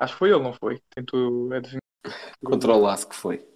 acho 0.00 0.14
que 0.14 0.20
foi 0.20 0.30
ele, 0.30 0.42
não 0.42 0.52
foi? 0.54 0.80
Tentou 0.94 1.52
adivinhar. 1.52 1.80
contra 2.44 2.72
o 2.74 2.80
Laço 2.80 3.08
que 3.08 3.16
foi. 3.16 3.46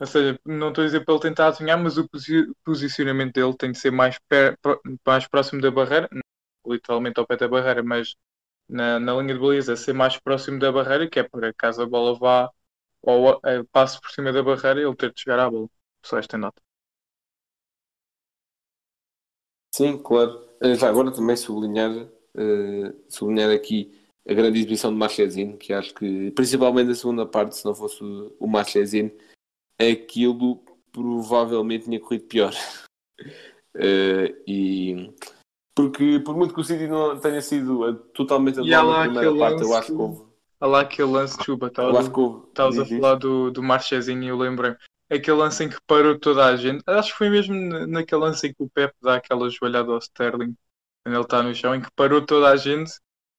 Ou 0.00 0.06
seja, 0.06 0.38
não 0.44 0.68
estou 0.70 0.82
a 0.82 0.86
dizer 0.86 1.04
para 1.04 1.14
ele 1.14 1.22
tentar 1.22 1.48
adivinhar, 1.48 1.78
mas 1.82 1.96
o 1.98 2.08
posi- 2.08 2.52
posicionamento 2.64 3.34
dele 3.34 3.56
tem 3.56 3.72
de 3.72 3.78
ser 3.78 3.90
mais, 3.90 4.18
mais 5.06 5.26
próximo 5.28 5.60
da 5.60 5.70
barreira, 5.70 6.08
literalmente 6.66 7.18
ao 7.20 7.26
pé 7.26 7.36
da 7.36 7.48
barreira, 7.48 7.82
mas 7.82 8.14
na, 8.68 9.00
na 9.00 9.14
linha 9.14 9.34
de 9.34 9.40
baliza, 9.40 9.76
ser 9.76 9.92
mais 9.94 10.18
próximo 10.18 10.58
da 10.58 10.72
barreira, 10.72 11.08
que 11.10 11.20
é 11.20 11.24
para 11.24 11.54
caso 11.54 11.82
a 11.82 11.86
bola 11.86 12.18
vá 12.18 12.50
ou 13.02 13.40
eh, 13.46 13.62
passe 13.72 14.00
por 14.00 14.10
cima 14.10 14.32
da 14.32 14.42
barreira, 14.42 14.80
ele 14.82 14.96
ter 14.96 15.12
de 15.14 15.20
chegar 15.22 15.40
à 15.40 15.50
bola. 15.50 15.68
Só 16.04 16.18
esta 16.18 16.38
nota. 16.38 16.62
Sim, 19.74 19.98
claro. 20.02 20.48
Eh, 20.60 20.74
Já 20.76 20.88
agora 20.88 21.12
também 21.12 21.36
sublinhar, 21.36 21.90
eh, 22.36 22.92
sublinhar 23.08 23.50
aqui 23.50 23.92
a 24.28 24.34
grande 24.34 24.58
exibição 24.58 24.90
de 24.92 24.96
Marchezinho, 24.98 25.56
que 25.56 25.72
acho 25.72 25.94
que, 25.94 26.30
principalmente 26.32 26.88
na 26.88 26.94
segunda 26.94 27.26
parte, 27.26 27.56
se 27.56 27.64
não 27.64 27.74
fosse 27.74 28.02
o- 28.02 28.34
o 28.38 28.46
Marchezinho, 28.46 29.10
aquilo 29.80 30.62
provavelmente 30.92 31.84
tinha 31.86 32.00
corrido 32.00 32.26
pior. 32.26 32.52
Eh, 33.74 34.34
e 34.46 35.14
porque 35.74 36.20
por 36.20 36.36
muito 36.36 36.52
que 36.52 36.60
o 36.60 36.64
City 36.64 36.86
não 36.86 37.18
tenha 37.18 37.40
sido 37.40 37.88
eh, 37.88 37.94
totalmente 38.12 38.60
lá 38.60 38.66
na 38.66 39.00
primeira 39.04 39.30
parte, 39.38 39.62
eu 39.62 39.74
acho 39.74 39.86
que 39.86 39.92
houve. 40.02 40.32
Há 40.60 40.66
lá 40.66 40.80
aquele 40.82 41.10
lance, 41.10 41.38
desculpa. 41.38 41.68
Estavas 42.50 42.78
a 42.78 42.84
falar 43.00 43.14
do, 43.14 43.50
do 43.50 43.62
Marchezinho 43.62 44.22
e 44.24 44.28
eu 44.28 44.36
lembrei 44.36 44.76
aquele 45.10 45.38
lance 45.38 45.64
em 45.64 45.70
que 45.70 45.78
parou 45.86 46.18
toda 46.18 46.44
a 46.44 46.54
gente. 46.54 46.82
Acho 46.86 47.12
que 47.12 47.16
foi 47.18 47.30
mesmo 47.30 47.54
na- 47.54 47.86
naquele 47.86 48.20
lance 48.20 48.46
em 48.46 48.52
que 48.52 48.62
o 48.62 48.68
Pep 48.68 48.92
dá 49.02 49.14
aquela 49.16 49.48
joelhada 49.48 49.90
ao 49.90 49.98
Sterling, 49.98 50.54
quando 51.02 51.14
ele 51.14 51.22
está 51.24 51.42
no 51.42 51.54
chão, 51.54 51.74
em 51.74 51.80
que 51.80 51.88
parou 51.96 52.20
toda 52.24 52.50
a 52.50 52.56
gente. 52.56 52.92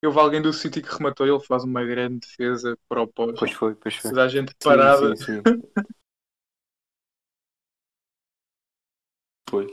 Houve 0.03 0.19
alguém 0.19 0.41
do 0.41 0.51
City 0.51 0.81
que 0.81 0.93
rematou 0.93 1.25
e 1.25 1.29
ele 1.29 1.39
faz 1.39 1.63
uma 1.63 1.83
grande 1.83 2.19
defesa 2.19 2.77
para 2.89 3.01
o 3.01 3.07
pós. 3.07 3.39
Pois 3.39 3.51
foi, 3.53 3.73
pois 3.75 3.95
foi. 3.95 4.11
Toda 4.11 4.23
a 4.23 4.27
gente 4.27 4.49
Sim, 4.49 4.57
parada. 4.61 5.15
sim, 5.15 5.25
sim. 5.25 5.41
pois. 9.49 9.71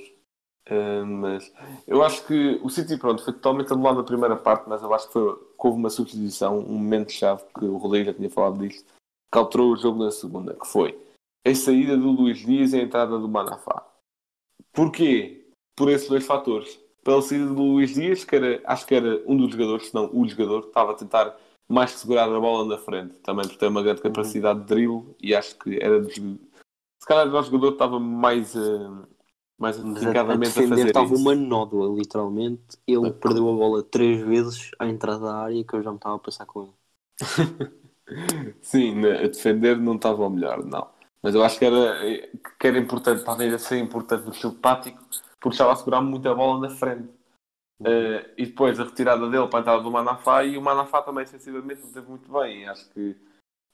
Uh, 0.70 1.04
mas 1.04 1.52
eu 1.86 2.00
acho 2.02 2.24
que 2.26 2.60
o 2.62 2.68
City 2.68 2.96
pronto, 2.96 3.24
foi 3.24 3.32
totalmente 3.32 3.72
anulado 3.72 3.96
na 3.96 4.04
primeira 4.04 4.36
parte, 4.36 4.68
mas 4.68 4.82
eu 4.82 4.94
acho 4.94 5.08
que, 5.08 5.14
foi, 5.14 5.34
que 5.34 5.66
houve 5.66 5.78
uma 5.78 5.90
substituição, 5.90 6.60
um 6.60 6.78
momento-chave 6.78 7.42
que 7.58 7.64
o 7.64 7.76
Rodrigo 7.76 8.06
já 8.06 8.14
tinha 8.14 8.30
falado 8.30 8.60
disto, 8.60 8.84
que 8.84 9.38
alterou 9.38 9.72
o 9.72 9.76
jogo 9.76 10.04
na 10.04 10.12
segunda, 10.12 10.54
que 10.54 10.66
foi 10.66 10.96
a 11.44 11.54
saída 11.54 11.96
do 11.96 12.10
Luís 12.12 12.38
Dias 12.38 12.72
e 12.72 12.78
a 12.78 12.82
entrada 12.82 13.18
do 13.18 13.28
Manafá. 13.28 13.84
Porquê? 14.72 15.50
Por 15.76 15.90
esses 15.90 16.08
dois 16.08 16.24
fatores. 16.24 16.78
Pela 17.02 17.22
saída 17.22 17.46
do 17.46 17.62
Luís 17.62 17.94
Dias, 17.94 18.24
que 18.24 18.36
era, 18.36 18.60
acho 18.64 18.86
que 18.86 18.94
era 18.94 19.22
um 19.26 19.36
dos 19.36 19.50
jogadores, 19.50 19.88
se 19.88 19.94
não 19.94 20.10
o 20.12 20.28
jogador, 20.28 20.62
que 20.62 20.68
estava 20.68 20.92
a 20.92 20.94
tentar 20.94 21.36
mais 21.68 21.92
segurar 21.92 22.24
a 22.24 22.40
bola 22.40 22.64
na 22.64 22.78
frente, 22.78 23.14
também 23.22 23.46
por 23.46 23.56
ter 23.56 23.68
uma 23.68 23.82
grande 23.82 24.02
capacidade 24.02 24.60
de 24.60 24.66
drible 24.66 25.14
e 25.20 25.34
acho 25.34 25.56
que 25.58 25.78
era 25.80 26.00
dos, 26.00 26.14
se 26.14 27.06
calhar 27.06 27.26
o 27.28 27.42
jogador 27.42 27.68
que 27.68 27.74
estava 27.74 27.98
mais 27.98 28.54
uh, 28.54 29.06
mais 29.60 29.78
Mas 29.78 30.04
a, 30.04 30.08
a 30.08 30.32
a, 30.32 30.36
defender 30.36 30.68
fazer 30.68 30.86
estava 30.86 31.12
isso. 31.12 31.22
uma 31.22 31.34
nódoa, 31.34 31.94
literalmente. 31.94 32.78
Ele 32.86 33.10
perdeu 33.12 33.46
a 33.48 33.52
bola 33.52 33.82
três 33.82 34.22
vezes 34.22 34.70
à 34.78 34.86
entrada 34.86 35.20
da 35.20 35.34
área 35.34 35.62
que 35.62 35.74
eu 35.74 35.82
já 35.82 35.90
me 35.90 35.96
estava 35.96 36.16
a 36.16 36.18
passar 36.18 36.46
com 36.46 36.62
ele. 36.62 36.72
Sim, 38.62 39.04
a 39.04 39.28
defender 39.28 39.76
não 39.78 39.96
estava 39.96 40.24
ao 40.24 40.30
melhor, 40.30 40.64
não. 40.64 40.88
Mas 41.22 41.34
eu 41.34 41.44
acho 41.44 41.58
que 41.58 41.64
era, 41.66 41.94
que 42.58 42.66
era 42.66 42.78
importante, 42.78 43.22
talvez 43.22 43.60
ser 43.60 43.78
importante 43.78 44.24
no 44.24 44.32
estilo 44.32 44.54
tático, 44.54 45.04
porque 45.40 45.54
estava 45.54 45.72
a 45.72 45.76
segurar 45.76 46.00
muito 46.00 46.28
a 46.28 46.34
bola 46.34 46.60
na 46.60 46.74
frente. 46.74 47.08
Uh, 47.80 48.28
e 48.36 48.44
depois 48.44 48.78
a 48.78 48.84
retirada 48.84 49.28
dele 49.30 49.48
para 49.48 49.60
a 49.60 49.62
entrada 49.62 49.82
do 49.82 49.90
Manafá 49.90 50.44
e 50.44 50.58
o 50.58 50.62
Manafá 50.62 51.00
também 51.02 51.24
sensivelmente 51.24 51.82
não 51.82 51.92
teve 51.92 52.08
muito 52.08 52.30
bem. 52.30 52.68
Acho 52.68 52.88
que 52.90 53.16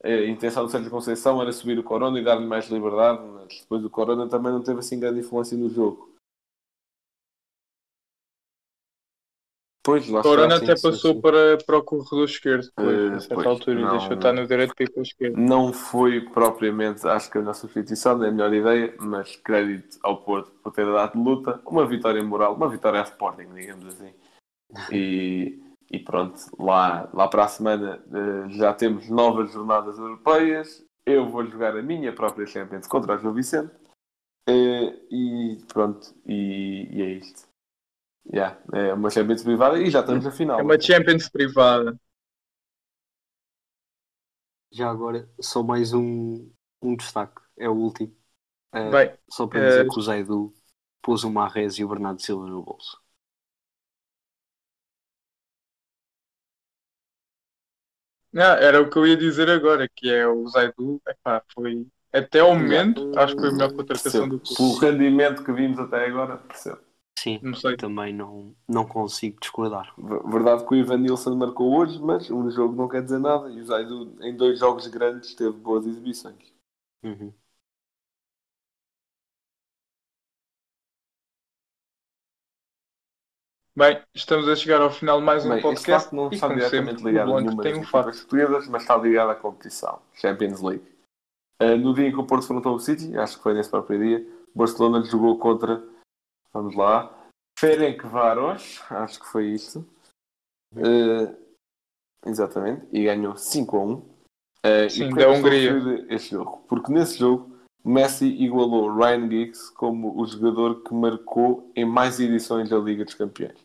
a 0.04 0.26
intenção 0.26 0.64
do 0.64 0.70
Sérgio 0.70 0.90
Conceição 0.90 1.42
era 1.42 1.52
subir 1.52 1.78
o 1.78 1.82
Corona 1.82 2.18
e 2.20 2.24
dar-lhe 2.24 2.46
mais 2.46 2.68
liberdade, 2.68 3.20
mas 3.24 3.60
depois 3.60 3.84
o 3.84 3.90
Corona 3.90 4.28
também 4.28 4.52
não 4.52 4.62
teve 4.62 4.78
assim 4.78 5.00
grande 5.00 5.20
influência 5.20 5.56
no 5.56 5.68
jogo. 5.68 6.15
Pois, 9.86 10.08
lá 10.08 10.20
Corona 10.20 10.54
está, 10.54 10.64
até 10.64 10.74
sim, 10.74 10.82
passou 10.82 11.14
sim. 11.14 11.20
Para, 11.20 11.58
para 11.64 11.78
o 11.78 11.82
corredor 11.84 12.24
esquerdo, 12.24 12.66
depois, 12.76 12.98
Eh, 12.98 13.14
a 13.14 13.20
certa 13.20 13.34
pois, 13.36 13.46
altura, 13.46 13.80
não, 13.80 13.86
e 13.86 13.98
deixou 13.98 14.16
estar 14.16 14.32
no 14.32 14.44
direito 14.44 14.74
para 14.74 14.84
ir 14.84 14.90
para 14.90 14.98
o 14.98 15.02
esquerdo. 15.04 15.36
Não 15.36 15.72
foi 15.72 16.20
propriamente, 16.22 17.06
acho 17.06 17.30
que 17.30 17.38
a 17.38 17.40
nossa 17.40 17.60
substituição 17.60 18.24
é 18.24 18.28
a 18.28 18.32
melhor 18.32 18.52
ideia, 18.52 18.96
mas 18.98 19.36
crédito 19.36 19.96
ao 20.02 20.16
Porto 20.22 20.50
por 20.60 20.72
ter 20.72 20.84
dado 20.86 21.22
luta, 21.22 21.60
uma 21.64 21.86
vitória 21.86 22.20
moral, 22.20 22.56
uma 22.56 22.68
vitória 22.68 23.00
a 23.00 23.04
Sporting, 23.04 23.46
digamos 23.54 23.86
assim. 23.86 24.12
E, 24.90 25.62
e 25.88 26.00
pronto, 26.00 26.36
lá, 26.58 27.08
lá 27.14 27.28
para 27.28 27.44
a 27.44 27.48
semana 27.48 28.02
eh, 28.12 28.50
já 28.50 28.74
temos 28.74 29.08
novas 29.08 29.52
jornadas 29.52 29.96
europeias. 29.98 30.84
Eu 31.06 31.28
vou 31.28 31.46
jogar 31.46 31.76
a 31.76 31.82
minha 31.82 32.12
própria 32.12 32.44
Champions 32.44 32.88
contra 32.88 33.14
o 33.14 33.18
João 33.18 33.34
Vicente. 33.34 33.70
Eh, 34.48 34.98
e 35.12 35.58
pronto, 35.72 36.12
e, 36.26 36.88
e 36.90 37.02
é 37.02 37.10
isto. 37.10 37.46
Yeah, 38.32 38.56
é 38.72 38.92
uma 38.94 39.10
Champions 39.10 39.42
privada 39.42 39.78
e 39.80 39.90
já 39.90 40.00
estamos 40.00 40.24
na 40.24 40.30
final. 40.30 40.58
É 40.58 40.62
uma 40.62 40.78
Champions 40.80 41.28
privada. 41.30 41.98
Já 44.72 44.90
agora, 44.90 45.28
só 45.40 45.62
mais 45.62 45.92
um, 45.92 46.50
um 46.82 46.96
destaque. 46.96 47.40
É 47.56 47.68
o 47.68 47.74
último. 47.74 48.14
Eh, 48.74 48.92
Bem, 48.92 49.18
só 49.30 49.46
para 49.46 49.62
dizer 49.62 49.86
que 49.86 49.98
o 49.98 50.02
Zaidu 50.02 50.54
pôs 51.02 51.24
o 51.24 51.30
Marrez 51.32 51.78
e 51.78 51.84
o 51.84 51.88
Bernardo 51.88 52.22
Silva 52.22 52.46
no 52.48 52.62
bolso. 52.64 53.02
não, 58.32 58.44
era 58.56 58.80
o 58.80 58.90
que 58.90 58.98
eu 58.98 59.06
ia 59.06 59.16
dizer 59.16 59.48
agora, 59.50 59.88
que 59.88 60.08
é 60.10 60.26
o 60.26 60.46
Zaidu, 60.48 61.00
epá, 61.08 61.42
foi 61.54 61.86
até 62.12 62.40
ao 62.40 62.54
momento, 62.54 63.08
acho 63.14 63.34
que 63.34 63.40
foi 63.40 63.48
a 63.50 63.52
melhor 63.52 63.72
contratação 63.72 64.28
do 64.28 64.40
Pelo 64.56 64.74
clube. 64.74 64.80
rendimento 64.80 65.44
que 65.44 65.52
vimos 65.52 65.78
até 65.78 66.06
agora, 66.06 66.38
percebo. 66.38 66.80
Sim, 67.26 67.40
Não 67.42 67.54
sei. 67.54 67.76
também 67.76 68.14
não, 68.14 68.54
não 68.68 68.86
consigo 68.86 69.40
discordar. 69.40 69.92
Verdade 69.98 70.64
que 70.64 70.72
o 70.72 70.76
Ivan 70.76 70.98
Nilsson 70.98 71.34
marcou 71.34 71.76
hoje, 71.76 72.00
mas 72.00 72.30
um 72.30 72.48
jogo 72.48 72.76
não 72.76 72.86
quer 72.88 73.02
dizer 73.02 73.18
nada. 73.18 73.50
E 73.50 73.60
o 73.60 73.64
Zaidu, 73.64 74.16
em 74.22 74.36
dois 74.36 74.60
jogos 74.60 74.86
grandes, 74.86 75.34
teve 75.34 75.50
boas 75.50 75.84
exibições. 75.84 76.54
Uhum. 77.02 77.34
Bem, 83.74 84.00
estamos 84.14 84.48
a 84.48 84.54
chegar 84.54 84.80
ao 84.80 84.92
final 84.92 85.18
de 85.18 85.24
mais 85.24 85.44
um 85.44 85.50
Bem, 85.50 85.60
podcast. 85.60 86.14
não 86.14 86.30
está 86.30 86.46
diretamente 86.46 87.02
ligado 87.02 87.32
o 87.32 87.36
a 87.38 87.40
nenhuma 87.40 87.60
tem 87.60 87.74
um 87.74 87.82
equipas 87.82 88.20
portuguesas, 88.20 88.68
mas 88.68 88.82
está 88.82 88.96
ligado 88.96 89.30
à 89.30 89.34
competição. 89.34 90.00
Champions 90.14 90.62
League. 90.62 90.84
Uh, 91.60 91.76
no 91.76 91.92
dia 91.92 92.06
em 92.06 92.12
que 92.12 92.20
o 92.20 92.24
Porto 92.24 92.44
enfrentou 92.44 92.76
o 92.76 92.78
City, 92.78 93.18
acho 93.18 93.36
que 93.36 93.42
foi 93.42 93.52
nesse 93.52 93.68
próprio 93.68 93.98
dia, 93.98 94.26
o 94.54 94.58
Barcelona 94.58 95.04
jogou 95.04 95.36
contra, 95.38 95.82
vamos 96.54 96.76
lá, 96.76 97.15
Ferencváros, 97.58 98.82
acho 98.90 99.20
que 99.20 99.26
foi 99.26 99.46
isto. 99.48 99.86
Uh, 100.74 101.34
exatamente, 102.26 102.86
e 102.92 103.04
ganhou 103.04 103.36
5 103.36 103.76
a 103.76 103.80
1. 103.80 103.92
Uh, 103.94 104.06
e 104.86 104.90
Sim, 104.90 105.08
porquê 105.08 105.24
da 105.24 105.30
Hungria. 105.30 106.06
Este 106.10 106.32
jogo? 106.32 106.64
Porque 106.68 106.92
nesse 106.92 107.18
jogo, 107.18 107.56
Messi 107.84 108.26
igualou 108.26 108.92
Ryan 108.92 109.30
Giggs 109.30 109.72
como 109.72 110.20
o 110.20 110.26
jogador 110.26 110.82
que 110.82 110.92
marcou 110.92 111.70
em 111.74 111.84
mais 111.84 112.18
edições 112.18 112.68
da 112.68 112.76
Liga 112.78 113.04
dos 113.04 113.14
Campeões. 113.14 113.64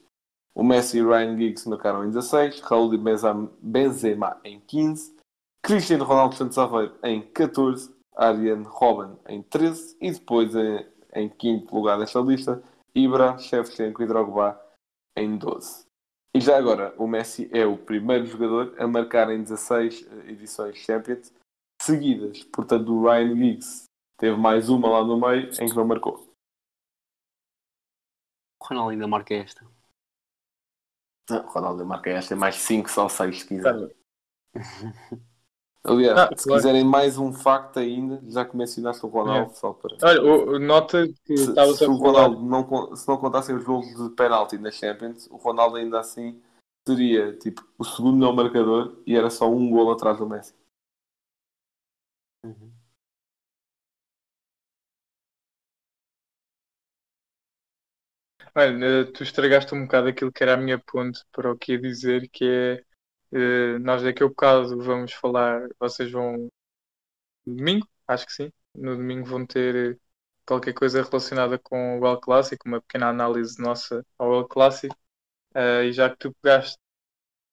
O 0.54 0.64
Messi 0.64 1.00
e 1.00 1.04
Ryan 1.04 1.36
Giggs 1.38 1.68
marcaram 1.68 2.06
em 2.06 2.12
16, 2.12 2.60
Raul 2.62 2.94
e 2.94 2.98
Benzema- 2.98 4.40
em 4.44 4.60
15, 4.60 5.16
Cristiano 5.64 6.04
Ronaldo 6.04 6.36
Santos 6.36 6.58
Aveiro 6.58 6.96
em 7.04 7.22
14, 7.22 7.94
Ariane 8.16 8.66
Robben 8.68 9.18
em 9.28 9.42
13 9.42 9.98
e 10.00 10.12
depois 10.12 10.54
em, 10.56 10.86
em 11.16 11.30
quinto 11.30 11.74
lugar 11.74 11.98
nesta 11.98 12.20
lista, 12.20 12.62
Ibra, 12.94 13.38
Shevchenko 13.38 14.04
e 14.04 14.06
Drogba 14.06 14.60
em 15.16 15.38
12. 15.38 15.86
E 16.34 16.40
já 16.40 16.58
agora, 16.58 16.96
o 16.98 17.08
Messi 17.08 17.50
é 17.54 17.66
o 17.66 17.78
primeiro 17.78 18.26
jogador 18.26 18.74
a 18.80 18.88
marcar 18.88 19.30
em 19.30 19.44
16 19.44 20.08
edições 20.28 20.78
Champions 20.78 21.34
seguidas. 21.82 22.44
Portanto, 22.46 22.94
o 22.94 23.04
Ryan 23.04 23.36
Giggs 23.36 23.84
teve 24.18 24.38
mais 24.38 24.70
uma 24.70 24.90
lá 24.90 25.04
no 25.04 25.20
meio 25.20 25.50
em 25.62 25.68
que 25.68 25.76
não 25.76 25.86
marcou. 25.86 26.32
O 28.62 28.66
Ronaldo 28.66 28.92
ainda 28.92 29.08
marca 29.08 29.34
esta. 29.34 29.66
Não, 31.30 31.46
o 31.46 31.50
Ronaldo 31.50 31.86
marca 31.86 32.10
esta, 32.10 32.34
é 32.34 32.38
mais 32.38 32.56
5 32.56 32.90
ou 33.02 33.10
6 33.10 33.40
se 33.40 33.48
quiser. 33.48 33.96
Aliás, 35.84 36.20
Ah, 36.20 36.28
se 36.28 36.44
claro. 36.44 36.62
quiserem 36.62 36.84
mais 36.84 37.18
um 37.18 37.34
facto 37.34 37.80
ainda, 37.80 38.22
já 38.30 38.46
que 38.46 38.56
mencionaste 38.56 39.06
o 39.06 39.10
Ronaldo, 39.10 39.54
só 39.56 39.74
para. 39.74 39.96
Olha, 40.04 40.22
o- 40.22 40.60
nota 40.60 41.08
que 41.26 41.38
Se, 41.38 41.46
se 41.78 41.84
a 41.86 41.90
o. 41.90 41.98
Ronaldo 41.98 42.42
não, 42.44 42.96
se 42.96 43.08
não 43.08 43.18
contassem 43.18 43.56
os 43.56 43.64
gols 43.64 43.86
de 43.96 44.10
penalti 44.16 44.58
na 44.58 44.72
Champions, 44.72 45.28
o 45.32 45.38
Ronaldo 45.38 45.78
ainda 45.78 46.00
assim 46.00 46.40
seria 46.88 47.34
tipo 47.38 47.64
o 47.78 47.84
segundo 47.84 48.18
melhor 48.18 48.34
marcador 48.34 48.98
e 49.06 49.16
era 49.16 49.30
só 49.30 49.50
um 49.50 49.70
gol 49.70 49.92
atrás 49.92 50.18
do 50.18 50.28
Messi. 50.28 50.54
Uhum. 52.44 52.74
Olha, 58.56 59.12
tu 59.12 59.24
estragaste 59.24 59.74
um 59.76 59.84
bocado 59.84 60.08
aquilo 60.10 60.32
que 60.32 60.42
era 60.44 60.54
a 60.54 60.58
minha 60.58 60.80
ponte 60.80 61.22
para 61.34 61.52
o 61.52 61.58
que 61.58 61.74
ia 61.74 61.82
dizer, 61.82 62.30
que 62.30 62.46
é 62.46 62.84
eh, 63.34 63.80
nós 63.80 64.04
daqui 64.04 64.24
a 64.24 64.28
bocado 64.28 64.78
vamos 64.82 65.14
falar, 65.14 65.68
vocês 65.80 66.12
vão 66.12 66.50
no 67.46 67.56
domingo, 67.56 67.88
acho 68.08 68.26
que 68.26 68.34
sim, 68.34 68.52
no 68.76 68.96
domingo 68.96 69.26
vão 69.26 69.46
ter 69.46 69.94
eh, 69.94 69.98
qualquer 70.46 70.74
coisa 70.74 71.02
relacionada 71.02 71.58
com 71.60 72.00
o 72.00 72.06
El 72.06 72.20
Clássico, 72.20 72.68
uma 72.68 72.82
pequena 72.82 73.10
análise 73.10 73.62
nossa 73.62 74.06
ao 74.18 74.34
El 74.34 74.48
Clássico, 74.48 74.96
Eh, 75.54 75.88
e 75.88 75.94
já 75.94 76.10
que 76.10 76.18
tu 76.18 76.34
pegaste 76.42 76.78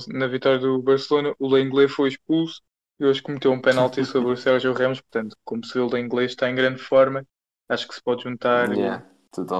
na 0.06 0.26
vitória 0.26 0.58
do 0.58 0.80
Barcelona, 0.80 1.34
o 1.38 1.48
Lenglet 1.48 1.88
foi 1.88 2.10
expulso. 2.10 2.62
E 3.00 3.04
hoje 3.04 3.22
cometeu 3.22 3.52
um 3.52 3.60
penalti 3.60 4.04
sobre 4.06 4.32
o 4.32 4.36
Sérgio 4.36 4.72
Ramos, 4.72 5.00
portanto, 5.00 5.36
como 5.44 5.64
se 5.64 5.78
o 5.78 5.88
Lenglet 5.88 6.30
está 6.30 6.50
em 6.50 6.54
grande 6.54 6.80
forma, 6.80 7.24
acho 7.68 7.86
que 7.86 7.94
se 7.94 8.02
pode 8.02 8.22
juntar 8.22 8.72
Yeah, 8.72 9.04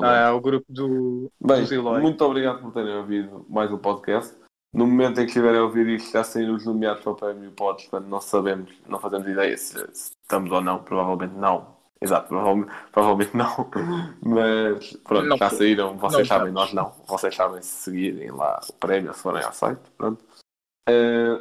ah, 0.03 0.29
ao 0.29 0.41
grupo 0.41 0.67
do, 0.69 1.31
Bem, 1.41 1.65
Eloy. 1.71 2.01
muito 2.01 2.25
obrigado 2.25 2.61
por 2.61 2.73
terem 2.73 2.97
ouvido 2.97 3.47
mais 3.49 3.71
um 3.71 3.79
podcast. 3.79 4.37
No 4.73 4.87
momento 4.87 5.21
em 5.21 5.25
que 5.25 5.31
estiverem 5.31 5.61
a 5.61 5.65
ouvir 5.65 5.87
isto, 5.89 6.13
já 6.13 6.23
saíram 6.23 6.55
os 6.55 6.67
nomeados 6.67 7.03
para 7.03 7.13
o 7.13 7.17
Prémio 7.17 7.51
Pods, 7.53 7.87
portanto 7.87 8.09
não 8.09 8.21
sabemos, 8.21 8.71
não 8.87 8.99
fazemos 8.99 9.27
ideia 9.27 9.57
se, 9.57 9.79
se 9.93 10.13
estamos 10.23 10.51
ou 10.51 10.61
não, 10.61 10.83
provavelmente 10.83 11.35
não. 11.35 11.79
Exato, 12.01 12.29
provavelmente, 12.29 12.73
provavelmente 12.93 13.37
não. 13.37 13.71
Mas 14.23 14.93
pronto, 15.05 15.27
Não 15.27 15.37
já 15.37 15.51
saíram, 15.51 15.97
vocês 15.97 16.29
sabem, 16.29 16.53
nós 16.53 16.73
não. 16.73 16.93
Vocês 17.09 17.35
sabem 17.35 17.61
se 17.63 17.83
seguirem 17.83 18.31
lá 18.31 18.61
o 18.69 18.73
prémio, 18.75 19.13
se 19.15 19.21
forem 19.21 19.43
ao 19.43 19.53
site, 19.53 19.81
pronto. 19.97 20.25
Eh, 20.89 21.39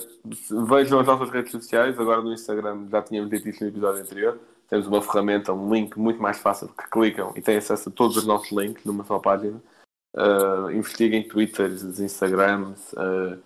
vejam 0.67 0.99
as 0.99 1.07
nossas 1.07 1.30
redes 1.30 1.51
sociais, 1.51 1.97
agora 1.99 2.21
no 2.21 2.34
Instagram 2.34 2.88
já 2.89 3.01
tínhamos 3.01 3.30
dito 3.30 3.47
isto 3.47 3.63
no 3.63 3.69
episódio 3.69 4.01
anterior. 4.01 4.39
Temos 4.67 4.88
uma 4.88 5.01
ferramenta, 5.01 5.53
um 5.53 5.73
link 5.73 5.97
muito 5.97 6.21
mais 6.21 6.38
fácil 6.38 6.67
que 6.69 6.89
clicam 6.89 7.32
e 7.36 7.41
têm 7.41 7.57
acesso 7.57 7.88
a 7.88 7.91
todos 7.91 8.17
os 8.17 8.25
nossos 8.25 8.51
links 8.51 8.84
numa 8.84 9.05
só 9.05 9.19
página. 9.19 9.61
Uh, 10.18 10.72
investiguem 10.72 11.28
Twitters, 11.28 11.99
Instagrams, 11.99 12.91
uh, 12.93 13.39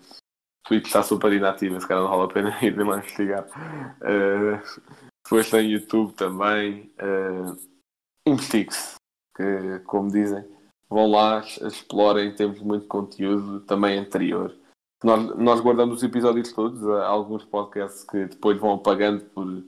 Twitch 0.66 0.86
está 0.86 1.02
super 1.02 1.32
inativa, 1.32 1.78
se 1.78 1.86
calhar 1.86 2.02
não 2.02 2.10
vale 2.10 2.24
a 2.24 2.32
pena 2.32 2.58
ir 2.64 2.76
lá 2.76 2.98
investigar. 2.98 3.44
Uh, 4.00 4.80
depois 5.24 5.50
tem 5.50 5.70
YouTube 5.70 6.14
também. 6.14 6.90
Uh, 7.00 7.72
Investigue-se, 8.24 8.94
que 9.36 9.80
como 9.84 10.08
dizem, 10.08 10.44
Vão 10.92 11.10
lá, 11.10 11.40
explorem, 11.62 12.34
temos 12.34 12.60
muito 12.60 12.86
conteúdo 12.86 13.60
também 13.60 13.98
anterior. 13.98 14.54
Nós, 15.02 15.38
nós 15.38 15.60
guardamos 15.60 15.96
os 15.96 16.02
episódios 16.02 16.52
todos, 16.52 16.86
há 16.86 17.06
alguns 17.06 17.46
podcasts 17.46 18.04
que 18.04 18.26
depois 18.26 18.58
vão 18.58 18.74
apagando 18.74 19.24
por. 19.24 19.64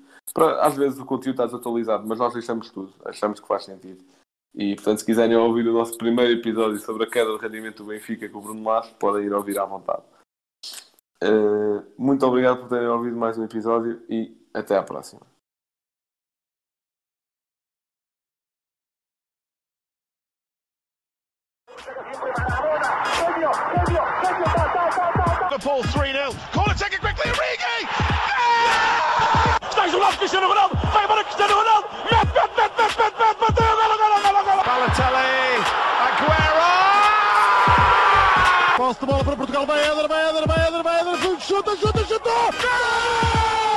Às 0.60 0.76
vezes 0.76 0.98
o 0.98 1.06
conteúdo 1.06 1.36
está 1.36 1.46
desatualizado, 1.46 2.06
mas 2.06 2.18
nós 2.18 2.34
deixamos 2.34 2.68
tudo, 2.68 2.92
achamos 3.06 3.40
que 3.40 3.48
faz 3.48 3.64
sentido. 3.64 4.04
E 4.54 4.76
portanto, 4.76 4.98
se 4.98 5.04
quiserem 5.04 5.36
ouvir 5.36 5.66
o 5.66 5.72
nosso 5.72 5.98
primeiro 5.98 6.32
episódio 6.32 6.78
sobre 6.78 7.04
a 7.04 7.10
queda 7.10 7.36
de 7.36 7.42
rendimento 7.42 7.82
do 7.82 7.88
Benfica 7.88 8.28
com 8.28 8.38
o 8.38 8.42
Bruno 8.42 8.62
Lage, 8.62 8.94
podem 8.98 9.24
ir 9.24 9.32
ouvir 9.32 9.58
à 9.58 9.64
vontade. 9.64 10.02
Uh, 11.22 11.84
muito 11.98 12.24
obrigado 12.24 12.60
por 12.60 12.68
terem 12.68 12.86
ouvido 12.86 13.16
mais 13.16 13.36
um 13.36 13.44
episódio 13.44 14.00
e 14.08 14.36
até 14.52 14.76
à 14.76 14.82
próxima. 14.82 15.22
Liverpool 25.64 25.82
3 25.92 26.12
0. 26.12 26.32
Corner 26.52 26.74
taken 26.74 27.00
quickly. 27.00 27.30
Origi! 27.30 27.88
Está 29.68 29.86
isolado 29.86 30.18
Cristiano 30.18 30.48
Ronaldo. 30.48 30.73
De 39.00 39.06
bola 39.06 39.24
para 39.24 39.36
Portugal. 39.36 39.66
Vai 39.66 39.82
Éder, 39.82 40.08
vai 40.08 40.28
Éder, 40.28 40.46
vai 40.46 40.68
Éder, 40.68 40.82
vai 40.82 41.00
Éder. 41.00 41.40
Chuta, 41.40 41.76
chuta, 41.76 42.04
chuta. 42.04 42.30
Gol! 42.30 43.73